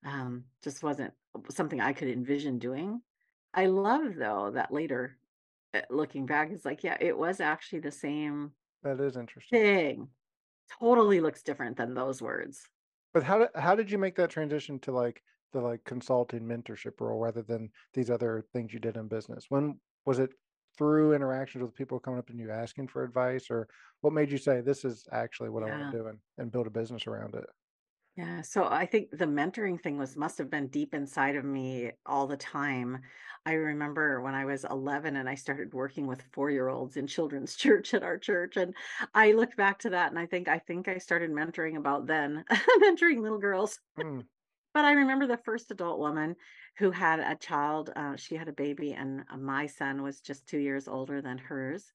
um, 0.06 0.46
just 0.62 0.84
wasn't 0.84 1.14
something 1.50 1.82
I 1.82 1.94
could 1.94 2.08
envision 2.08 2.60
doing. 2.60 3.02
I 3.54 3.66
love 3.68 4.16
though 4.16 4.52
that 4.52 4.72
later, 4.72 5.20
uh, 5.74 5.82
looking 5.90 6.26
back, 6.28 6.52
it's 6.52 6.66
like, 6.66 6.84
yeah, 6.84 6.98
it 7.02 7.18
was 7.18 7.40
actually 7.42 7.80
the 7.82 7.92
same 7.92 8.54
that 8.84 9.02
is 9.02 9.18
interesting. 9.18 9.52
thing. 9.52 10.12
Totally 10.82 11.22
looks 11.22 11.44
different 11.44 11.78
than 11.78 11.94
those 11.96 12.22
words. 12.22 12.70
But 13.14 13.24
how 13.24 13.40
did 13.40 13.50
how 13.56 13.74
did 13.74 13.90
you 13.90 13.98
make 13.98 14.14
that 14.16 14.30
transition 14.30 14.78
to 14.82 14.92
like 14.92 15.24
the 15.54 15.62
like 15.62 15.84
consulting 15.86 16.42
mentorship 16.42 17.00
role 17.00 17.20
rather 17.20 17.42
than 17.42 17.70
these 17.94 18.10
other 18.10 18.46
things 18.54 18.74
you 18.74 18.80
did 18.80 18.98
in 18.98 19.08
business? 19.08 19.46
When 19.50 19.80
was 20.06 20.20
it 20.20 20.32
through 20.78 21.14
interactions 21.14 21.64
with 21.64 21.76
people 21.76 22.00
coming 22.00 22.20
up 22.20 22.30
and 22.30 22.40
you 22.40 22.52
asking 22.52 22.88
for 22.88 23.04
advice, 23.04 23.50
or 23.50 23.68
what 24.02 24.14
made 24.14 24.32
you 24.32 24.38
say 24.38 24.62
this 24.62 24.84
is 24.84 25.08
actually 25.12 25.50
what 25.50 25.64
I 25.64 25.68
want 25.68 25.92
to 25.92 25.98
do 25.98 26.08
and, 26.08 26.20
and 26.38 26.52
build 26.52 26.68
a 26.68 26.72
business 26.72 27.08
around 27.08 27.36
it? 27.36 27.46
Yeah, 28.16 28.44
so 28.44 28.64
I 28.64 28.86
think 28.86 29.12
the 29.12 29.26
mentoring 29.26 29.82
thing 29.82 29.98
was 29.98 30.16
must 30.16 30.38
have 30.38 30.50
been 30.50 30.70
deep 30.70 30.94
inside 30.94 31.36
of 31.36 31.44
me 31.44 31.92
all 32.06 32.28
the 32.28 32.38
time. 32.38 33.02
I 33.46 33.54
remember 33.54 34.22
when 34.22 34.34
I 34.34 34.46
was 34.46 34.64
11 34.64 35.18
and 35.18 35.28
I 35.28 35.36
started 35.36 35.74
working 35.74 36.08
with 36.08 36.24
four-year-olds 36.32 36.96
in 36.96 37.08
children's 37.08 37.56
church 37.58 37.94
at 37.94 38.04
our 38.04 38.18
church, 38.18 38.56
and 38.56 38.74
I 39.14 39.34
look 39.34 39.58
back 39.58 39.80
to 39.80 39.90
that 39.90 40.12
and 40.12 40.20
I 40.20 40.28
think 40.28 40.48
I 40.48 40.60
think 40.60 40.88
I 40.88 40.98
started 40.98 41.30
mentoring 41.30 41.76
about 41.76 42.08
then, 42.08 42.46
mentoring 42.82 43.22
little 43.22 43.38
girls. 43.38 43.80
Mm, 44.00 44.26
But 44.76 44.84
I 44.84 44.92
remember 44.92 45.26
the 45.26 45.38
first 45.38 45.72
adult 45.72 46.00
woman 46.00 46.36
who 46.78 46.92
had 46.92 47.22
a 47.22 47.38
child. 47.38 47.92
Uh, 47.96 48.18
she 48.18 48.36
had 48.36 48.50
a 48.50 48.54
baby, 48.54 48.92
and 48.92 49.24
uh, 49.32 49.38
my 49.38 49.68
son 49.68 50.04
was 50.04 50.20
just 50.20 50.48
two 50.48 50.58
years 50.58 50.90
older 50.90 51.22
than 51.22 51.38
hers. 51.38 51.94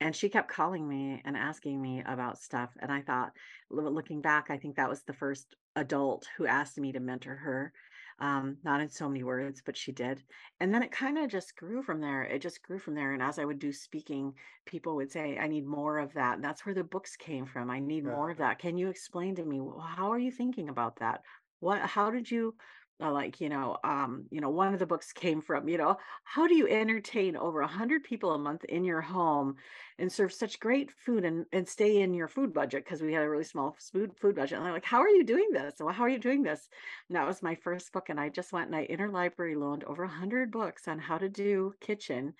And 0.00 0.14
she 0.14 0.28
kept 0.28 0.48
calling 0.48 0.88
me 0.88 1.20
and 1.24 1.36
asking 1.36 1.82
me 1.82 2.04
about 2.06 2.38
stuff. 2.38 2.70
And 2.78 2.92
I 2.92 3.00
thought, 3.02 3.32
looking 3.68 4.22
back, 4.22 4.46
I 4.48 4.58
think 4.58 4.76
that 4.76 4.88
was 4.88 5.02
the 5.02 5.12
first 5.12 5.56
adult 5.74 6.24
who 6.36 6.46
asked 6.46 6.78
me 6.78 6.92
to 6.92 7.00
mentor 7.00 7.34
her. 7.34 7.72
Um, 8.20 8.58
not 8.62 8.80
in 8.80 8.90
so 8.90 9.08
many 9.08 9.24
words, 9.24 9.62
but 9.64 9.76
she 9.76 9.92
did. 9.92 10.22
And 10.60 10.72
then 10.72 10.82
it 10.82 10.92
kind 10.92 11.18
of 11.18 11.30
just 11.30 11.56
grew 11.56 11.82
from 11.82 12.00
there. 12.00 12.22
It 12.22 12.42
just 12.42 12.62
grew 12.62 12.78
from 12.78 12.94
there. 12.94 13.12
And 13.12 13.22
as 13.22 13.38
I 13.38 13.44
would 13.46 13.58
do 13.58 13.72
speaking, 13.72 14.34
people 14.66 14.94
would 14.96 15.10
say, 15.10 15.38
I 15.38 15.48
need 15.48 15.66
more 15.66 15.98
of 15.98 16.12
that. 16.12 16.34
And 16.36 16.44
that's 16.44 16.64
where 16.64 16.74
the 16.74 16.84
books 16.84 17.16
came 17.16 17.46
from. 17.46 17.70
I 17.70 17.80
need 17.80 18.04
yeah. 18.04 18.10
more 18.10 18.30
of 18.30 18.38
that. 18.38 18.58
Can 18.58 18.76
you 18.76 18.88
explain 18.88 19.34
to 19.36 19.44
me 19.44 19.58
wh- 19.58 19.96
how 19.96 20.12
are 20.12 20.18
you 20.18 20.30
thinking 20.30 20.68
about 20.68 20.96
that? 21.00 21.22
What, 21.60 21.80
how 21.82 22.10
did 22.10 22.30
you 22.30 22.56
uh, 23.02 23.10
like, 23.10 23.40
you 23.40 23.48
know, 23.48 23.78
um, 23.82 24.26
you 24.30 24.42
know, 24.42 24.50
one 24.50 24.74
of 24.74 24.78
the 24.78 24.86
books 24.86 25.10
came 25.12 25.40
from, 25.40 25.68
you 25.70 25.78
know, 25.78 25.96
how 26.24 26.46
do 26.46 26.54
you 26.54 26.68
entertain 26.68 27.34
over 27.34 27.62
a 27.62 27.66
hundred 27.66 28.04
people 28.04 28.32
a 28.32 28.38
month 28.38 28.62
in 28.64 28.84
your 28.84 29.00
home 29.00 29.56
and 29.98 30.12
serve 30.12 30.32
such 30.34 30.60
great 30.60 30.90
food 30.92 31.24
and 31.24 31.46
and 31.52 31.66
stay 31.66 32.02
in 32.02 32.12
your 32.12 32.28
food 32.28 32.52
budget? 32.52 32.84
Because 32.84 33.00
we 33.00 33.14
had 33.14 33.22
a 33.22 33.30
really 33.30 33.44
small 33.44 33.74
food 33.92 34.12
food 34.18 34.34
budget. 34.36 34.58
And 34.58 34.66
I'm 34.66 34.74
like, 34.74 34.84
how 34.84 35.00
are 35.00 35.08
you 35.08 35.24
doing 35.24 35.48
this? 35.52 35.74
Well, 35.80 35.94
how 35.94 36.02
are 36.04 36.10
you 36.10 36.18
doing 36.18 36.42
this? 36.42 36.68
And 37.08 37.16
that 37.16 37.26
was 37.26 37.42
my 37.42 37.54
first 37.54 37.90
book, 37.92 38.10
and 38.10 38.20
I 38.20 38.28
just 38.28 38.52
went 38.52 38.66
and 38.66 38.76
I 38.76 38.86
interlibrary 38.86 39.56
loaned 39.56 39.84
over 39.84 40.02
a 40.04 40.08
hundred 40.08 40.50
books 40.50 40.86
on 40.86 40.98
how 40.98 41.16
to 41.18 41.28
do 41.30 41.72
kitchen 41.80 42.34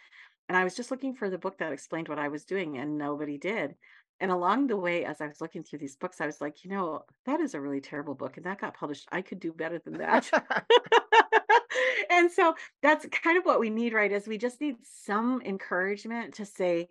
and 0.49 0.57
I 0.59 0.65
was 0.65 0.75
just 0.75 0.91
looking 0.91 1.15
for 1.15 1.31
the 1.31 1.39
book 1.39 1.59
that 1.59 1.73
explained 1.73 2.09
what 2.09 2.19
I 2.19 2.29
was 2.29 2.45
doing, 2.45 2.77
and 2.77 2.99
nobody 2.99 3.39
did. 3.39 3.77
And 4.21 4.31
along 4.31 4.67
the 4.67 4.77
way, 4.77 5.05
as 5.05 5.21
I 5.21 5.27
was 5.27 5.41
looking 5.41 5.63
through 5.65 5.79
these 5.79 5.97
books, 5.97 6.21
I 6.21 6.27
was 6.27 6.41
like, 6.41 6.63
you 6.65 6.71
know, 6.71 7.05
that 7.25 7.41
is 7.41 7.55
a 7.55 7.61
really 7.61 7.81
terrible 7.81 8.15
book, 8.15 8.37
and 8.37 8.45
that 8.47 8.61
got 8.61 8.75
published. 8.75 9.09
I 9.11 9.23
could 9.23 9.41
do 9.41 9.53
better 9.53 9.79
than 9.79 9.95
that. 9.99 10.31
and 12.11 12.31
so 12.31 12.55
that's 12.83 13.07
kind 13.07 13.39
of 13.39 13.45
what 13.45 13.61
we 13.61 13.71
need, 13.71 13.93
right? 13.93 14.13
Is 14.13 14.27
we 14.29 14.39
just 14.39 14.61
need 14.61 14.77
some 14.83 15.41
encouragement 15.43 16.35
to 16.35 16.45
say, 16.45 16.89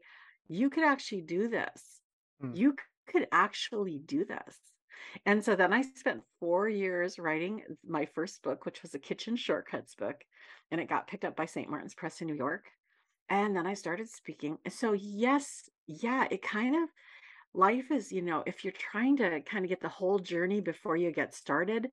you 0.48 0.70
could 0.70 0.84
actually 0.84 1.22
do 1.22 1.48
this. 1.48 2.02
Mm, 2.42 2.54
You 2.54 2.76
could 3.08 3.28
actually 3.32 4.00
do 4.00 4.26
this. 4.26 4.58
And 5.26 5.44
so 5.44 5.56
then 5.56 5.72
I 5.72 5.82
spent 5.82 6.24
four 6.40 6.68
years 6.68 7.20
writing 7.20 7.64
my 7.86 8.06
first 8.06 8.42
book, 8.42 8.66
which 8.66 8.82
was 8.82 8.94
a 8.96 9.00
kitchen 9.00 9.36
shortcuts 9.36 9.96
book, 9.96 10.24
and 10.72 10.82
it 10.82 10.90
got 10.90 11.08
picked 11.08 11.26
up 11.26 11.36
by 11.36 11.46
St. 11.46 11.70
Martin's 11.70 11.96
Press 11.96 12.22
in 12.22 12.28
New 12.28 12.36
York 12.36 12.66
and 13.30 13.56
then 13.56 13.68
I 13.68 13.76
started 13.76 14.10
speaking. 14.10 14.58
So 14.70 14.94
yes, 14.94 15.70
yeah, 15.88 16.28
it 16.32 16.42
kind 16.42 16.76
of 16.76 16.90
life 17.54 17.92
is, 17.92 18.12
you 18.12 18.22
know, 18.22 18.44
if 18.46 18.64
you're 18.64 18.74
trying 18.74 19.18
to 19.18 19.42
kind 19.42 19.66
of 19.66 19.70
get 19.70 19.82
the 19.82 19.90
whole 19.90 20.20
journey 20.20 20.62
before 20.62 20.98
you 20.98 21.12
get 21.12 21.34
started, 21.34 21.92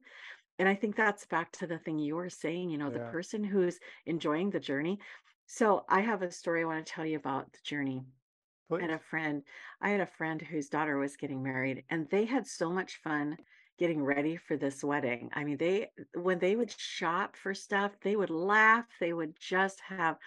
and 0.59 0.69
I 0.69 0.75
think 0.75 0.97
that's 0.97 1.27
back 1.27 1.53
to 1.53 1.66
the 1.66 1.79
thing 1.79 1.99
you 1.99 2.16
were 2.16 2.31
saying, 2.31 2.71
you 2.71 2.79
know, 2.79 2.90
the 2.90 3.01
person 3.01 3.45
who's 3.45 3.81
enjoying 4.07 4.51
the 4.51 4.61
journey. 4.61 5.01
So 5.47 5.85
I 5.88 6.01
have 6.01 6.23
a 6.23 6.31
story 6.31 6.62
I 6.62 6.66
want 6.66 6.87
to 6.87 6.92
tell 6.92 7.07
you 7.07 7.16
about 7.19 7.53
the 7.53 7.61
journey. 7.64 8.05
I 8.79 8.83
had 8.83 8.90
a 8.90 8.99
friend, 8.99 9.42
I 9.81 9.90
had 9.90 10.01
a 10.01 10.07
friend 10.07 10.40
whose 10.42 10.69
daughter 10.69 10.99
was 10.99 11.16
getting 11.16 11.42
married, 11.42 11.85
and 11.90 12.09
they 12.11 12.25
had 12.27 12.47
so 12.47 12.71
much 12.71 12.97
fun 13.03 13.38
getting 13.79 14.03
ready 14.03 14.37
for 14.37 14.57
this 14.57 14.83
wedding. 14.85 15.31
I 15.35 15.45
mean, 15.45 15.57
they 15.59 15.90
when 16.14 16.38
they 16.38 16.57
would 16.57 16.71
shop 16.71 17.37
for 17.37 17.55
stuff, 17.55 18.01
they 18.01 18.16
would 18.16 18.31
laugh, 18.31 18.87
they 19.01 19.12
would 19.12 19.37
just 19.38 19.81
have 19.81 20.19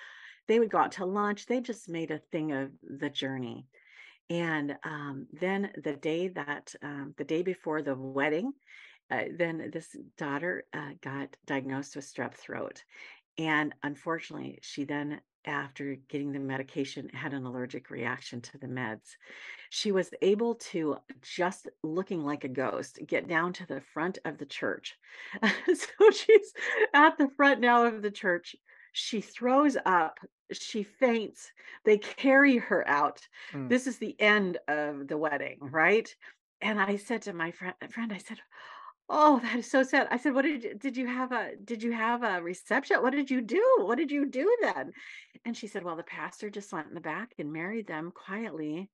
they 0.48 0.60
would 0.60 0.72
go 0.72 0.80
out 0.80 0.94
to 0.94 1.06
lunch. 1.06 1.46
They 1.46 1.62
just 1.62 1.90
made 1.90 2.12
a 2.12 2.20
thing 2.20 2.52
of 2.52 2.72
the 2.84 3.10
journey. 3.10 3.68
And 4.30 4.78
um, 4.84 5.28
then 5.34 5.72
the 5.84 5.94
day 5.94 6.28
that, 6.30 6.74
um, 6.84 7.14
the 7.18 7.24
day 7.24 7.42
before 7.42 7.82
the 7.82 7.96
wedding, 7.96 8.54
uh, 9.12 9.24
then 9.36 9.72
this 9.74 9.96
daughter 10.18 10.66
uh, 10.74 10.92
got 11.02 11.36
diagnosed 11.48 11.96
with 11.96 12.06
strep 12.06 12.36
throat. 12.36 12.84
And 13.40 13.74
unfortunately, 13.82 14.60
she 14.62 14.84
then, 14.84 15.22
after 15.46 15.96
getting 16.10 16.32
the 16.32 16.40
medication, 16.40 17.10
had 17.10 17.34
an 17.34 17.46
allergic 17.46 17.90
reaction 17.90 18.42
to 18.42 18.58
the 18.60 18.68
meds. 18.68 19.16
She 19.72 19.92
was 19.92 20.12
able 20.22 20.56
to, 20.56 20.98
just 21.22 21.70
looking 21.82 22.24
like 22.24 22.44
a 22.44 22.50
ghost, 22.50 23.00
get 23.08 23.28
down 23.28 23.54
to 23.54 23.66
the 23.66 23.82
front 23.94 24.20
of 24.26 24.38
the 24.38 24.46
church. 24.46 24.96
so 25.44 26.12
she's 26.12 26.54
at 26.94 27.18
the 27.18 27.30
front 27.36 27.62
now 27.62 27.86
of 27.86 28.02
the 28.02 28.12
church. 28.12 28.56
She 28.94 29.22
throws 29.22 29.78
up, 29.86 30.20
she 30.52 30.84
faints. 30.84 31.52
They 31.86 31.98
carry 31.98 32.58
her 32.58 32.88
out. 32.88 33.28
Mm. 33.52 33.70
This 33.70 33.88
is 33.88 33.98
the 33.98 34.20
end 34.20 34.58
of 34.68 35.08
the 35.08 35.18
wedding, 35.18 35.60
right? 35.62 36.14
And 36.62 36.80
I 36.82 36.98
said 36.98 37.22
to 37.24 37.34
my 37.34 37.52
friend, 37.52 37.76
friend, 37.90 38.12
I 38.12 38.18
said, 38.18 38.40
Oh, 39.10 39.40
that 39.40 39.58
is 39.58 39.70
so 39.70 39.82
sad. 39.84 40.08
I 40.12 40.18
said, 40.18 40.36
"What 40.36 40.44
did 40.44 40.64
you 40.64 40.76
did 40.76 40.96
you 40.96 41.08
have 41.08 41.32
a 41.32 41.56
did 41.56 41.82
you 41.82 41.92
have 41.92 42.22
a 42.24 42.42
reception? 42.44 43.02
What 43.02 43.12
did 43.14 43.32
you 43.32 43.42
do? 43.42 43.78
What 43.80 43.98
did 43.98 44.12
you 44.12 44.26
do 44.26 44.56
then?" 44.62 44.94
And 45.46 45.58
she 45.58 45.68
said, 45.68 45.84
"Well, 45.84 45.96
the 45.96 46.04
pastor 46.04 46.50
just 46.50 46.72
went 46.72 46.88
in 46.90 46.94
the 46.94 47.02
back 47.02 47.34
and 47.40 47.52
married 47.52 47.88
them 47.88 48.12
quietly." 48.12 48.92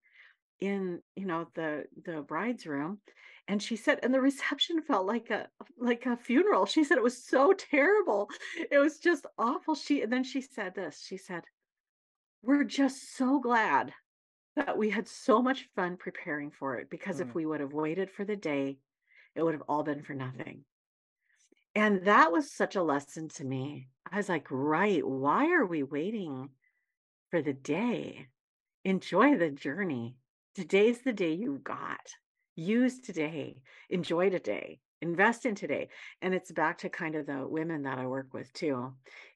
In 0.60 1.02
you 1.16 1.26
know 1.26 1.48
the 1.56 1.86
the 2.06 2.22
bride's 2.22 2.66
room 2.66 3.00
and 3.48 3.62
she 3.62 3.76
said 3.76 4.00
and 4.04 4.14
the 4.14 4.22
reception 4.22 4.82
felt 4.82 5.06
like 5.06 5.30
a 5.30 5.50
like 5.78 6.06
a 6.06 6.16
funeral. 6.18 6.66
She 6.66 6.84
said 6.84 6.98
it 6.98 7.04
was 7.04 7.24
so 7.26 7.54
terrible. 7.54 8.30
It 8.72 8.78
was 8.80 9.00
just 9.00 9.26
awful. 9.38 9.76
She 9.76 10.02
and 10.02 10.12
then 10.12 10.24
she 10.24 10.42
said 10.42 10.74
this 10.76 11.02
she 11.04 11.18
said 11.18 11.44
we're 12.42 12.64
just 12.64 13.16
so 13.16 13.40
glad 13.40 13.94
that 14.56 14.78
we 14.78 14.90
had 14.90 15.08
so 15.08 15.42
much 15.42 15.68
fun 15.76 15.98
preparing 15.98 16.52
for 16.52 16.78
it 16.78 16.90
because 16.90 17.20
if 17.20 17.30
Mm. 17.30 17.36
we 17.36 17.46
would 17.46 17.60
have 17.60 17.74
waited 17.74 18.10
for 18.12 18.24
the 18.26 18.36
day 18.38 18.80
it 19.36 19.44
would 19.44 19.54
have 19.54 19.64
all 19.68 19.84
been 19.84 20.04
for 20.04 20.14
nothing. 20.14 20.66
And 21.76 22.06
that 22.06 22.32
was 22.32 22.52
such 22.52 22.76
a 22.76 22.84
lesson 22.84 23.28
to 23.30 23.44
me. 23.44 23.90
I 24.10 24.18
was 24.18 24.30
like 24.30 24.48
right 24.50 25.06
why 25.06 25.52
are 25.52 25.66
we 25.66 25.84
waiting 25.84 26.50
for 27.32 27.42
the 27.42 27.54
day? 27.54 28.28
Enjoy 28.84 29.36
the 29.38 29.50
journey. 29.52 30.18
Today's 30.56 31.02
the 31.02 31.12
day 31.12 31.34
you 31.34 31.60
got. 31.62 32.16
Use 32.56 33.02
today. 33.02 33.58
Enjoy 33.90 34.30
today. 34.30 34.80
Invest 35.02 35.46
in 35.46 35.54
today. 35.54 35.90
And 36.22 36.34
it's 36.34 36.50
back 36.50 36.78
to 36.78 36.90
kind 36.90 37.16
of 37.16 37.26
the 37.26 37.46
women 37.46 37.84
that 37.84 37.98
I 37.98 38.08
work 38.08 38.34
with 38.34 38.54
too. 38.54 38.94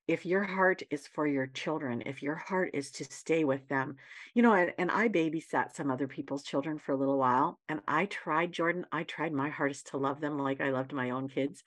If 0.08 0.25
your 0.25 0.45
heart 0.45 0.82
is 0.89 1.08
for 1.08 1.27
your 1.27 1.47
children, 1.47 2.03
if 2.05 2.23
your 2.23 2.36
heart 2.36 2.69
is 2.73 2.89
to 2.91 3.03
stay 3.03 3.43
with 3.43 3.67
them, 3.67 3.97
you 4.34 4.41
know, 4.41 4.53
and, 4.53 4.71
and 4.77 4.89
I 4.89 5.10
babysat 5.10 5.75
some 5.75 5.91
other 5.91 6.08
people's 6.08 6.43
children 6.43 6.77
for 6.77 6.93
a 6.93 6.97
little 6.97 7.17
while. 7.17 7.60
And 7.67 7.82
I 7.86 8.05
tried, 8.05 8.53
Jordan, 8.53 8.86
I 8.89 9.03
tried 9.03 9.34
my 9.34 9.49
hardest 9.49 9.88
to 9.88 9.97
love 9.97 10.21
them 10.21 10.39
like 10.39 10.62
I 10.62 10.69
loved 10.69 10.93
my 10.93 11.10
own 11.10 11.27
kids. 11.27 11.63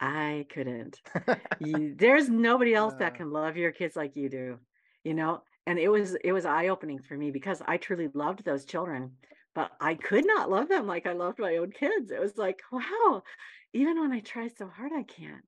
I 0.00 0.46
couldn't 0.52 1.00
you, 1.60 1.94
there's 1.96 2.28
nobody 2.28 2.74
else 2.74 2.94
that 2.98 3.14
can 3.14 3.30
love 3.30 3.56
your 3.56 3.70
kids 3.70 3.94
like 3.94 4.16
you 4.16 4.28
do 4.28 4.58
you 5.04 5.14
know 5.14 5.42
and 5.66 5.78
it 5.78 5.88
was 5.88 6.14
it 6.24 6.32
was 6.32 6.44
eye 6.44 6.68
opening 6.68 7.00
for 7.00 7.16
me 7.16 7.30
because 7.30 7.62
i 7.66 7.76
truly 7.76 8.08
loved 8.14 8.44
those 8.44 8.64
children 8.64 9.12
but 9.54 9.70
i 9.80 9.94
could 9.94 10.26
not 10.26 10.50
love 10.50 10.68
them 10.68 10.86
like 10.86 11.06
i 11.06 11.12
loved 11.12 11.38
my 11.38 11.56
own 11.56 11.70
kids 11.70 12.10
it 12.10 12.20
was 12.20 12.36
like 12.36 12.62
wow 12.72 13.22
even 13.72 14.00
when 14.00 14.12
i 14.12 14.20
try 14.20 14.48
so 14.48 14.66
hard 14.68 14.92
i 14.92 15.02
can't 15.02 15.44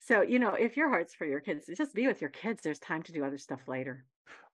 so 0.00 0.22
you 0.22 0.38
know 0.38 0.54
if 0.54 0.76
your 0.76 0.88
heart's 0.88 1.14
for 1.14 1.26
your 1.26 1.40
kids 1.40 1.68
just 1.76 1.94
be 1.94 2.06
with 2.06 2.20
your 2.20 2.30
kids 2.30 2.62
there's 2.62 2.78
time 2.78 3.02
to 3.02 3.12
do 3.12 3.24
other 3.24 3.38
stuff 3.38 3.60
later 3.68 4.04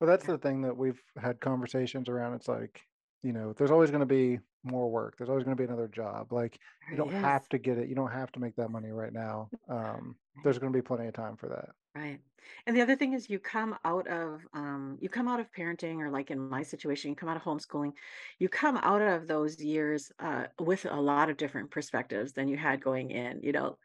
Well, 0.00 0.08
that's 0.08 0.24
yeah 0.24 0.32
the 0.32 0.38
thing 0.38 0.62
that 0.62 0.76
we've 0.76 1.00
had 1.20 1.40
conversations 1.40 2.08
around. 2.08 2.34
It's 2.34 2.48
like, 2.48 2.80
you 3.22 3.32
know, 3.32 3.52
there's 3.52 3.70
always 3.70 3.90
going 3.90 4.00
to 4.00 4.06
be 4.06 4.38
more 4.64 4.90
work. 4.90 5.16
There's 5.18 5.30
always 5.30 5.44
going 5.44 5.56
to 5.56 5.60
be 5.60 5.66
another 5.66 5.88
job. 5.88 6.32
Like, 6.32 6.58
you 6.90 6.96
don't 6.96 7.12
is 7.12 7.14
have 7.14 7.48
to 7.50 7.58
get 7.58 7.78
it. 7.78 7.88
You 7.88 7.94
don't 7.94 8.12
have 8.12 8.30
to 8.32 8.40
make 8.40 8.54
that 8.56 8.70
money 8.70 8.90
right 8.90 9.12
now. 9.12 9.50
Um, 9.68 10.16
there's 10.42 10.58
going 10.58 10.72
to 10.72 10.76
be 10.76 10.82
plenty 10.82 11.06
of 11.06 11.14
time 11.14 11.36
for 11.36 11.48
that. 11.48 11.70
Right. 11.98 12.20
And 12.64 12.76
the 12.76 12.80
other 12.80 12.94
thing 12.94 13.12
is 13.12 13.28
you 13.28 13.40
come 13.40 13.76
out 13.84 14.06
of 14.06 14.46
um 14.52 14.98
you 15.00 15.08
come 15.08 15.26
out 15.26 15.40
of 15.40 15.50
parenting 15.50 15.98
or 15.98 16.10
like 16.10 16.30
in 16.30 16.38
my 16.38 16.62
situation, 16.62 17.10
you 17.10 17.16
come 17.16 17.28
out 17.28 17.36
of 17.36 17.42
homeschooling, 17.42 17.92
you 18.38 18.48
come 18.48 18.76
out 18.76 19.02
of 19.02 19.26
those 19.26 19.60
years 19.62 20.12
uh 20.20 20.46
with 20.60 20.84
a 20.84 21.00
lot 21.00 21.28
of 21.28 21.36
different 21.36 21.70
perspectives 21.72 22.34
than 22.34 22.46
you 22.46 22.56
had 22.56 22.80
going 22.80 23.10
in, 23.10 23.42
you 23.42 23.52
know. 23.52 23.78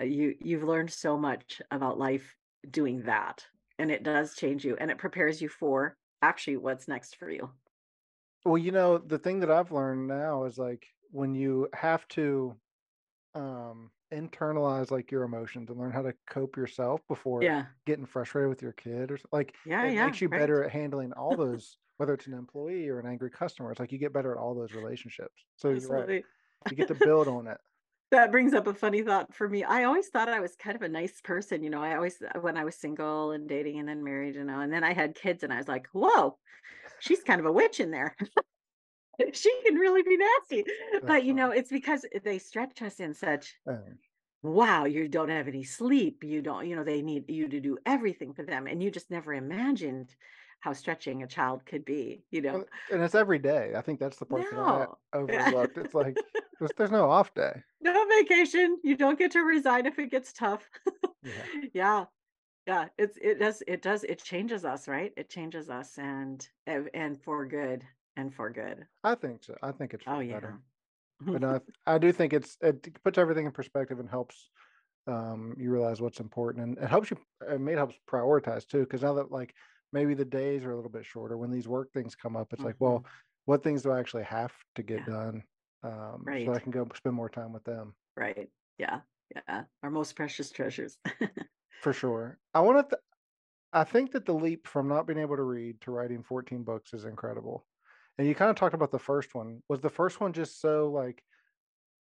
Uh, 0.00 0.04
you 0.04 0.36
you've 0.40 0.64
learned 0.64 0.92
so 0.92 1.18
much 1.18 1.62
about 1.70 1.98
life 1.98 2.36
doing 2.70 3.02
that 3.04 3.46
and 3.78 3.90
it 3.90 4.04
does 4.04 4.34
change 4.36 4.64
you 4.64 4.76
and 4.78 4.90
it 4.90 4.98
prepares 4.98 5.42
you 5.42 5.48
for 5.48 5.98
actually 6.22 6.56
what's 6.58 6.88
next 6.88 7.16
for 7.16 7.30
you. 7.30 7.50
Well, 8.44 8.58
you 8.58 8.72
know, 8.72 8.98
the 8.98 9.18
thing 9.18 9.40
that 9.40 9.50
I've 9.50 9.72
learned 9.72 10.06
now 10.06 10.44
is 10.44 10.58
like 10.58 10.86
when 11.10 11.34
you 11.34 11.68
have 11.74 12.06
to 12.08 12.58
um 13.34 13.92
internalize 14.12 14.90
like 14.90 15.10
your 15.10 15.22
emotions 15.24 15.70
and 15.70 15.78
learn 15.78 15.92
how 15.92 16.02
to 16.02 16.14
cope 16.26 16.56
yourself 16.56 17.06
before 17.08 17.50
Yeah. 17.50 17.70
getting 17.86 18.06
frustrated 18.06 18.48
with 18.48 18.62
your 18.62 18.72
kid 18.72 19.10
or 19.10 19.18
like 19.32 19.56
Yeah, 19.64 19.86
it 19.86 19.92
yeah, 19.92 19.96
makes 19.96 20.20
you 20.20 20.28
right. 20.30 20.40
better 20.40 20.62
at 20.64 20.70
handling 20.72 21.12
all 21.12 21.36
those 21.36 21.78
whether 21.96 22.14
it's 22.14 22.26
an 22.26 22.34
employee 22.34 22.88
or 22.88 22.98
an 22.98 23.06
angry 23.06 23.30
customer 23.30 23.70
it's 23.70 23.80
like 23.80 23.92
you 23.92 23.98
get 23.98 24.12
better 24.12 24.32
at 24.32 24.38
all 24.38 24.54
those 24.54 24.72
relationships 24.74 25.44
so 25.56 25.70
you're 25.70 25.88
right 25.88 26.10
you 26.68 26.76
get 26.76 26.86
to 26.88 26.94
build 26.94 27.28
on 27.28 27.46
it 27.46 27.58
That 28.10 28.32
brings 28.32 28.54
up 28.54 28.66
a 28.66 28.74
funny 28.74 29.02
thought 29.02 29.32
for 29.34 29.48
me. 29.48 29.62
I 29.62 29.84
always 29.84 30.08
thought 30.08 30.28
I 30.28 30.40
was 30.40 30.56
kind 30.56 30.74
of 30.74 30.82
a 30.82 30.88
nice 30.88 31.20
person, 31.20 31.62
you 31.62 31.70
know. 31.70 31.80
I 31.82 31.94
always, 31.94 32.20
uh, 32.20 32.40
when 32.40 32.56
I 32.56 32.64
was 32.64 32.74
single 32.74 33.30
and 33.30 33.48
dating 33.48 33.78
and 33.78 33.88
then 33.88 34.02
married, 34.02 34.34
you 34.34 34.42
know, 34.44 34.60
and 34.60 34.72
then 34.72 34.82
I 34.82 34.92
had 34.92 35.14
kids 35.14 35.44
and 35.44 35.52
I 35.52 35.58
was 35.58 35.68
like, 35.68 35.86
whoa, 35.92 36.36
she's 36.98 37.22
kind 37.24 37.40
of 37.40 37.46
a 37.46 37.52
witch 37.52 37.80
in 37.80 37.90
there. 37.92 38.16
she 39.32 39.52
can 39.64 39.74
really 39.74 40.02
be 40.02 40.16
nasty. 40.16 40.64
that's 40.92 41.04
But, 41.04 41.24
you 41.24 41.34
know, 41.34 41.50
it's 41.50 41.70
because 41.70 42.04
they 42.24 42.38
stretch 42.38 42.82
us 42.82 43.00
in 43.00 43.14
such, 43.14 43.56
Um, 43.66 43.98
wow, 44.42 44.84
you 44.84 45.08
don't 45.08 45.28
have 45.28 45.48
any 45.48 45.64
sleep. 45.64 46.24
You 46.24 46.42
don't, 46.42 46.66
you 46.66 46.76
know, 46.76 46.84
they 46.84 47.02
need 47.02 47.30
you 47.30 47.48
to 47.48 47.60
do 47.60 47.78
everything 47.86 48.32
for 48.32 48.42
them. 48.42 48.66
And 48.66 48.82
you 48.82 48.90
just 48.90 49.10
never 49.10 49.34
imagined 49.34 50.14
how 50.60 50.74
stretching 50.74 51.22
a 51.22 51.26
child 51.26 51.64
could 51.64 51.84
be, 51.84 52.24
you 52.30 52.42
know. 52.42 52.64
and 52.90 53.02
it's 53.02 53.14
every 53.14 53.38
day 53.38 53.72
i 53.74 53.80
think 53.80 53.98
that's 53.98 54.18
the 54.18 54.26
part 54.26 54.44
that 54.50 54.58
i 54.58 54.86
overlooked 55.16 55.78
it's 55.78 55.94
like 55.94 56.14
there's, 56.58 56.70
there's 56.76 56.90
no 56.90 57.10
off 57.10 57.32
day 57.32 57.62
no 57.80 58.06
vacation. 58.08 58.78
You 58.84 58.94
don't 58.94 59.18
get 59.18 59.30
to 59.30 59.40
resign 59.40 59.86
if 59.86 59.98
it 59.98 60.10
gets 60.10 60.34
tough. 60.34 60.68
yeah 61.22 61.32
yeah. 61.72 62.04
Yeah, 62.66 62.88
it's 62.98 63.18
it 63.20 63.38
does 63.38 63.62
it 63.66 63.82
does 63.82 64.04
it 64.04 64.22
changes 64.22 64.64
us, 64.64 64.86
right? 64.86 65.12
It 65.16 65.30
changes 65.30 65.70
us 65.70 65.98
and 65.98 66.46
and 66.66 67.20
for 67.20 67.46
good 67.46 67.84
and 68.16 68.34
for 68.34 68.50
good. 68.50 68.86
i 69.04 69.14
think 69.14 69.42
so 69.44 69.56
i 69.62 69.72
think 69.72 69.94
it's 69.94 70.06
Oh 70.06 70.20
yeah. 70.20 70.40
better 70.40 70.58
but 71.32 71.44
I, 71.44 71.60
I 71.86 71.98
do 71.98 72.12
think 72.12 72.32
it's 72.32 72.58
it 72.62 73.02
puts 73.04 73.18
everything 73.18 73.46
in 73.46 73.52
perspective 73.52 74.00
and 74.00 74.10
helps 74.10 74.50
um 75.08 75.54
you 75.58 75.72
realize 75.72 76.00
what's 76.02 76.20
important 76.20 76.64
and 76.64 76.78
it 76.78 76.88
helps 76.90 77.10
you 77.10 77.18
it 77.48 77.60
may 77.60 77.74
helps 77.74 77.96
prioritize 78.10 78.66
too 78.66 78.80
because 78.80 79.02
now 79.02 79.14
that 79.14 79.32
like 79.32 79.54
maybe 79.92 80.14
the 80.14 80.24
days 80.26 80.64
are 80.64 80.72
a 80.72 80.76
little 80.76 80.90
bit 80.90 81.06
shorter 81.06 81.38
when 81.38 81.50
these 81.50 81.68
work 81.68 81.92
things 81.92 82.16
come 82.16 82.36
up 82.36 82.52
it's 82.52 82.64
like 82.64 82.76
hmm 82.80 82.80
well 82.80 83.04
what 83.46 83.62
things 83.64 83.82
do 83.82 83.90
i 83.92 84.00
actually 84.00 84.24
have 84.24 84.54
to 84.76 84.82
get 84.82 85.04
Yeah, 85.04 85.06
done 85.06 85.44
um 85.84 86.34
so 86.38 86.52
i 86.52 86.60
can 86.60 86.72
go 86.72 86.86
spend 86.94 87.16
more 87.16 87.30
time 87.30 87.52
with 87.52 87.64
them 87.64 87.94
Right. 88.16 88.50
Yeah. 88.78 89.02
Yeah. 89.34 89.64
Our 89.82 89.90
most 89.90 90.16
precious 90.16 90.50
treasures. 90.50 90.98
for 91.80 91.92
sure 91.92 92.38
i 92.54 92.60
want 92.60 92.78
to 92.90 92.96
th- 92.96 93.02
i 93.72 93.84
think 93.84 94.12
that 94.12 94.26
the 94.26 94.34
leap 94.34 94.66
from 94.68 94.88
not 94.88 95.06
being 95.06 95.20
able 95.20 95.36
to 95.36 95.44
read 95.44 95.80
to 95.82 95.92
writing 95.92 96.22
14 96.24 96.64
books 96.64 96.94
is 96.94 97.04
incredible 97.06 97.66
and 98.20 98.28
you 98.28 98.36
kind 98.36 98.50
of 98.50 98.56
talked 98.56 98.74
about 98.74 98.92
the 98.92 99.00
first 99.00 99.34
one 99.34 99.62
was 99.70 99.80
the 99.80 99.90
first 99.90 100.20
one 100.20 100.34
just 100.34 100.60
so 100.60 100.90
like 100.90 101.24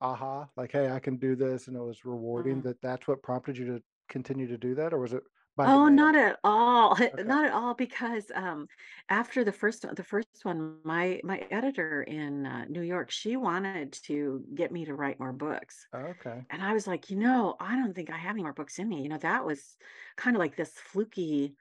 aha 0.01 0.49
like 0.57 0.73
hey 0.73 0.91
i 0.91 1.01
can 1.01 1.17
do 1.19 1.37
this 1.37 1.69
and 1.69 1.77
it 1.77 1.81
was 1.83 2.05
rewarding 2.05 2.61
Mm. 2.61 2.63
that 2.63 2.81
that's 2.83 3.09
what 3.09 3.23
prompted 3.23 3.59
you 3.59 3.67
to 3.67 3.83
continue 4.09 4.47
to 4.49 4.59
do 4.59 4.75
that 4.75 4.95
or 4.95 5.01
was 5.01 5.15
it 5.15 5.25
by 5.57 5.69
Oh, 5.69 5.89
not 5.89 6.15
at 6.17 6.39
all. 6.45 6.97
okay 7.15 7.23
Not 7.25 7.45
at 7.45 7.53
all 7.53 7.75
because 7.75 8.31
um 8.35 8.69
after 9.09 9.43
the 9.45 9.53
first 9.53 9.83
the 9.97 10.05
first 10.05 10.45
one 10.45 10.81
my 10.85 11.21
my 11.25 11.39
editor 11.51 12.03
in 12.03 12.47
uh, 12.47 12.65
New 12.67 12.83
York, 12.83 13.11
she 13.11 13.37
wanted 13.37 13.93
to 14.05 14.45
get 14.55 14.71
me 14.73 14.85
to 14.85 14.95
write 14.95 15.19
more 15.19 15.33
books. 15.33 15.89
okay 15.93 16.47
And 16.51 16.63
I 16.63 16.75
was 16.75 16.87
like, 16.87 17.11
you 17.11 17.17
know, 17.17 17.57
I 17.61 17.77
don't 17.77 17.95
think 17.95 18.11
I 18.11 18.19
have 18.19 18.37
any 18.37 18.43
more 18.45 18.53
books 18.55 18.79
in 18.79 18.89
me. 18.89 19.03
You 19.03 19.09
know, 19.11 19.19
that 19.19 19.45
was 19.47 19.77
kind 20.17 20.37
of 20.37 20.41
like 20.41 20.57
this 20.57 20.79
fluky 20.79 21.57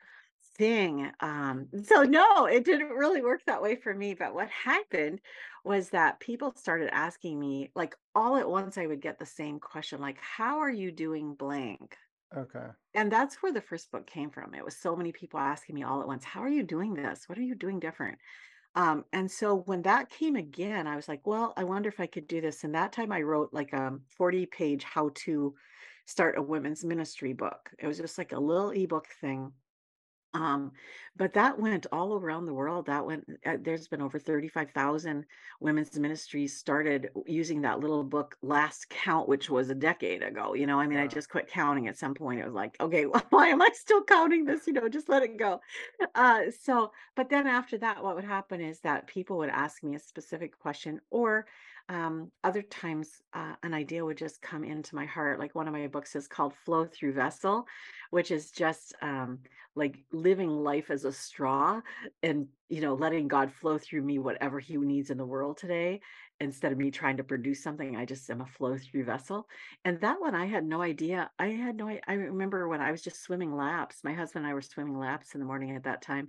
thing. 0.58 1.12
Um, 1.20 1.70
so 1.84 2.04
no, 2.04 2.46
it 2.46 2.64
didn't 2.66 2.90
really 2.90 3.22
work 3.22 3.44
that 3.46 3.62
way 3.62 3.76
for 3.76 3.94
me. 3.94 4.14
But 4.14 4.34
what 4.34 4.50
happened 4.50 5.22
was 5.64 5.90
that 5.92 6.20
people 6.20 6.54
started 6.56 6.94
asking 6.94 7.40
me, 7.40 7.72
like 7.76 7.96
all 8.16 8.36
at 8.38 8.50
once, 8.50 8.78
I 8.78 8.88
would 8.88 9.02
get 9.02 9.20
the 9.20 9.26
same 9.26 9.60
question, 9.60 10.00
like, 10.02 10.18
how 10.20 10.60
are 10.60 10.72
you 10.72 10.92
doing 10.92 11.36
blank? 11.36 11.98
okay 12.36 12.76
And 12.94 13.12
that's 13.12 13.42
where 13.44 13.52
the 13.52 13.62
first 13.62 13.92
book 13.92 14.08
came 14.08 14.30
from. 14.32 14.54
It 14.56 14.64
was 14.64 14.78
so 14.78 14.96
many 14.96 15.12
people 15.12 15.40
asking 15.40 15.76
me 15.76 15.84
all 15.84 16.02
at 16.02 16.08
once, 16.08 16.24
how 16.24 16.42
are 16.42 16.50
you 16.50 16.64
doing 16.64 16.94
this? 16.94 17.28
What 17.28 17.38
are 17.38 17.44
you 17.44 17.56
doing 17.56 17.80
different? 17.80 18.20
Um, 18.76 19.06
and 19.14 19.32
so 19.32 19.56
when 19.56 19.84
that 19.84 20.10
came 20.10 20.36
again, 20.38 20.88
I 20.88 20.96
was 20.98 21.08
like, 21.10 21.28
well, 21.28 21.54
I 21.58 21.66
wonder 21.66 21.90
if 21.90 22.00
I 22.00 22.08
could 22.08 22.28
do 22.28 22.42
this. 22.42 22.64
And 22.64 22.76
that 22.76 22.94
time 22.94 23.12
I 23.12 23.24
wrote 23.24 23.54
like 23.54 23.74
a 23.74 24.00
40 24.10 24.46
page 24.46 24.84
how 24.84 25.12
to 25.16 25.56
start 26.06 26.38
a 26.38 26.44
women's 26.44 26.86
ministry 26.86 27.34
book. 27.34 27.72
It 27.80 27.88
was 27.88 27.98
just 28.00 28.18
like 28.20 28.34
a 28.34 28.40
little 28.40 28.72
ebook 28.72 29.08
thing. 29.10 29.54
Um, 30.36 30.74
but 31.18 31.34
that 31.34 31.58
went 31.58 31.86
all 31.94 32.16
around 32.16 32.46
the 32.46 32.54
world. 32.54 32.88
That 32.88 33.06
went, 33.06 33.26
uh, 33.46 33.56
there's 33.62 33.88
been 33.88 34.02
over 34.02 34.20
35,000 34.20 35.26
women's 35.62 35.98
ministries 35.98 36.58
started 36.58 37.10
using 37.26 37.62
that 37.62 37.80
little 37.80 38.04
book 38.04 38.36
last 38.42 38.90
count, 38.90 39.30
which 39.30 39.50
was 39.50 39.70
a 39.70 39.76
decade 39.76 40.24
ago. 40.24 40.54
You 40.54 40.68
know, 40.68 40.78
I 40.78 40.88
mean, 40.88 41.00
I 41.00 41.08
just 41.08 41.30
quit 41.30 41.48
counting 41.48 41.88
at 41.88 41.98
some 41.98 42.16
point. 42.16 42.42
It 42.42 42.46
was 42.46 42.54
like, 42.54 42.76
okay, 42.82 43.04
why 43.30 43.48
am 43.48 43.62
I 43.62 43.70
still 43.74 44.04
counting 44.04 44.44
this? 44.44 44.68
You 44.68 44.74
know, 44.74 44.90
just 44.90 45.08
let 45.08 45.24
it 45.24 45.38
go. 45.38 45.62
Uh, 46.14 46.42
so, 46.62 46.92
but 47.16 47.30
then 47.30 47.48
after 47.48 47.78
that, 47.78 48.04
what 48.04 48.16
would 48.16 48.26
happen 48.26 48.60
is 48.60 48.82
that 48.82 49.08
people 49.08 49.38
would 49.38 49.50
ask 49.50 49.84
me 49.84 49.96
a 49.96 50.00
specific 50.00 50.60
question, 50.60 51.00
or 51.12 51.46
um, 51.88 52.32
other 52.44 52.64
times 52.64 53.22
uh, 53.34 53.54
an 53.64 53.74
idea 53.74 54.04
would 54.04 54.18
just 54.18 54.42
come 54.42 54.64
into 54.64 54.96
my 54.96 55.06
heart. 55.06 55.40
Like 55.40 55.56
one 55.56 55.68
of 55.68 55.74
my 55.74 55.88
books 55.88 56.16
is 56.16 56.28
called 56.28 56.54
Flow 56.66 56.86
Through 56.86 57.14
Vessel, 57.14 57.68
which 58.10 58.32
is 58.32 58.52
just 58.52 58.96
um, 59.02 59.40
like 59.76 59.98
living 60.12 60.64
life 60.64 60.90
as 60.90 61.06
a 61.06 61.12
straw 61.12 61.82
and 62.24 62.48
you 62.70 62.82
know 62.82 62.94
letting 62.94 63.28
god 63.28 63.52
flow 63.52 63.78
through 63.78 64.02
me 64.02 64.18
whatever 64.20 64.60
he 64.60 64.78
needs 64.78 65.10
in 65.10 65.18
the 65.18 65.26
world 65.26 65.58
today 65.58 66.00
instead 66.40 66.72
of 66.72 66.78
me 66.78 66.92
trying 66.92 67.18
to 67.18 67.24
produce 67.24 67.64
something 67.64 67.96
i 67.96 68.06
just 68.06 68.30
am 68.30 68.42
a 68.42 68.46
flow 68.46 68.78
through 68.78 69.04
vessel. 69.06 69.48
And 69.84 70.00
that 70.02 70.20
one 70.20 70.36
i 70.36 70.46
had 70.46 70.66
no 70.66 70.82
idea. 70.82 71.30
I 71.40 71.48
had 71.48 71.76
no 71.76 71.88
i 72.08 72.14
remember 72.14 72.68
when 72.68 72.82
i 72.82 72.92
was 72.92 73.02
just 73.02 73.24
swimming 73.24 73.56
laps 73.56 74.04
my 74.04 74.14
husband 74.14 74.46
and 74.46 74.52
i 74.52 74.54
were 74.54 74.62
swimming 74.62 74.98
laps 74.98 75.34
in 75.34 75.40
the 75.40 75.46
morning 75.46 75.76
at 75.76 75.84
that 75.84 76.02
time 76.02 76.28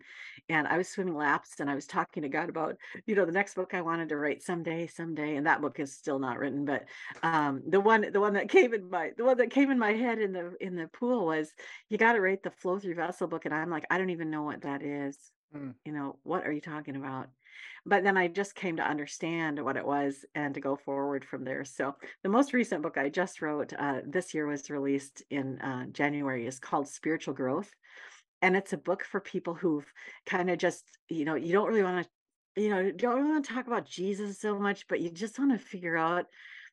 and 0.49 0.67
i 0.69 0.79
was 0.79 0.89
swimming 0.89 1.17
laps 1.17 1.61
and 1.61 1.71
i 1.71 1.75
was 1.75 1.87
talking 1.87 2.23
to 2.23 2.29
god 2.29 2.49
about 2.49 2.77
you 3.07 3.15
know 3.15 3.25
the 3.25 3.33
next 3.33 3.55
book 3.55 3.75
i 3.75 3.81
wanted 3.81 4.09
to 4.09 4.17
write 4.17 4.43
someday 4.43 4.87
someday 4.87 5.37
and 5.37 5.47
that 5.47 5.61
book 5.61 5.81
is 5.81 5.93
still 5.93 6.19
not 6.19 6.39
written 6.39 6.65
but 6.65 6.85
um 7.23 7.63
the 7.69 7.81
one 7.81 8.07
the 8.13 8.21
one 8.21 8.35
that 8.35 8.49
came 8.49 8.73
in 8.75 8.89
my 8.91 9.11
the 9.17 9.25
one 9.25 9.37
that 9.37 9.51
came 9.51 9.71
in 9.71 9.79
my 9.79 9.93
head 9.93 10.19
in 10.19 10.33
the 10.33 10.55
in 10.61 10.77
the 10.77 10.87
pool 10.89 11.27
was 11.27 11.53
you 11.89 11.99
got 11.99 12.13
to 12.13 12.21
write 12.21 12.43
the 12.43 12.51
flow 12.51 12.79
through 12.79 12.95
vessel 12.95 13.27
book 13.27 13.45
and 13.45 13.55
i'm 13.55 13.71
like 13.71 13.87
i 13.91 13.99
don't 13.99 14.11
even 14.11 14.31
know 14.31 14.43
what 14.43 14.63
that 14.63 14.83
is 14.83 15.17
Mm. 15.55 15.75
you 15.85 15.93
know 15.93 16.19
what 16.23 16.45
are 16.45 16.53
you 16.53 16.61
talking 16.61 16.97
about? 16.97 17.29
But 17.85 18.03
then 18.03 18.17
i 18.17 18.27
just 18.29 18.55
came 18.55 18.77
to 18.77 18.89
understand 18.89 19.63
what 19.65 19.77
it 19.77 19.87
was 19.87 20.25
and 20.35 20.55
to 20.55 20.61
go 20.61 20.77
forward 20.77 21.25
from 21.25 21.45
there. 21.45 21.65
So 21.65 21.95
the 22.23 22.29
most 22.29 22.53
recent 22.53 22.83
book 22.83 22.99
i 22.99 23.09
just 23.09 23.41
wrote 23.43 23.73
uh, 23.79 24.01
this 24.07 24.35
year 24.35 24.47
was 24.47 24.71
released 24.71 25.23
in 25.31 25.59
uh, 25.61 25.87
january 25.93 26.47
is 26.47 26.59
called 26.59 26.89
spiritual 26.89 27.35
growth. 27.35 27.71
And 28.43 28.55
it's 28.57 28.75
a 28.75 28.79
book 28.79 29.05
for 29.05 29.21
people 29.21 29.55
who've 29.55 29.91
kind 30.27 30.51
of 30.51 30.59
just 30.59 30.85
you 31.09 31.25
know 31.25 31.37
you 31.37 31.53
don't 31.53 31.69
really 31.69 31.83
want 31.83 32.05
to 32.05 32.11
you 32.57 32.71
know 32.71 32.81
you 32.81 32.93
don't 32.93 33.17
really 33.17 33.31
want 33.31 33.45
to 33.45 33.53
talk 33.53 33.67
about 33.67 33.87
jesus 33.87 34.41
so 34.41 34.59
much 34.59 34.89
but 34.89 35.01
you 35.01 35.11
just 35.11 35.39
want 35.39 35.53
to 35.53 35.59
figure 35.59 35.97
out 35.97 36.27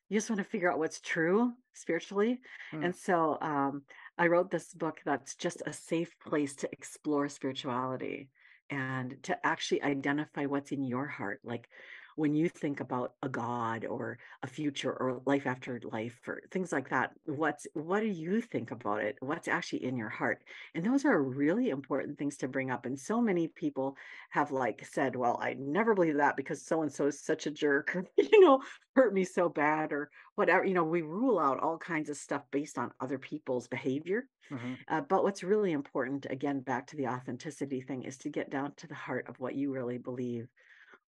you 0.08 0.16
just 0.16 0.30
want 0.30 0.38
to 0.38 0.44
figure 0.44 0.70
out 0.70 0.78
what's 0.78 1.00
true 1.00 1.52
spiritually. 1.74 2.40
Mm. 2.72 2.86
and 2.86 2.96
so 2.96 3.38
um, 3.40 3.82
i 4.18 4.26
wrote 4.26 4.50
this 4.50 4.72
book 4.72 5.00
that's 5.04 5.34
just 5.36 5.62
a 5.66 5.72
safe 5.72 6.14
place 6.26 6.56
to 6.56 6.68
explore 6.72 7.28
spirituality 7.28 8.28
and 8.74 9.22
to 9.22 9.46
actually 9.46 9.82
identify 9.82 10.46
what's 10.46 10.72
in 10.72 10.84
your 10.84 11.06
heart 11.06 11.40
like 11.44 11.68
when 12.16 12.34
you 12.34 12.48
think 12.48 12.80
about 12.80 13.14
a 13.22 13.28
god 13.28 13.84
or 13.84 14.18
a 14.42 14.46
future 14.46 14.92
or 14.92 15.22
life 15.26 15.46
after 15.46 15.80
life 15.84 16.20
or 16.26 16.42
things 16.50 16.72
like 16.72 16.88
that 16.88 17.12
what's 17.26 17.66
what 17.74 18.00
do 18.00 18.06
you 18.06 18.40
think 18.40 18.70
about 18.70 19.02
it? 19.02 19.16
What's 19.20 19.48
actually 19.48 19.84
in 19.84 19.96
your 19.96 20.08
heart? 20.08 20.44
And 20.74 20.84
those 20.84 21.04
are 21.04 21.22
really 21.22 21.70
important 21.70 22.18
things 22.18 22.36
to 22.38 22.48
bring 22.48 22.70
up 22.70 22.86
and 22.86 22.98
so 22.98 23.20
many 23.20 23.48
people 23.48 23.96
have 24.30 24.50
like 24.50 24.84
said 24.84 25.16
well 25.16 25.38
i 25.40 25.54
never 25.54 25.94
believe 25.94 26.16
that 26.16 26.36
because 26.36 26.64
so 26.64 26.82
and 26.82 26.92
so 26.92 27.06
is 27.06 27.20
such 27.20 27.46
a 27.46 27.50
jerk 27.50 27.94
or 27.96 28.04
you 28.16 28.40
know 28.40 28.62
hurt 28.94 29.12
me 29.14 29.24
so 29.24 29.48
bad 29.48 29.92
or 29.92 30.10
whatever 30.34 30.64
you 30.64 30.74
know 30.74 30.84
we 30.84 31.02
rule 31.02 31.38
out 31.38 31.60
all 31.60 31.78
kinds 31.78 32.08
of 32.10 32.16
stuff 32.16 32.44
based 32.50 32.78
on 32.78 32.92
other 33.00 33.18
people's 33.18 33.68
behavior. 33.68 34.28
Mhm. 34.50 34.84
uh, 34.88 35.00
but 35.00 35.22
what's 35.24 35.42
really 35.42 35.72
important, 35.72 36.26
again, 36.30 36.60
back 36.60 36.86
to 36.88 36.96
the 36.96 37.06
authenticity 37.08 37.80
thing, 37.80 38.02
is 38.02 38.18
to 38.18 38.30
get 38.30 38.50
down 38.50 38.74
to 38.76 38.86
the 38.86 38.94
heart 38.94 39.26
of 39.28 39.40
what 39.40 39.54
you 39.54 39.72
really 39.72 39.98
believe, 39.98 40.48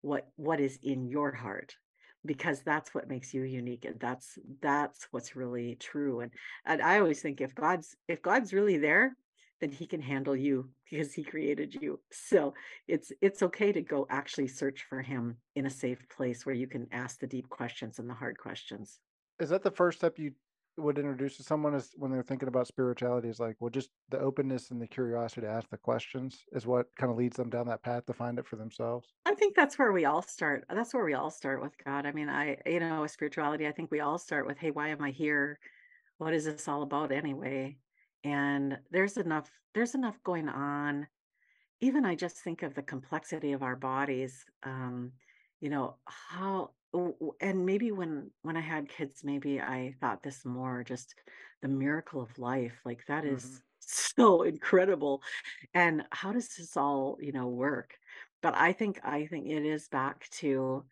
what 0.03 0.27
what 0.35 0.59
is 0.59 0.77
in 0.83 1.07
your 1.07 1.31
heart, 1.31 1.75
because 2.25 2.61
that's 2.61 2.93
what 2.93 3.09
makes 3.09 3.33
you 3.33 3.43
unique, 3.43 3.85
and 3.85 3.99
that's 3.99 4.37
that's 4.61 5.07
what's 5.11 5.35
really 5.35 5.75
true. 5.75 6.19
And 6.19 6.31
and 6.65 6.81
I 6.81 6.99
always 6.99 7.21
think 7.21 7.41
if 7.41 7.55
God's 7.55 7.95
if 8.07 8.21
God's 8.21 8.53
really 8.53 8.77
there, 8.77 9.15
then 9.61 9.71
He 9.71 9.87
can 9.87 10.01
handle 10.01 10.35
you 10.35 10.69
because 10.91 11.13
He 11.13 11.23
created 11.23 11.73
you. 11.81 11.99
So 12.11 12.53
it's 12.87 13.11
it's 13.21 13.41
okay 13.41 13.71
to 13.71 13.81
go 13.81 14.05
actually 14.09 14.49
search 14.49 14.85
for 14.87 15.01
Him 15.01 15.37
in 15.55 15.65
a 15.65 15.71
safe 15.71 16.07
place 16.15 16.45
where 16.45 16.55
you 16.55 16.67
can 16.67 16.87
ask 16.91 17.19
the 17.19 17.27
deep 17.27 17.49
questions 17.49 17.97
and 17.97 18.09
the 18.09 18.13
hard 18.13 18.37
questions. 18.37 18.99
Is 19.39 19.49
that 19.49 19.63
the 19.63 19.71
first 19.71 19.99
step 19.99 20.19
you 20.19 20.33
would 20.77 20.97
introduce 20.97 21.37
to 21.37 21.43
someone 21.43 21.75
is 21.75 21.91
when 21.95 22.11
they're 22.11 22.23
thinking 22.23 22.47
about 22.47 22.67
spirituality 22.67 23.29
is 23.29 23.39
like, 23.39 23.55
well, 23.59 23.69
just 23.69 23.89
the 24.09 24.19
openness 24.19 24.71
and 24.71 24.81
the 24.81 24.87
curiosity 24.87 25.41
to 25.41 25.49
ask 25.49 25.69
the 25.69 25.77
questions 25.77 26.45
is 26.53 26.65
what 26.65 26.87
kind 26.97 27.11
of 27.11 27.17
leads 27.17 27.37
them 27.37 27.49
down 27.49 27.67
that 27.67 27.83
path 27.83 28.05
to 28.07 28.13
find 28.13 28.39
it 28.39 28.47
for 28.47 28.55
themselves. 28.55 29.13
I 29.25 29.35
think 29.35 29.55
that's 29.55 29.77
where 29.77 29.91
we 29.91 30.05
all 30.05 30.21
start. 30.21 30.65
That's 30.69 30.93
where 30.93 31.05
we 31.05 31.13
all 31.13 31.29
start 31.29 31.61
with 31.61 31.73
God. 31.85 32.05
I 32.05 32.11
mean, 32.11 32.29
I, 32.29 32.57
you 32.65 32.79
know, 32.79 33.01
with 33.01 33.11
spirituality, 33.11 33.67
I 33.67 33.71
think 33.71 33.91
we 33.91 33.99
all 33.99 34.17
start 34.17 34.47
with, 34.47 34.57
hey, 34.57 34.71
why 34.71 34.89
am 34.89 35.01
I 35.01 35.11
here? 35.11 35.59
What 36.17 36.33
is 36.33 36.45
this 36.45 36.67
all 36.67 36.81
about 36.83 37.11
anyway? 37.11 37.77
And 38.23 38.77
there's 38.91 39.17
enough, 39.17 39.51
there's 39.75 39.95
enough 39.95 40.17
going 40.23 40.49
on. 40.49 41.07
Even 41.81 42.05
I 42.05 42.15
just 42.15 42.37
think 42.37 42.63
of 42.63 42.73
the 42.73 42.81
complexity 42.81 43.51
of 43.51 43.61
our 43.61 43.75
bodies. 43.75 44.45
Um, 44.63 45.11
you 45.59 45.69
know, 45.69 45.95
how 46.05 46.71
and 47.41 47.65
maybe 47.65 47.91
when 47.91 48.31
when 48.41 48.57
I 48.57 48.61
had 48.61 48.89
kids, 48.89 49.23
maybe 49.23 49.59
I 49.61 49.95
thought 49.99 50.23
this 50.23 50.45
more 50.45 50.83
just 50.83 51.15
the 51.61 51.67
miracle 51.67 52.21
of 52.21 52.37
life. 52.39 52.81
Like 52.85 53.05
that 53.07 53.23
hmm 53.23 53.23
is 53.25 53.63
so 53.79 54.43
incredible. 54.43 55.23
And 55.73 56.07
how 56.11 56.33
does 56.33 56.55
this 56.55 56.77
all, 56.77 57.17
you 57.21 57.31
know, 57.33 57.47
work? 57.49 57.99
But 58.41 58.55
I 58.55 58.73
think 58.73 58.99
I 59.03 59.27
think 59.27 59.47
it 59.47 59.65
is 59.65 59.89
back 59.89 60.29
to 60.31 60.85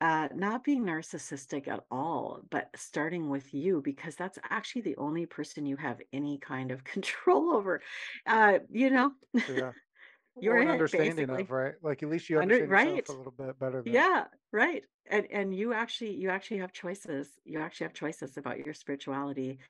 uh, 0.00 0.28
not 0.34 0.64
being 0.64 0.84
narcissistic 0.84 1.68
at 1.68 1.84
all, 1.90 2.42
but 2.50 2.70
starting 2.76 3.28
with 3.30 3.52
you 3.54 3.82
because 3.82 4.16
that's 4.16 4.38
actually 4.50 4.82
the 4.82 4.96
only 4.96 5.26
person 5.26 5.66
you 5.66 5.76
have 5.76 6.00
any 6.12 6.38
kind 6.38 6.70
of 6.72 6.84
control 6.84 7.52
over. 7.52 7.82
Uh, 8.26 8.60
you 8.70 8.90
know, 8.90 9.12
Yeah. 9.46 9.72
You're 10.38 10.56
Or 10.56 10.60
an 10.60 10.68
it 10.68 10.68
understanding 10.68 11.30
of, 11.30 11.50
right? 11.50 11.74
Like 11.82 12.02
at 12.02 12.08
least 12.08 12.28
you 12.30 12.38
Under 12.38 12.58
understand 12.58 12.68
yourself 12.68 13.08
a 13.08 13.12
little 13.12 13.32
bit 13.32 13.58
better 13.58 13.82
than. 13.82 14.06
Yeah, 14.06 14.28
right. 14.52 14.84
And 15.06 15.26
and 15.30 15.54
you 15.54 15.72
actually 15.72 16.14
you 16.14 16.30
actually 16.30 16.58
have 16.58 16.72
choices. 16.72 17.38
You 17.44 17.60
actually 17.60 17.86
have 17.86 17.94
choices 17.94 18.36
about 18.36 18.58
your 18.64 18.74
spirituality 18.74 19.60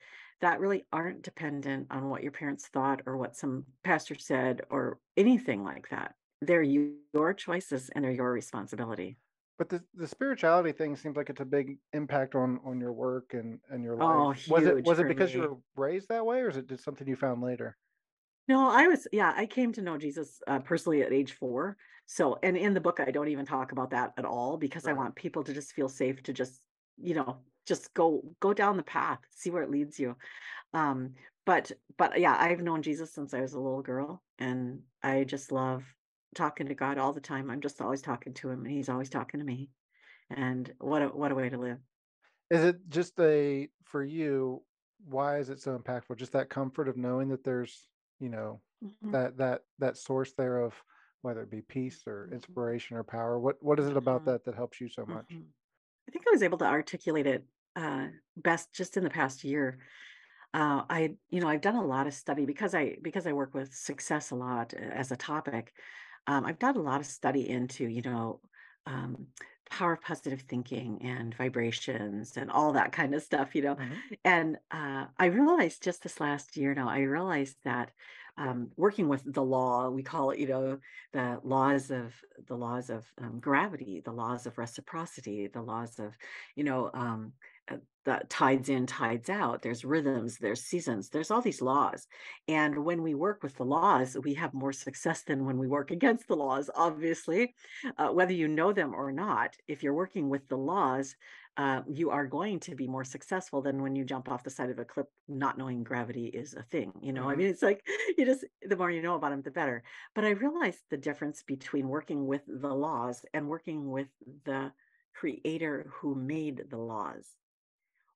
that 0.40 0.61
really 0.61 0.84
aren't 0.92 1.22
dependent 1.22 1.88
on 1.90 2.08
what 2.11 2.22
your 2.22 2.32
parents 2.32 2.68
thought 2.68 3.02
or 3.06 3.16
what 3.16 3.36
some 3.36 3.66
pastor 3.84 4.14
said 4.16 4.62
or 4.70 5.00
anything 5.16 5.64
like 5.64 5.88
that. 5.90 6.16
They're 6.40 6.62
you, 6.62 7.00
your 7.14 7.34
choices 7.34 7.90
and 7.90 8.04
they're 8.04 8.12
your 8.12 8.32
responsibility. 8.32 9.18
But 9.58 9.68
the 9.68 9.84
the 9.94 10.08
spirituality 10.08 10.72
thing 10.72 10.96
seems 10.96 11.16
like 11.16 11.30
it's 11.30 11.40
a 11.40 11.44
big 11.44 11.78
impact 11.92 12.34
on 12.34 12.58
on 12.64 12.80
your 12.80 12.92
work 12.92 13.32
and 13.34 13.61
and 13.68 13.84
your 13.84 13.96
life 13.96 14.08
Oh, 14.08 14.28
life. 14.28 14.40
Was 14.46 14.66
it 14.66 14.82
was 14.82 14.98
it 14.98 15.06
because 15.06 15.32
you 15.34 15.40
were 15.42 15.58
raised 15.76 16.08
that 16.08 16.26
way, 16.26 16.40
or 16.40 16.48
is 16.48 16.56
it 16.56 16.66
just 16.68 16.82
something 16.84 17.06
you 17.06 17.14
found 17.16 17.40
later? 17.42 17.76
No, 18.51 18.68
I 18.68 18.88
was 18.88 19.07
yeah, 19.12 19.32
I 19.36 19.46
came 19.46 19.72
to 19.74 19.80
know 19.80 19.96
Jesus, 19.96 20.42
uh, 20.48 20.59
personally 20.59 21.03
at 21.03 21.12
age 21.12 21.34
4. 21.34 21.76
So 22.07 22.36
and 22.42 22.57
in 22.57 22.74
the 22.74 22.80
book, 22.80 22.98
I 22.98 23.12
don't 23.12 23.28
even 23.28 23.46
talk 23.46 23.70
about 23.70 23.90
that 23.90 24.12
at 24.16 24.24
all 24.24 24.57
because 24.57 24.88
I 24.88 24.92
want 24.92 25.14
people 25.14 25.44
to 25.44 25.55
just 25.55 25.72
feel 25.72 25.88
safe 25.88 26.20
to 26.24 26.32
just, 26.32 26.61
you 27.01 27.14
know, 27.14 27.36
just 27.64 27.94
go 27.94 28.24
go 28.40 28.53
down 28.53 28.76
the 28.76 28.82
path, 28.82 29.20
see 29.30 29.51
where 29.51 29.62
it 29.62 29.70
leads 29.70 30.01
you. 30.01 30.16
Um, 30.74 31.14
but 31.46 31.70
but 31.96 32.18
yeah, 32.18 32.36
I've 32.36 32.61
known 32.61 32.82
Jesus 32.82 33.14
since 33.14 33.34
I 33.34 33.40
was 33.40 33.53
a 33.53 33.61
little 33.61 33.82
girl, 33.82 34.20
and 34.40 34.80
I 35.01 35.22
just 35.22 35.53
love 35.53 35.84
talking 36.34 36.66
to 36.66 36.74
God 36.74 36.98
all 36.98 37.12
the 37.12 37.20
time. 37.20 37.53
I'm 37.53 37.61
just 37.61 37.80
always 37.80 38.03
talking 38.03 38.34
to 38.34 38.51
him, 38.51 38.64
and 38.64 38.74
he's 38.74 38.88
always 38.88 39.11
talking 39.11 39.38
to 39.38 39.46
me. 39.46 39.70
And 40.28 40.72
what 40.80 41.03
a 41.03 41.07
what 41.07 41.30
a 41.30 41.36
way 41.36 41.51
to 41.51 41.57
live. 41.57 41.78
Is 42.51 42.64
it 42.64 42.80
just 42.88 43.12
a 43.20 43.68
for 43.84 44.03
you? 44.03 44.64
Why 45.05 45.38
is 45.38 45.51
it 45.51 45.61
so 45.61 45.78
impactful? 45.78 46.16
Just 46.16 46.32
that 46.32 46.51
comfort 46.51 46.88
of 46.88 46.96
knowing 46.96 47.28
that 47.28 47.44
there's, 47.44 47.86
you 48.20 48.28
know, 48.28 48.62
Mhm, 48.80 49.12
that 49.12 49.36
that 49.38 49.62
that 49.78 49.96
source 49.98 50.32
there 50.34 50.58
of 50.58 50.74
whether 51.22 51.42
it 51.42 51.50
be 51.50 51.62
peace 51.62 52.04
or 52.06 52.28
mhm, 52.28 52.32
inspiration 52.32 52.96
or 52.96 53.04
power. 53.04 53.38
What 53.40 53.62
what 53.62 53.80
is 53.80 53.88
it 53.88 53.96
about 53.96 54.24
mhm, 54.24 54.26
that 54.26 54.44
that 54.44 54.54
helps 54.54 54.80
you 54.80 54.88
so 54.88 55.06
much? 55.06 55.30
mhm. 55.30 55.52
I 56.08 56.12
think 56.12 56.26
I 56.28 56.32
was 56.32 56.42
able 56.44 56.58
to 56.58 56.66
articulate 56.66 57.26
it 57.26 57.46
uh, 57.76 58.08
best 58.36 58.72
just 58.74 58.96
in 58.96 59.04
the 59.04 59.10
past 59.10 59.44
year. 59.44 59.80
Uh, 60.54 60.84
I, 60.90 61.16
you 61.30 61.40
know, 61.40 61.48
I've 61.48 61.62
done 61.62 61.76
a 61.76 61.86
lot 61.86 62.06
of 62.08 62.14
study 62.14 62.46
because 62.46 62.74
I 62.74 62.98
because 63.02 63.26
I 63.26 63.32
work 63.34 63.54
with 63.54 63.74
success 63.74 64.30
a 64.32 64.36
lot 64.36 64.74
uh, 64.74 64.78
as 64.78 65.12
a 65.12 65.16
topic. 65.18 65.74
Um, 66.26 66.46
I've 66.46 66.60
done 66.60 66.76
a 66.76 66.82
lot 66.82 67.00
of 67.00 67.06
study 67.06 67.48
into, 67.48 67.86
you 67.88 68.02
know, 68.02 68.42
um, 68.86 69.28
power 69.70 69.92
of 69.94 70.02
positive 70.02 70.42
thinking 70.42 71.00
and 71.02 71.34
vibrations 71.34 72.36
and 72.36 72.50
all 72.50 72.72
that 72.72 72.92
kind 72.92 73.14
of 73.14 73.22
stuff, 73.22 73.54
you 73.54 73.62
know. 73.62 73.78
hmm 73.78 74.00
And 74.24 74.58
uh, 74.70 75.06
I 75.18 75.26
realized 75.26 75.82
just 75.82 76.02
this 76.02 76.20
last 76.20 76.56
year 76.56 76.74
now, 76.74 76.88
I 76.88 77.00
realized 77.00 77.58
that 77.64 77.92
um, 78.36 78.72
working 78.76 79.08
with 79.08 79.22
the 79.32 79.42
law, 79.44 79.90
we 79.90 80.02
call 80.02 80.30
it, 80.30 80.38
you 80.38 80.46
know, 80.48 80.80
the 81.12 81.40
laws 81.42 81.90
of 81.90 82.22
the 82.38 82.56
laws 82.56 82.90
of 82.90 83.12
um, 83.18 83.40
gravity, 83.40 84.00
the 84.00 84.12
laws 84.12 84.46
of 84.46 84.58
reciprocity, 84.58 85.46
the 85.46 85.62
laws 85.62 85.98
of, 85.98 86.16
you 86.56 86.64
know, 86.64 86.90
um, 86.94 87.34
uh, 87.70 87.76
the 88.04 88.22
tides 88.30 88.68
in, 88.70 88.86
tides 88.86 89.28
out. 89.28 89.62
There's 89.62 89.84
rhythms, 89.84 90.38
there's 90.38 90.64
seasons, 90.64 91.10
there's 91.10 91.30
all 91.30 91.42
these 91.42 91.60
laws. 91.60 92.06
And 92.48 92.84
when 92.84 93.02
we 93.02 93.14
work 93.14 93.42
with 93.42 93.56
the 93.56 93.64
laws, 93.64 94.16
we 94.24 94.34
have 94.34 94.54
more 94.54 94.72
success 94.72 95.22
than 95.22 95.44
when 95.44 95.58
we 95.58 95.68
work 95.68 95.90
against 95.90 96.26
the 96.26 96.36
laws, 96.36 96.70
obviously, 96.74 97.54
uh, 97.98 98.08
whether 98.08 98.32
you 98.32 98.48
know 98.48 98.72
them 98.72 98.94
or 98.94 99.12
not. 99.12 99.56
If 99.68 99.82
you're 99.82 99.94
working 99.94 100.28
with 100.30 100.48
the 100.48 100.56
laws, 100.56 101.14
uh, 101.56 101.82
you 101.88 102.10
are 102.10 102.26
going 102.26 102.60
to 102.60 102.74
be 102.74 102.86
more 102.86 103.04
successful 103.04 103.60
than 103.60 103.82
when 103.82 103.94
you 103.96 104.04
jump 104.04 104.30
off 104.30 104.44
the 104.44 104.50
side 104.50 104.70
of 104.70 104.78
a 104.78 104.84
cliff 104.84 105.06
not 105.28 105.58
knowing 105.58 105.82
gravity 105.82 106.26
is 106.26 106.54
a 106.54 106.62
thing. 106.62 106.92
You 107.02 107.12
know, 107.12 107.28
I 107.28 107.34
hmm 107.34 107.36
mean, 107.36 107.48
it's 107.48 107.62
like 107.62 107.86
you 108.16 108.24
just, 108.24 108.44
the 108.62 108.76
more 108.76 108.90
you 108.90 109.02
know 109.02 109.16
about 109.16 109.30
them, 109.30 109.42
the 109.42 109.50
better. 109.50 109.82
But 110.14 110.24
I 110.24 110.30
realized 110.30 110.80
the 110.90 110.96
difference 110.96 111.42
between 111.42 111.88
working 111.88 112.26
with 112.26 112.42
the 112.46 112.72
laws 112.74 113.24
and 113.34 113.48
working 113.48 113.90
with 113.90 114.08
the 114.44 114.72
creator 115.14 115.90
who 115.96 116.14
made 116.14 116.70
the 116.70 116.78
laws 116.78 117.36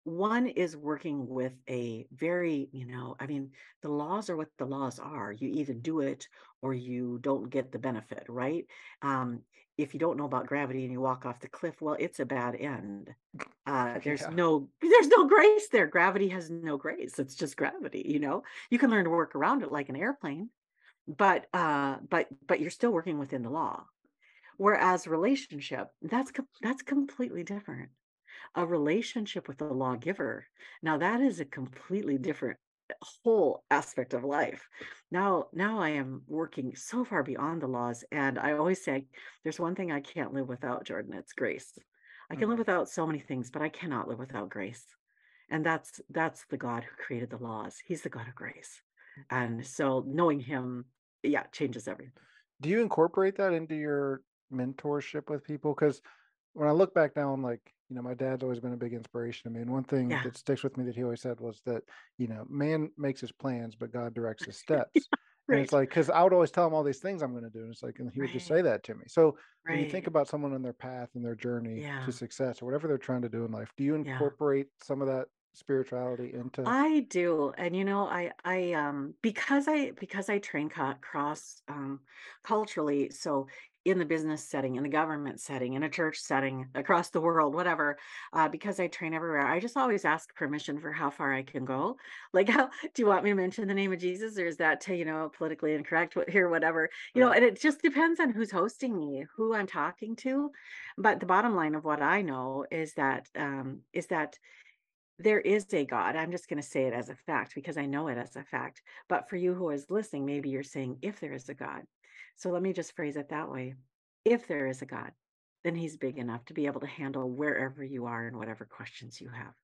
one 0.04 0.46
is 0.46 0.76
working 0.76 1.26
with 1.26 1.54
a 1.68 2.06
very, 2.12 2.68
you 2.72 2.86
know, 2.86 3.16
I 3.18 3.26
mean, 3.26 3.52
the 3.82 3.88
laws 3.88 4.28
are 4.30 4.36
what 4.36 4.50
the 4.58 4.66
laws 4.66 4.98
are. 4.98 5.32
You 5.32 5.48
either 5.48 5.74
do 5.74 6.00
it 6.00 6.28
or 6.62 6.74
you 6.74 7.18
don't 7.22 7.50
get 7.50 7.72
the 7.72 7.78
benefit, 7.78 8.24
right? 8.28 8.66
Um, 9.02 9.42
if 9.76 9.92
you 9.94 10.00
don't 10.00 10.16
know 10.18 10.26
about 10.26 10.46
gravity 10.46 10.84
and 10.84 10.92
you 10.92 11.00
walk 11.00 11.26
off 11.26 11.40
the 11.40 11.48
cliff, 11.48 11.80
well, 11.80 11.96
it's 11.98 12.20
a 12.20 12.26
bad 12.26 12.54
end. 12.54 13.14
Uh, 13.66 13.98
there's 14.04 14.22
Yeah. 14.22 14.30
no 14.30 14.70
there's 14.80 15.08
no 15.08 15.26
grace 15.26 15.68
there. 15.68 15.86
Gravity 15.86 16.28
has 16.28 16.50
no 16.50 16.76
grace. 16.76 17.18
It's 17.18 17.34
just 17.34 17.56
gravity, 17.56 18.04
you 18.06 18.20
know. 18.20 18.42
You 18.70 18.78
can 18.78 18.90
learn 18.90 19.04
to 19.04 19.10
work 19.10 19.34
around 19.34 19.62
it 19.62 19.72
like 19.72 19.88
an 19.88 19.96
airplane, 19.96 20.50
but 21.08 21.46
uh, 21.54 21.98
but 22.08 22.28
but 22.46 22.60
you're 22.60 22.70
still 22.70 22.92
working 22.92 23.18
within 23.18 23.42
the 23.42 23.50
law. 23.50 23.86
Whereas 24.56 25.06
relationship, 25.06 25.88
that's 26.02 26.32
that's 26.62 26.82
completely 26.82 27.42
different 27.42 27.90
a 28.54 28.66
relationship 28.66 29.48
with 29.48 29.58
the 29.58 29.64
lawgiver. 29.66 30.46
Now 30.82 30.98
that 30.98 31.20
is 31.20 31.40
a 31.40 31.44
completely 31.44 32.18
different 32.18 32.58
whole 33.02 33.64
aspect 33.70 34.14
of 34.14 34.24
life. 34.24 34.68
Now, 35.10 35.46
now 35.52 35.78
I 35.78 35.90
am 35.90 36.22
working 36.26 36.76
so 36.76 37.04
far 37.04 37.22
beyond 37.22 37.62
the 37.62 37.66
laws. 37.66 38.04
And 38.12 38.38
I 38.38 38.52
always 38.52 38.84
say 38.84 39.06
there's 39.42 39.58
one 39.60 39.74
thing 39.74 39.90
I 39.90 40.00
can't 40.00 40.34
live 40.34 40.48
without, 40.48 40.84
Jordan. 40.84 41.14
It's 41.14 41.32
grace. 41.32 41.78
I 42.30 42.36
can 42.36 42.48
live 42.48 42.56
Mhm. 42.56 42.60
without 42.60 42.88
so 42.88 43.06
many 43.06 43.20
things, 43.20 43.50
but 43.50 43.62
I 43.62 43.68
cannot 43.68 44.08
live 44.08 44.18
without 44.18 44.50
grace. 44.50 44.84
And 45.50 45.64
that's 45.64 46.00
that's 46.08 46.46
the 46.46 46.56
God 46.56 46.84
who 46.84 46.96
created 46.96 47.30
the 47.30 47.38
laws. 47.38 47.78
He's 47.78 48.02
the 48.02 48.08
God 48.08 48.28
of 48.28 48.34
grace. 48.34 48.82
And 49.30 49.64
so 49.66 50.04
knowing 50.06 50.40
him, 50.40 50.86
yeah, 51.22 51.44
changes 51.52 51.86
everything. 51.86 52.12
Do 52.60 52.68
you 52.68 52.80
incorporate 52.80 53.36
that 53.36 53.52
into 53.52 53.74
your 53.74 54.22
mentorship 54.52 55.30
with 55.30 55.44
people? 55.44 55.74
Because 55.74 56.00
when 56.54 56.68
I 56.68 56.72
look 56.72 56.94
back 56.94 57.16
now, 57.16 57.32
I'm 57.32 57.42
like, 57.42 57.60
you 57.94 58.02
know, 58.02 58.02
my 58.02 58.14
dad's 58.14 58.42
always 58.42 58.60
been 58.60 58.72
a 58.72 58.76
big 58.76 58.92
inspiration 58.92 59.44
to 59.44 59.54
me. 59.54 59.62
And 59.62 59.70
one 59.70 59.84
thing 59.84 60.08
Yeah. 60.08 60.24
that 60.24 60.36
sticks 60.36 60.64
with 60.64 60.76
me 60.76 60.84
that 60.84 60.96
he 60.96 61.04
always 61.04 61.20
said 61.20 61.40
was 61.40 61.60
that, 61.62 61.84
you 62.18 62.26
know, 62.26 62.44
man 62.48 62.90
makes 62.96 63.20
his 63.20 63.32
plans, 63.32 63.76
but 63.76 63.92
God 63.92 64.14
directs 64.14 64.44
his 64.44 64.56
steps. 64.58 65.08
And 65.50 65.60
it's 65.60 65.72
like, 65.72 65.90
because 65.90 66.10
I 66.10 66.22
would 66.22 66.32
always 66.32 66.50
tell 66.50 66.66
him 66.66 66.74
all 66.74 66.82
these 66.82 67.00
things 67.00 67.22
I'm 67.22 67.32
going 67.32 67.44
to 67.44 67.50
do. 67.50 67.60
And 67.60 67.70
it's 67.72 67.82
like, 67.82 67.98
and 68.00 68.10
he 68.10 68.20
would 68.20 68.32
just 68.32 68.46
say 68.46 68.62
that 68.62 68.82
to 68.84 68.94
me. 68.94 69.04
So 69.08 69.38
when 69.68 69.78
you 69.78 69.86
think 69.86 70.06
about 70.06 70.26
someone 70.28 70.54
on 70.54 70.62
their 70.62 70.72
path 70.72 71.10
and 71.14 71.24
their 71.24 71.36
journey 71.36 71.84
Yeah. 71.84 72.00
to 72.00 72.12
success 72.12 72.60
or 72.62 72.64
whatever 72.66 72.88
they're 72.88 72.98
trying 72.98 73.22
to 73.22 73.28
do 73.28 73.44
in 73.44 73.52
life, 73.52 73.72
do 73.76 73.84
you 73.84 73.94
Yeah. 74.02 74.34
incorporate 74.34 74.68
some 74.82 75.00
of 75.02 75.08
that 75.08 75.28
spirituality 75.54 76.32
into? 76.34 76.76
I 76.76 77.00
do. 77.00 77.50
And 77.58 77.76
you 77.76 77.84
know, 77.84 78.06
I 78.08 78.32
I 78.44 78.72
um 78.72 79.14
because 79.22 79.68
I 79.68 79.90
because 79.92 80.28
I 80.30 80.38
train 80.38 80.70
co- 80.70 80.94
cross 81.00 81.62
um 81.68 82.00
culturally, 82.42 83.10
so 83.10 83.48
in 83.84 83.98
the 83.98 84.04
business 84.04 84.42
setting, 84.42 84.76
in 84.76 84.82
the 84.82 84.88
government 84.88 85.40
setting, 85.40 85.74
in 85.74 85.82
a 85.82 85.88
church 85.88 86.18
setting, 86.18 86.66
across 86.74 87.10
the 87.10 87.20
world, 87.20 87.54
whatever, 87.54 87.98
uh, 88.32 88.48
because 88.48 88.80
I 88.80 88.86
train 88.86 89.12
everywhere, 89.12 89.46
I 89.46 89.60
just 89.60 89.76
always 89.76 90.04
ask 90.04 90.34
permission 90.34 90.80
for 90.80 90.90
how 90.92 91.10
far 91.10 91.32
I 91.32 91.42
can 91.42 91.64
go. 91.64 91.96
Like, 92.32 92.48
how 92.48 92.68
do 92.94 93.02
you 93.02 93.06
want 93.06 93.22
me 93.22 93.30
to 93.30 93.36
mention 93.36 93.68
the 93.68 93.74
name 93.74 93.92
of 93.92 94.00
Jesus, 94.00 94.36
or 94.38 94.46
is 94.46 94.56
that 94.56 94.80
to, 94.82 94.96
you 94.96 95.04
know, 95.04 95.30
politically 95.36 95.74
incorrect 95.74 96.16
here, 96.28 96.48
whatever, 96.48 96.90
you 97.14 97.20
know, 97.20 97.30
and 97.30 97.44
it 97.44 97.60
just 97.60 97.80
depends 97.80 98.18
on 98.18 98.30
who's 98.30 98.50
hosting 98.50 98.98
me, 98.98 99.24
who 99.36 99.54
I'm 99.54 99.68
talking 99.68 100.16
to. 100.16 100.50
But 100.98 101.20
the 101.20 101.26
bottom 101.26 101.54
line 101.54 101.76
of 101.76 101.84
what 101.84 102.02
I 102.02 102.22
know 102.22 102.66
is 102.72 102.94
that 102.94 103.28
um 103.36 103.82
is 103.92 104.08
that 104.08 104.36
there 105.18 105.40
is 105.40 105.72
a 105.72 105.84
God. 105.84 106.16
I'm 106.16 106.32
just 106.32 106.48
going 106.48 106.60
to 106.60 106.68
say 106.68 106.84
it 106.84 106.92
as 106.92 107.08
a 107.08 107.14
fact 107.14 107.54
because 107.54 107.76
I 107.76 107.86
know 107.86 108.08
it 108.08 108.18
as 108.18 108.34
a 108.36 108.42
fact. 108.42 108.82
But 109.08 109.28
for 109.28 109.36
you 109.36 109.54
who 109.54 109.70
is 109.70 109.90
listening, 109.90 110.26
maybe 110.26 110.50
you're 110.50 110.62
saying, 110.62 110.98
if 111.02 111.20
there 111.20 111.32
is 111.32 111.48
a 111.48 111.54
God. 111.54 111.82
So 112.36 112.50
let 112.50 112.62
me 112.62 112.72
just 112.72 112.94
phrase 112.96 113.16
it 113.16 113.28
that 113.30 113.50
way. 113.50 113.74
If 114.24 114.46
there 114.46 114.66
is 114.66 114.82
a 114.82 114.86
God, 114.86 115.12
then 115.64 115.74
he's 115.74 115.96
big 115.96 116.18
enough 116.18 116.44
to 116.46 116.54
be 116.54 116.66
able 116.66 116.80
to 116.80 116.86
handle 116.86 117.30
wherever 117.30 117.82
you 117.82 118.06
are 118.06 118.26
and 118.26 118.36
whatever 118.36 118.64
questions 118.64 119.20
you 119.20 119.30
have. 119.30 119.54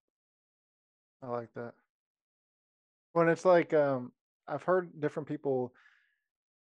I 1.23 1.29
like 1.29 1.53
that. 1.55 1.75
When 3.12 3.29
it's 3.29 3.45
like, 3.45 3.75
um, 3.75 4.12
I've 4.49 4.62
heard 4.62 5.01
different 5.01 5.29
people, 5.29 5.75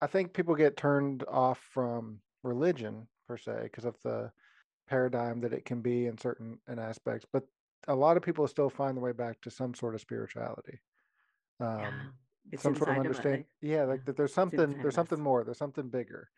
I 0.00 0.06
think 0.06 0.32
people 0.32 0.54
get 0.54 0.76
turned 0.76 1.24
off 1.28 1.58
from 1.72 2.20
religion 2.42 3.06
per 3.26 3.36
se 3.36 3.60
because 3.64 3.84
of 3.84 3.96
the 4.02 4.30
paradigm 4.88 5.40
that 5.40 5.52
it 5.52 5.64
can 5.64 5.80
be 5.80 6.06
in 6.06 6.18
certain 6.18 6.58
in 6.68 6.78
aspects, 6.78 7.26
but 7.32 7.44
a 7.88 7.94
lot 7.94 8.16
of 8.16 8.22
people 8.22 8.46
still 8.46 8.68
find 8.68 8.96
their 8.96 9.04
way 9.04 9.12
back 9.12 9.40
to 9.40 9.50
some 9.50 9.74
sort 9.74 9.94
of 9.94 10.00
spirituality. 10.00 10.80
Yeah. 11.60 11.92
It's 12.52 12.62
some 12.62 12.74
sort 12.74 12.90
of 12.90 12.96
inside 12.96 13.06
of 13.06 13.12
it. 13.12 13.18
understand. 13.18 13.30
like, 13.30 13.46
Yeah, 13.60 13.84
like 13.84 14.04
that 14.06 14.16
there's 14.16 14.34
something, 14.34 14.80
there's 14.80 14.94
something 14.94 15.20
more, 15.20 15.44
there's 15.44 15.58
something 15.58 15.88
bigger. 15.90 16.30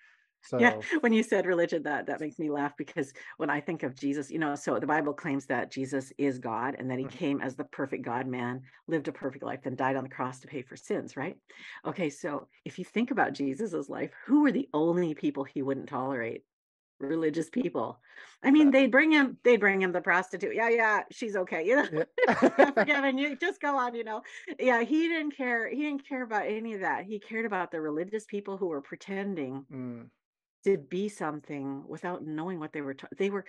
So 0.43 0.59
Yeah, 0.59 0.73
when 1.01 1.13
you 1.15 1.23
said 1.23 1.47
religion, 1.47 1.83
that 1.85 2.07
that 2.07 2.21
makes 2.21 2.39
me 2.39 2.51
laugh 2.51 2.77
because 2.77 3.13
when 3.39 3.49
I 3.49 3.61
think 3.61 3.83
of 3.83 3.95
Jesus, 3.99 4.31
you 4.31 4.39
know, 4.39 4.55
so 4.55 4.79
the 4.79 4.87
Bible 4.87 5.15
claims 5.15 5.47
that 5.47 5.71
Jesus 5.71 6.13
is 6.19 6.39
God 6.39 6.75
and 6.79 6.91
that 6.91 6.99
he 6.99 7.07
mhm, 7.07 7.09
came 7.09 7.41
as 7.41 7.57
the 7.57 7.65
perfect 7.65 8.05
God 8.05 8.27
man, 8.27 8.63
lived 8.87 9.09
a 9.09 9.13
perfect 9.13 9.43
life, 9.45 9.63
then 9.63 9.77
died 9.77 9.97
on 9.97 10.05
the 10.05 10.11
cross 10.11 10.41
to 10.41 10.47
pay 10.49 10.61
for 10.63 10.77
sins, 10.77 11.17
right? 11.17 11.39
Okay, 11.87 12.11
so 12.11 12.49
if 12.67 12.79
you 12.79 12.85
think 12.85 13.11
about 13.11 13.33
Jesus's 13.33 13.89
life, 13.89 14.13
who 14.27 14.43
were 14.43 14.53
the 14.53 14.69
only 14.75 15.15
people 15.15 15.45
he 15.45 15.63
wouldn't 15.63 15.89
tolerate? 15.89 16.45
Religious 17.03 17.51
people. 17.51 18.01
I 18.43 18.51
mean, 18.51 18.71
they'd 18.71 18.91
bring 18.91 19.13
him, 19.13 19.39
they'd 19.45 19.59
bring 19.61 19.83
him 19.83 19.93
the 19.93 20.01
prostitute. 20.01 20.55
Yeah, 20.55 20.69
yeah, 20.69 21.03
she's 21.11 21.37
okay, 21.37 21.67
you 21.67 21.77
know. 21.77 21.89
yeah. 21.91 22.05
I'm 22.77 23.19
you. 23.19 23.37
Just 23.37 23.61
go 23.61 23.77
on, 23.77 23.95
you 23.95 24.05
know. 24.05 24.23
Yeah, 24.59 24.83
he 24.83 25.09
didn't 25.09 25.33
care. 25.37 25.69
He 25.69 25.83
didn't 25.83 26.07
care 26.09 26.23
about 26.23 26.47
any 26.47 26.75
of 26.75 26.81
that. 26.81 27.05
He 27.05 27.19
cared 27.19 27.45
about 27.47 27.71
the 27.71 27.81
religious 27.81 28.25
people 28.25 28.57
who 28.57 28.69
were 28.69 28.83
pretending 28.83 29.67
Mm, 29.71 30.11
to 30.65 30.79
be 30.79 31.09
something 31.09 31.85
without 31.89 32.25
knowing 32.25 32.59
what 32.61 32.73
they 32.73 32.81
were 32.81 32.95
ta 32.95 33.09
they 33.19 33.31
were 33.31 33.45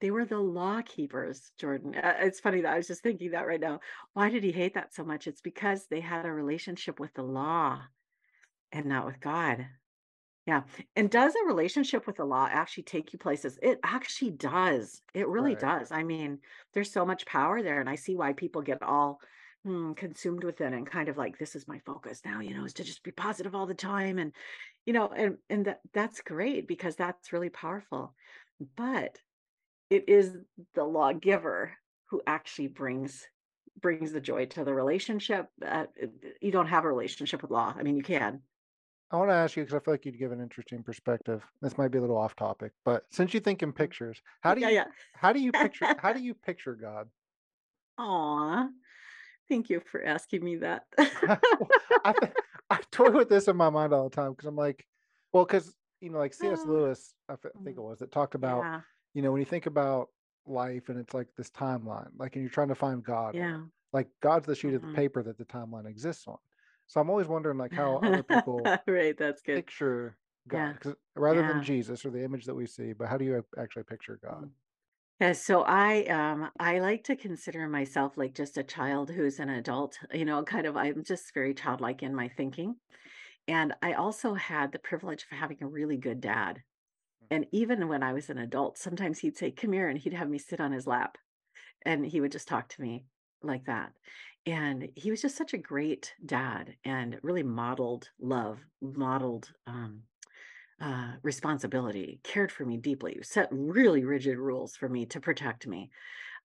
they 0.00 0.10
were 0.10 0.24
the 0.26 0.38
law 0.38 0.82
keepers, 0.82 1.52
Jordan. 1.58 1.94
Uh, 1.96 2.16
it's 2.20 2.40
funny 2.40 2.60
that 2.62 2.72
I 2.74 2.76
was 2.76 2.86
just 2.88 3.02
thinking 3.02 3.30
that 3.30 3.46
right 3.46 3.60
now. 3.60 3.80
Why 4.12 4.28
did 4.30 4.44
he 4.44 4.52
hate 4.52 4.74
that 4.74 4.94
so 4.94 5.04
much? 5.04 5.26
It's 5.26 5.40
because 5.40 5.86
they 5.86 6.00
had 6.00 6.26
a 6.26 6.32
relationship 6.32 7.00
with 7.00 7.14
the 7.14 7.22
law 7.22 7.82
and 8.72 8.86
not 8.86 9.06
with 9.06 9.20
God. 9.20 9.66
Yeah. 10.46 10.62
And 10.94 11.10
does 11.10 11.34
a 11.34 11.46
relationship 11.46 12.06
with 12.06 12.16
the 12.16 12.24
law 12.24 12.48
actually 12.48 12.84
take 12.84 13.12
you 13.12 13.18
places? 13.18 13.58
It 13.60 13.80
actually 13.82 14.30
does. 14.30 15.02
It 15.12 15.26
really 15.26 15.54
right. 15.54 15.80
does. 15.80 15.90
I 15.90 16.04
mean, 16.04 16.38
there's 16.72 16.92
so 16.92 17.04
much 17.04 17.26
power 17.26 17.62
there, 17.62 17.80
and 17.80 17.90
I 17.90 17.96
see 17.96 18.14
why 18.14 18.32
people 18.32 18.62
get 18.62 18.80
all 18.82 19.18
mm, 19.66 19.96
consumed 19.96 20.44
with 20.44 20.60
it 20.60 20.72
and 20.72 20.86
kind 20.86 21.08
of 21.08 21.16
like, 21.16 21.36
this 21.36 21.56
is 21.56 21.66
my 21.66 21.80
focus 21.80 22.22
now, 22.24 22.38
you 22.40 22.54
know, 22.54 22.64
is 22.64 22.74
to 22.74 22.84
just 22.84 23.02
be 23.02 23.10
positive 23.10 23.56
all 23.56 23.66
the 23.66 23.74
time. 23.74 24.18
And, 24.18 24.32
you 24.84 24.92
know, 24.92 25.08
and 25.08 25.38
and 25.50 25.64
that 25.66 25.80
that's 25.92 26.20
great 26.20 26.68
because 26.68 26.94
that's 26.94 27.32
really 27.32 27.50
powerful. 27.50 28.14
But 28.76 29.18
it 29.90 30.08
is 30.08 30.36
the 30.74 30.84
lawgiver 30.84 31.72
who 32.10 32.22
actually 32.24 32.68
brings 32.68 33.26
brings 33.80 34.12
the 34.12 34.20
joy 34.20 34.46
to 34.46 34.64
the 34.64 34.72
relationship. 34.72 35.48
Uh, 35.66 35.86
you 36.40 36.52
don't 36.52 36.68
have 36.68 36.84
a 36.84 36.88
relationship 36.88 37.42
with 37.42 37.50
law. 37.50 37.74
I 37.76 37.82
mean, 37.82 37.96
you 37.96 38.02
can. 38.02 38.42
I 39.10 39.16
want 39.16 39.30
to 39.30 39.34
ask 39.34 39.56
you 39.56 39.62
because 39.62 39.76
I 39.76 39.84
feel 39.84 39.94
like 39.94 40.04
you'd 40.04 40.18
give 40.18 40.32
an 40.32 40.40
interesting 40.40 40.82
perspective. 40.82 41.44
This 41.62 41.78
might 41.78 41.92
be 41.92 41.98
a 41.98 42.00
little 42.00 42.16
off 42.16 42.34
topic, 42.34 42.72
but 42.84 43.04
since 43.10 43.32
you 43.34 43.40
think 43.40 43.62
in 43.62 43.72
pictures, 43.72 44.20
how 44.40 44.54
do 44.54 44.60
you 44.60 44.66
yeah. 44.66 44.72
yeah. 44.72 44.84
how 45.14 45.32
do 45.32 45.40
you 45.40 45.52
picture 45.52 45.86
how 45.98 46.12
do 46.12 46.20
you 46.20 46.34
picture 46.34 46.74
God? 46.74 47.08
Aw, 47.98 48.66
thank 49.48 49.70
you 49.70 49.80
for 49.90 50.04
asking 50.04 50.44
me 50.44 50.56
that. 50.56 50.84
I 50.98 52.14
I 52.70 52.80
toy 52.90 53.10
with 53.10 53.28
this 53.28 53.46
in 53.46 53.56
my 53.56 53.70
mind 53.70 53.92
all 53.92 54.08
the 54.08 54.14
time 54.14 54.32
because 54.32 54.48
I'm 54.48 54.56
like, 54.56 54.84
well, 55.32 55.44
because 55.44 55.76
you 56.00 56.10
know, 56.10 56.18
like 56.18 56.34
C.S. 56.34 56.60
Oh, 56.64 56.68
Lewis, 56.68 57.14
I 57.28 57.36
think 57.36 57.76
it 57.76 57.80
mm, 57.80 57.88
was, 57.88 58.00
that 58.00 58.12
talked 58.12 58.34
about, 58.34 58.62
yeah, 58.62 58.80
you 59.14 59.22
know, 59.22 59.32
when 59.32 59.40
you 59.40 59.46
think 59.46 59.66
about 59.66 60.08
life 60.46 60.88
and 60.88 60.98
it's 60.98 61.14
like 61.14 61.28
this 61.36 61.50
timeline, 61.50 62.08
like, 62.18 62.34
and 62.34 62.42
you're 62.42 62.50
trying 62.50 62.68
to 62.68 62.74
find 62.74 63.02
God 63.02 63.34
yeah. 63.34 63.60
like 63.92 64.08
God's 64.20 64.46
the 64.46 64.54
sheet 64.54 64.74
of 64.74 64.82
the 64.82 64.88
mhm. 64.88 64.96
paper 64.96 65.22
that 65.22 65.38
the 65.38 65.44
timeline 65.44 65.86
exists 65.86 66.26
on. 66.26 66.36
So 66.86 67.00
I'm 67.00 67.10
always 67.10 67.28
wondering, 67.28 67.58
like, 67.58 67.72
how 67.74 67.96
other 67.98 68.22
people 68.22 68.74
Right, 68.86 69.16
that's 69.16 69.42
good. 69.42 69.66
picture 69.70 70.18
God, 70.48 70.62
Yeah, 70.64 70.76
rather 71.16 71.42
than. 71.44 71.60
Jesus 71.60 72.04
or 72.06 72.10
the 72.10 72.24
image 72.24 72.46
that 72.46 72.54
we 72.54 72.66
see, 72.66 72.92
but 72.94 73.08
how 73.08 73.18
do 73.18 73.24
you 73.24 73.44
actually 73.58 73.84
picture 73.84 74.18
God? 74.22 74.44
mm. 74.44 74.52
Yeah, 75.20 75.32
so 75.34 75.62
I 75.62 76.04
um 76.06 76.50
I 76.60 76.80
like 76.80 77.04
to 77.06 77.16
consider 77.16 77.68
myself 77.68 78.16
like 78.18 78.34
just 78.34 78.58
a 78.58 78.64
child 78.64 79.10
who's 79.10 79.40
an 79.40 79.50
adult, 79.50 79.98
you 80.14 80.24
know, 80.26 80.44
kind 80.44 80.66
of 80.66 80.76
I'm 80.76 81.04
just 81.04 81.34
very 81.34 81.54
childlike 81.54 82.02
in 82.02 82.14
my 82.14 82.28
thinking. 82.28 82.76
And 83.48 83.74
I 83.82 83.94
also 83.94 84.34
had 84.34 84.72
the 84.72 84.80
privilege 84.80 85.24
of 85.24 85.30
having 85.38 85.62
a 85.62 85.68
really 85.68 85.98
good 85.98 86.20
dad. 86.22 86.64
And 87.30 87.46
even 87.52 87.88
when 87.88 88.02
I 88.04 88.12
was 88.14 88.30
an 88.30 88.38
adult, 88.38 88.78
sometimes 88.78 89.20
he'd 89.20 89.36
say, 89.38 89.52
"Come 89.52 89.72
here," 89.72 89.88
and 89.88 89.98
he'd 89.98 90.14
have 90.14 90.30
me 90.30 90.38
sit 90.38 90.60
on 90.60 90.72
his 90.72 90.86
lap. 90.88 91.18
and 91.86 92.06
he 92.06 92.20
would 92.20 92.32
just 92.32 92.48
talk 92.48 92.68
to 92.70 92.82
me 92.82 93.06
like 93.42 93.64
that. 93.66 93.94
And 94.46 94.88
he 94.94 95.10
was 95.10 95.22
just 95.22 95.36
such 95.36 95.54
a 95.54 95.58
great 95.58 96.14
dad 96.24 96.76
and 96.84 97.18
really 97.22 97.42
modeled 97.42 98.10
love, 98.20 98.60
modeled 98.80 99.52
um, 99.66 100.02
uh, 100.80 101.14
responsibility, 101.22 102.20
cared 102.22 102.52
for 102.52 102.64
me 102.64 102.76
deeply, 102.76 103.18
set 103.22 103.48
really 103.50 104.04
rigid 104.04 104.38
rules 104.38 104.76
for 104.76 104.88
me 104.88 105.04
to 105.06 105.20
protect 105.20 105.66
me. 105.66 105.90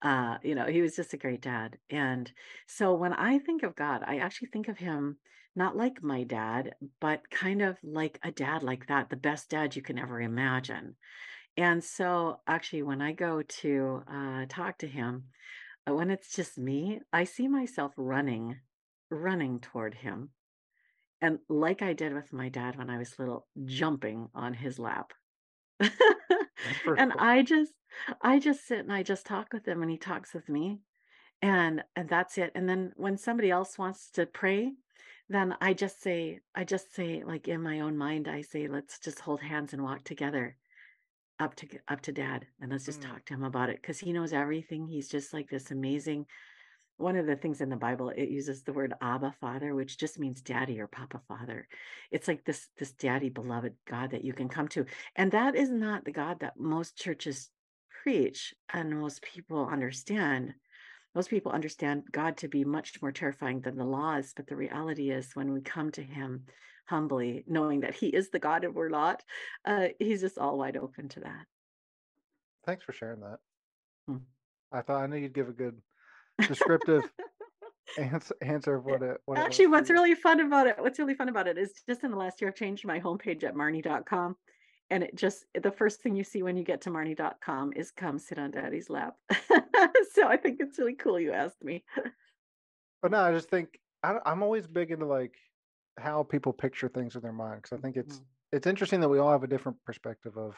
Uh, 0.02 0.38
you 0.42 0.56
know, 0.56 0.66
he 0.66 0.82
was 0.82 0.96
just 0.96 1.14
a 1.14 1.18
great 1.18 1.42
dad. 1.42 1.78
And 1.92 2.32
so 2.66 2.96
when 2.96 3.14
I 3.14 3.38
think 3.38 3.62
of 3.62 3.76
God, 3.76 4.04
I 4.06 4.18
actually 4.18 4.48
think 4.48 4.68
of 4.68 4.80
him 4.80 5.18
not 5.56 5.78
like 5.78 6.02
my 6.02 6.24
dad, 6.24 6.74
but 7.00 7.30
kind 7.30 7.62
of 7.62 7.78
like 7.84 8.18
a 8.24 8.32
dad 8.32 8.64
like 8.64 8.88
that, 8.88 9.10
the 9.10 9.16
best 9.16 9.50
dad 9.50 9.76
you 9.76 9.82
can 9.82 10.00
ever 10.00 10.20
imagine. 10.22 10.96
And 11.58 11.84
so 11.84 12.40
actually, 12.48 12.84
when 12.84 13.02
I 13.02 13.12
go 13.12 13.42
to 13.42 14.04
uh, 14.10 14.46
talk 14.48 14.78
to 14.80 14.88
him, 14.88 15.26
when 15.86 16.10
it's 16.10 16.36
just 16.36 16.58
me, 16.58 17.02
I 17.12 17.24
see 17.24 17.48
myself 17.48 17.94
running, 17.98 18.58
running 19.10 19.60
toward 19.60 19.96
him. 19.96 20.30
And 21.22 21.40
like 21.50 21.82
I 21.82 21.94
did 21.94 22.14
with 22.14 22.34
my 22.34 22.50
dad 22.50 22.78
when 22.78 22.90
I 22.90 22.98
was 22.98 23.20
little, 23.20 23.48
jumping 23.66 24.30
on 24.34 24.54
his 24.54 24.80
lap. 24.80 25.14
And. 26.86 27.14
I 27.18 27.42
just 27.42 27.74
I 28.22 28.40
just 28.40 28.68
sit 28.68 28.80
and 28.80 28.94
I 28.94 29.04
just 29.04 29.26
talk 29.26 29.54
with 29.54 29.68
him 29.68 29.82
and 29.82 29.92
he 29.92 29.98
talks 29.98 30.34
with 30.34 30.48
me 30.50 30.80
and 31.42 31.84
and 31.96 32.08
that's 32.10 32.38
it. 32.38 32.52
And 32.56 32.68
then 32.68 32.94
when 32.96 33.18
somebody 33.18 33.50
else 33.52 33.78
wants 33.78 34.10
to 34.12 34.26
pray, 34.26 34.72
then 35.30 35.56
I 35.62 35.74
just 35.74 36.02
say 36.02 36.40
I 36.56 36.64
just 36.64 36.94
say 36.94 37.24
like 37.26 37.48
in 37.48 37.62
my 37.62 37.80
own 37.80 37.98
mind 37.98 38.28
I 38.28 38.42
say 38.42 38.68
let's 38.68 39.00
just 39.00 39.20
hold 39.20 39.42
hands 39.42 39.74
and 39.74 39.84
walk 39.84 40.04
together 40.04 40.56
up 41.42 41.56
to 41.56 41.68
up 41.90 42.02
to 42.02 42.12
dad 42.14 42.46
and 42.62 42.72
let's 42.72 42.86
just 42.86 43.02
Mm, 43.02 43.08
talk 43.10 43.26
to 43.26 43.34
him 43.34 43.44
about 43.44 43.70
it 43.70 43.84
cuz 43.84 44.00
he 44.00 44.14
knows 44.14 44.34
everything. 44.34 44.88
He's 44.88 45.10
just 45.10 45.34
like 45.34 45.50
this 45.50 45.72
amazing 45.72 46.28
one 46.98 47.16
of 47.16 47.26
the 47.26 47.36
things 47.36 47.62
in 47.62 47.70
the 47.70 47.76
Bible, 47.76 48.10
it 48.10 48.30
uses 48.30 48.64
the 48.64 48.74
word 48.74 48.94
Abba 49.02 49.34
Father, 49.42 49.74
which 49.74 49.98
just 49.98 50.20
means 50.20 50.42
daddy 50.42 50.80
or 50.80 50.88
Papa 50.88 51.22
Father. 51.28 51.68
It's 52.12 52.28
like 52.28 52.46
this 52.46 52.70
this 52.78 52.92
daddy 52.94 53.30
beloved 53.30 53.74
God 53.88 54.12
that 54.12 54.24
you 54.24 54.34
can 54.34 54.50
come 54.50 54.68
to. 54.70 54.86
And 55.16 55.32
that 55.32 55.56
is 55.56 55.72
not 55.72 56.06
the 56.06 56.12
God 56.12 56.40
that 56.42 56.60
most 56.60 56.98
churches 56.98 57.50
preach 58.04 58.54
and 58.72 59.00
most 59.00 59.22
people 59.24 59.68
understand. 59.68 60.54
Most 61.16 61.30
people 61.30 61.52
understand 61.52 62.04
God 62.12 62.38
to 62.38 62.48
be 62.48 62.64
much 62.64 63.02
more 63.02 63.12
terrifying 63.12 63.62
than 63.62 63.78
the 63.78 63.84
laws, 63.86 64.34
but 64.36 64.48
the 64.48 64.56
reality 64.56 65.12
is 65.12 65.36
when 65.36 65.52
we 65.54 65.62
come 65.62 65.92
to 65.94 66.04
him 66.04 66.46
humbly, 66.92 67.44
knowing 67.48 67.80
that 67.82 67.96
he 67.96 68.08
is 68.08 68.30
the 68.30 68.40
God 68.40 68.64
and 68.66 68.76
we're 68.76 68.90
not, 68.90 69.24
uh, 69.66 69.88
he's 69.98 70.22
just 70.22 70.38
all 70.38 70.58
wide 70.58 70.78
open 70.78 71.08
to 71.10 71.22
that. 71.22 71.46
thanks 72.66 72.84
for 72.84 72.94
sharing 72.94 73.22
that. 73.22 73.40
Mm. 74.10 74.22
I 74.72 74.82
thought 74.82 75.02
I 75.04 75.08
knew 75.08 75.18
you'd 75.18 75.34
give 75.34 75.50
a 75.50 75.54
good 75.64 75.78
descriptive 76.48 77.04
answer 77.98 78.36
answer 78.42 78.76
of 78.76 78.86
what 78.86 79.02
it 79.02 79.18
what 79.26 79.38
it 79.38 79.42
Actually, 79.42 79.66
for 79.66 79.72
what's 79.72 79.90
really 79.90 80.16
fun 80.16 80.40
about 80.42 80.68
it 80.68 80.76
what's 80.80 81.00
really 81.00 81.16
fun 81.16 81.30
about 81.30 81.48
it 81.48 81.58
is 81.58 81.72
just 81.90 82.04
in 82.04 82.12
the 82.12 82.18
last 82.18 82.40
year, 82.42 82.50
I've 82.50 82.56
changed 82.56 82.86
my 82.86 83.00
homepage 83.00 83.44
at 83.44 83.56
marnie.com, 83.56 84.36
and 84.90 85.04
it 85.04 85.16
just 85.16 85.46
the 85.62 85.72
first 85.72 86.02
thing 86.02 86.16
you 86.16 86.24
see 86.24 86.44
when 86.44 86.58
you 86.58 86.64
get 86.64 86.82
to 86.82 86.90
marnie.com 86.90 87.74
is 87.76 87.92
"Come 87.92 88.20
sit 88.20 88.38
on 88.38 88.52
daddy's 88.52 88.90
lap." 88.90 89.16
So 90.14 90.28
I 90.28 90.38
think 90.38 90.58
it's 90.60 90.78
really 90.78 90.96
cool 90.96 91.20
you 91.20 91.32
asked 91.32 91.64
me. 91.64 91.84
But 93.02 93.12
no, 93.12 93.20
I 93.20 93.32
just 93.32 93.50
think 93.50 93.80
I, 94.04 94.18
I'm 94.26 94.44
always 94.44 94.68
big 94.68 94.92
into 94.92 95.06
like 95.06 95.36
how 95.98 96.24
people 96.24 96.54
picture 96.54 96.90
things 96.90 97.16
in 97.16 97.22
their 97.22 97.34
mind 97.34 97.62
because 97.62 97.78
I 97.78 97.82
think 97.82 97.98
it's 97.98 98.22
Mhm, 98.22 98.26
it's 98.52 98.68
interesting 98.68 99.00
that 99.02 99.10
we 99.10 99.20
all 99.20 99.32
have 99.32 99.44
a 99.44 99.48
different 99.48 99.84
perspective 99.86 100.38
of 100.38 100.56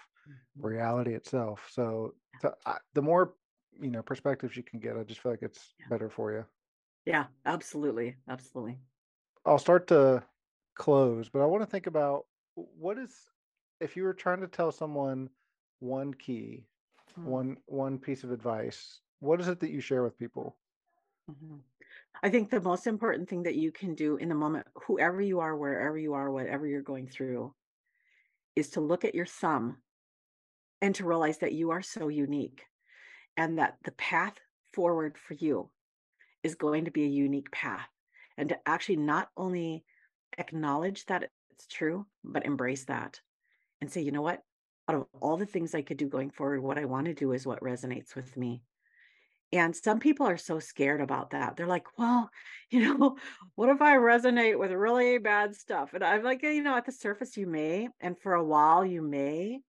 mhm. 0.56 0.64
reality 0.64 1.14
itself. 1.16 1.70
So 1.72 2.16
to, 2.42 2.56
I, 2.66 2.80
the 2.94 3.02
more 3.02 3.36
you 3.80 3.92
know 3.92 4.04
perspectives 4.04 4.58
you 4.58 4.64
can 4.64 4.80
get, 4.80 4.98
I 4.98 5.04
just 5.04 5.22
feel 5.22 5.32
like 5.34 5.44
it's 5.44 5.76
Yeah. 5.80 5.90
better 5.90 6.10
for 6.10 6.32
you. 6.34 6.46
Yeah, 7.06 7.28
absolutely, 7.46 8.18
absolutely. 8.28 8.82
I'll 9.46 9.60
start 9.60 9.88
to 9.88 10.26
close, 10.76 11.30
but 11.30 11.42
I 11.42 11.46
want 11.46 11.62
to 11.64 11.68
think 11.70 11.88
about 11.88 12.28
what 12.56 12.98
is 12.98 13.30
if 13.80 13.96
you 13.98 14.04
were 14.04 14.14
trying 14.14 14.42
to 14.42 14.48
tell 14.48 14.72
someone 14.72 15.30
one 15.80 16.14
key, 16.14 16.68
Mm, 17.18 17.24
one 17.24 17.58
one 17.66 18.00
piece 18.00 18.24
of 18.24 18.32
advice, 18.32 19.02
what 19.20 19.40
is 19.42 19.48
it 19.48 19.60
that 19.62 19.72
you 19.72 19.82
share 19.82 20.04
with 20.04 20.18
people? 20.18 20.60
mhm. 21.28 21.64
I 22.22 22.30
think 22.30 22.50
the 22.50 22.62
most 22.62 22.88
important 22.88 23.28
thing 23.30 23.44
that 23.44 23.56
you 23.56 23.72
can 23.72 23.96
do 23.96 24.18
in 24.18 24.30
the 24.30 24.36
moment, 24.36 24.68
whoever 24.88 25.22
you 25.22 25.40
are, 25.40 25.56
wherever 25.56 25.98
you 25.98 26.14
are, 26.14 26.32
whatever 26.32 26.66
you're 26.68 26.82
going 26.82 27.08
through, 27.08 27.54
is 28.56 28.70
to 28.72 28.82
look 28.82 29.04
at 29.04 29.16
your 29.16 29.26
thumb 29.26 29.78
and 30.82 30.94
to 30.96 31.06
realize 31.06 31.40
that 31.40 31.54
you 31.54 31.72
are 31.72 31.82
so 31.82 32.08
unique 32.08 32.64
and 33.36 33.58
that 33.58 33.78
the 33.84 33.92
path 33.92 34.36
forward 34.74 35.18
for 35.18 35.34
you 35.34 35.70
is 36.44 36.56
going 36.56 36.86
to 36.86 36.92
be 36.92 37.04
a 37.04 37.08
unique 37.08 37.52
path. 37.52 37.88
And 38.38 38.50
to 38.50 38.58
actually 38.66 38.98
not 38.98 39.30
only 39.38 39.84
acknowledge 40.38 41.06
that 41.06 41.30
it's 41.52 41.68
true, 41.68 42.06
but 42.24 42.46
embrace 42.46 42.86
that 42.86 43.20
and 43.82 43.92
say, 43.92 44.02
you 44.02 44.12
know 44.12 44.22
what? 44.22 44.42
Out 44.90 44.96
of 44.96 45.06
all 45.22 45.38
the 45.38 45.46
things 45.46 45.74
I 45.74 45.82
could 45.82 45.98
do 45.98 46.08
going 46.08 46.32
forward, 46.32 46.62
what 46.62 46.78
I 46.78 46.86
want 46.86 47.06
to 47.06 47.14
do 47.14 47.32
is 47.32 47.46
what 47.46 47.62
resonates 47.62 48.16
with 48.16 48.36
me. 48.36 48.62
And 49.54 49.76
some 49.76 50.00
people 50.00 50.26
are 50.26 50.38
so 50.38 50.58
scared 50.58 51.00
about 51.00 51.30
that. 51.30 51.56
They're 51.56 51.68
like, 51.68 51.86
well, 51.98 52.32
you 52.72 52.82
know, 52.82 53.18
what 53.54 53.70
if 53.70 53.82
I 53.82 53.98
resonate 53.98 54.58
with 54.58 54.72
really 54.72 55.20
bad 55.20 55.56
stuff? 55.56 55.94
And 55.94 56.04
I'm 56.04 56.24
like, 56.24 56.42
you 56.42 56.64
know, 56.64 56.76
at 56.76 56.88
the 56.88 56.92
surface, 56.92 57.38
you 57.38 57.46
may, 57.46 57.88
and 58.02 58.20
for 58.20 58.34
a 58.34 58.44
while, 58.44 58.84
you 58.84 59.04
may. 59.04 59.60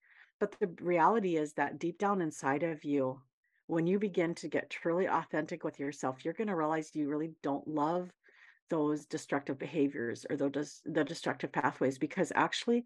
But 0.40 0.56
the 0.58 0.68
reality 0.80 1.36
is 1.36 1.52
that 1.54 1.78
deep 1.78 1.98
down 1.98 2.22
inside 2.22 2.62
of 2.62 2.82
you, 2.82 3.20
when 3.66 3.86
you 3.86 3.98
begin 3.98 4.34
to 4.36 4.48
get 4.48 4.70
truly 4.70 5.06
authentic 5.06 5.64
with 5.64 5.78
yourself, 5.78 6.24
you're 6.24 6.34
going 6.34 6.48
to 6.48 6.56
realize 6.56 6.90
you 6.94 7.08
really 7.08 7.32
don't 7.42 7.68
love 7.68 8.10
those 8.70 9.04
destructive 9.04 9.58
behaviors 9.58 10.24
or 10.30 10.36
those 10.36 10.80
the 10.86 11.04
destructive 11.04 11.52
pathways 11.52 11.98
because 11.98 12.32
actually 12.34 12.84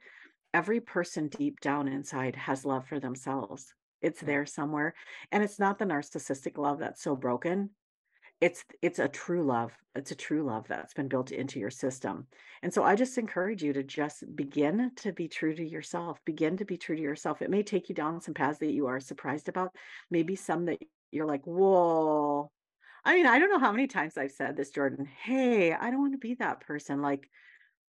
every 0.53 0.81
person 0.81 1.29
deep 1.29 1.61
down 1.61 1.87
inside 1.87 2.35
has 2.35 2.65
love 2.65 2.87
for 2.87 2.99
themselves. 2.99 3.73
It's 4.03 4.21
there 4.21 4.47
somewhere. 4.47 4.95
And 5.33 5.43
it's 5.43 5.59
not 5.59 5.79
the 5.79 5.85
narcissistic 5.85 6.59
love 6.59 6.79
that's 6.79 7.03
so 7.03 7.17
broken. 7.17 7.71
It's 8.41 8.65
it's 8.83 9.01
a 9.01 9.09
true 9.09 9.43
love. 9.43 9.73
It's 9.97 10.13
a 10.13 10.15
true 10.17 10.45
love 10.45 10.67
that's 10.69 10.95
been 10.95 11.09
built 11.09 11.33
into 11.33 11.59
your 11.59 11.71
system. 11.71 12.29
And 12.63 12.73
so 12.73 12.85
I 12.85 12.95
just 12.95 13.19
encourage 13.19 13.65
you 13.65 13.73
to 13.73 13.83
just 13.83 14.25
begin 14.37 14.93
to 14.97 15.13
be 15.13 15.27
true 15.27 15.55
to 15.55 15.65
yourself. 15.65 16.21
Begin 16.25 16.57
to 16.59 16.65
be 16.65 16.77
true 16.77 16.95
to 16.95 17.03
yourself. 17.03 17.43
It 17.43 17.51
may 17.51 17.65
take 17.65 17.89
you 17.89 17.97
down 17.97 18.21
some 18.21 18.35
paths 18.35 18.61
that 18.61 18.73
you 18.73 18.87
are 18.87 19.01
surprised 19.01 19.49
about, 19.49 19.75
maybe 20.11 20.37
some 20.37 20.67
that 20.67 20.79
you're 21.11 21.27
like, 21.27 21.45
whoa. 21.45 22.51
I 23.05 23.15
mean, 23.15 23.27
I 23.27 23.39
don't 23.39 23.51
know 23.51 23.59
how 23.59 23.73
many 23.73 23.89
times 23.89 24.17
I've 24.17 24.33
said 24.33 24.57
this, 24.57 24.71
Jordan. 24.71 25.07
Hey, 25.07 25.73
I 25.73 25.91
don't 25.91 26.01
want 26.01 26.13
to 26.13 26.19
be 26.19 26.35
that 26.35 26.61
person. 26.61 27.03
Like, 27.03 27.29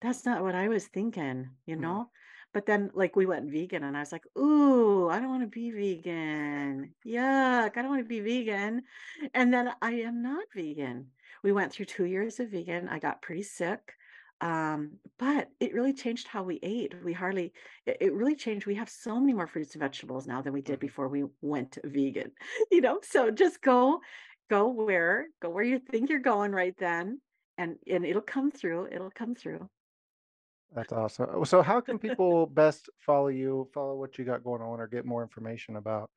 that's 0.01 0.25
not 0.25 0.43
what 0.43 0.55
I 0.55 0.69
was 0.69 0.87
thinking, 0.87 1.51
you 1.67 1.77
mm. 1.77 1.81
know? 1.81 2.11
But 2.53 2.67
then, 2.67 2.91
like, 2.95 3.15
we 3.17 3.27
went 3.27 3.51
vegan 3.51 3.85
and 3.85 3.97
I 3.97 4.01
was 4.01 4.13
like, 4.13 4.25
"Ooh, 4.39 5.09
I 5.09 5.21
don't 5.21 5.29
wanna 5.31 5.47
be 5.49 5.71
vegan. 5.71 6.95
Yuck, 7.07 7.77
I 7.77 7.83
don't 7.83 7.91
wanna 7.91 8.05
be 8.05 8.21
vegan." 8.21 8.83
And 9.35 9.53
then 9.53 9.75
I 9.83 9.93
am 9.93 10.23
not 10.23 10.47
vegan. 10.55 11.13
We 11.43 11.53
went 11.53 11.73
through 11.73 11.87
2 11.87 12.05
years 12.07 12.41
of 12.41 12.51
vegan. 12.51 12.89
I 12.89 12.99
got 12.99 13.23
pretty 13.23 13.43
sick, 13.43 13.95
um, 14.41 15.01
but 15.19 15.51
it 15.61 15.75
really 15.75 15.93
changed 15.93 16.29
how 16.29 16.43
we 16.45 16.59
ate. 16.63 16.95
We 17.03 17.13
hardly 17.13 17.53
it 17.87 17.99
it 18.01 18.13
really 18.15 18.37
changed. 18.37 18.67
We 18.67 18.75
have 18.77 18.89
so 18.91 19.21
many 19.21 19.35
more 19.35 19.47
fruits 19.47 19.75
and 19.75 19.81
vegetables 19.81 20.27
now 20.27 20.43
than 20.43 20.53
we 20.53 20.63
did 20.63 20.79
Mhm. 20.79 20.81
before 20.81 21.09
we 21.09 21.25
went 21.41 21.79
vegan, 21.85 22.33
you 22.71 22.81
know? 22.81 23.01
So 23.03 23.31
just 23.31 23.63
go 23.63 24.01
go 24.51 24.69
where 24.71 25.29
go 25.41 25.51
where 25.51 25.65
you 25.65 25.79
think 25.79 26.09
you're 26.11 26.21
going 26.21 26.53
right 26.53 26.77
then, 26.79 27.21
and 27.59 27.79
and 27.87 28.05
it'll 28.07 28.23
come 28.23 28.51
through, 28.51 28.87
it'll 28.89 29.11
come 29.11 29.35
through. 29.35 29.69
That's 30.75 30.93
awesome. 30.93 31.43
Uh, 31.43 31.45
So, 31.45 31.63
how 31.63 31.81
can 31.81 31.99
people 31.99 32.47
best 32.47 32.91
follow 32.99 33.29
you, 33.29 33.69
follow 33.73 33.97
what 33.97 34.19
you 34.19 34.25
got 34.25 34.45
going 34.45 34.63
on, 34.63 34.81
or 34.81 34.87
get 34.87 35.05
more 35.05 35.23
information 35.23 35.77
about 35.77 36.11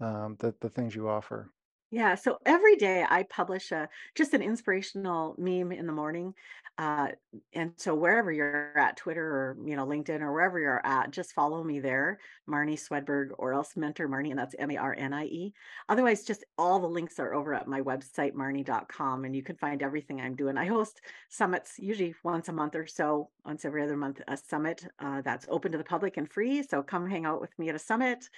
um, 0.00 0.36
the 0.38 0.54
the 0.60 0.68
things 0.68 0.94
you 0.94 1.08
offer? 1.08 1.50
Yeah, 1.90 2.16
so 2.16 2.38
every 2.44 2.74
day 2.76 3.06
I 3.08 3.22
publish 3.22 3.70
a 3.70 3.88
just 4.16 4.34
an 4.34 4.42
inspirational 4.42 5.34
meme 5.38 5.70
in 5.72 5.86
the 5.86 5.92
morning. 5.92 6.34
Uh, 6.78 7.08
and 7.54 7.72
so 7.76 7.94
wherever 7.94 8.30
you're 8.30 8.76
at, 8.78 8.98
Twitter 8.98 9.24
or 9.24 9.56
you 9.64 9.76
know, 9.76 9.86
LinkedIn 9.86 10.20
or 10.20 10.30
wherever 10.32 10.58
you're 10.58 10.84
at, 10.84 11.10
just 11.10 11.32
follow 11.32 11.64
me 11.64 11.80
there, 11.80 12.18
Marnie 12.46 12.74
Swedberg, 12.78 13.30
or 13.38 13.54
else 13.54 13.76
Mentor 13.76 14.08
Marnie, 14.08 14.28
and 14.30 14.38
that's 14.38 14.54
M-A-R-N-I-E. 14.58 15.54
Otherwise, 15.88 16.24
just 16.24 16.44
all 16.58 16.78
the 16.80 16.86
links 16.86 17.18
are 17.18 17.32
over 17.32 17.54
at 17.54 17.66
my 17.66 17.80
website, 17.80 18.34
marnie.com, 18.34 19.24
and 19.24 19.34
you 19.34 19.42
can 19.42 19.56
find 19.56 19.82
everything 19.82 20.20
I'm 20.20 20.36
doing. 20.36 20.58
I 20.58 20.66
host 20.66 21.00
summits 21.30 21.78
usually 21.78 22.14
once 22.24 22.48
a 22.48 22.52
month 22.52 22.74
or 22.74 22.86
so, 22.86 23.30
once 23.46 23.64
every 23.64 23.82
other 23.82 23.96
month, 23.96 24.20
a 24.28 24.36
summit 24.36 24.86
uh, 24.98 25.22
that's 25.22 25.46
open 25.48 25.72
to 25.72 25.78
the 25.78 25.84
public 25.84 26.18
and 26.18 26.30
free. 26.30 26.62
So 26.62 26.82
come 26.82 27.08
hang 27.08 27.24
out 27.24 27.40
with 27.40 27.58
me 27.58 27.70
at 27.70 27.74
a 27.74 27.78
summit 27.78 28.28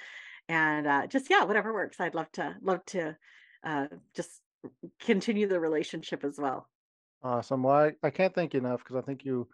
and 0.48 0.86
uh, 0.86 1.06
just 1.06 1.30
yeah, 1.30 1.44
whatever 1.44 1.72
works. 1.72 2.00
I'd 2.00 2.14
love 2.14 2.30
to 2.32 2.56
love 2.62 2.84
to 2.86 3.16
uh, 3.64 3.86
just 4.14 4.40
continue 5.00 5.46
the 5.46 5.60
relationship 5.60 6.24
as 6.24 6.38
well. 6.38 6.68
Awesome. 7.22 7.62
Well, 7.62 7.74
I, 7.74 7.92
I 8.02 8.10
can't 8.10 8.34
thank 8.34 8.54
you 8.54 8.60
enough 8.60 8.80
because 8.80 8.96
I 8.96 9.00
think 9.00 9.24
you 9.24 9.48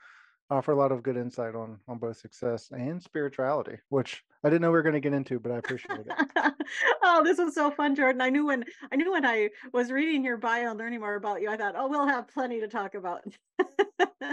offer 0.51 0.73
a 0.73 0.77
lot 0.77 0.93
of 0.93 1.03
good 1.03 1.17
insight 1.17 1.55
on 1.55 1.79
on 1.89 1.99
both 1.99 2.19
success 2.19 2.71
and 2.71 3.03
spirituality, 3.03 3.79
which 3.89 4.23
I 4.43 4.49
didn't 4.49 4.63
know 4.63 4.69
we 4.69 4.75
were 4.75 4.83
going 4.83 4.95
to 4.95 5.01
get 5.01 5.15
into, 5.15 5.39
but 5.39 5.53
I 5.53 5.57
appreciate 5.57 6.01
it 6.07 6.53
oh, 7.03 7.23
this 7.25 7.39
was 7.39 7.55
so 7.55 7.71
fun, 7.71 7.95
Jordan. 7.95 8.21
I 8.21 8.31
knew 8.31 8.47
when 8.47 8.65
I 8.93 8.97
knew 8.97 9.13
when 9.13 9.25
I 9.25 9.51
was 9.73 9.91
reading 9.91 10.25
your 10.25 10.37
bio 10.37 10.71
and 10.71 10.79
learning 10.79 11.01
more 11.01 11.15
about 11.15 11.41
you, 11.41 11.49
I 11.49 11.57
thought, 11.57 11.75
oh, 11.77 11.89
we'll 11.89 12.07
have 12.07 12.29
plenty 12.29 12.61
to 12.61 12.69
talk 12.69 12.95
about. 12.95 13.25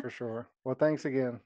for 0.02 0.10
sure. 0.10 0.48
Well, 0.64 0.76
thanks 0.76 1.06
again. 1.06 1.40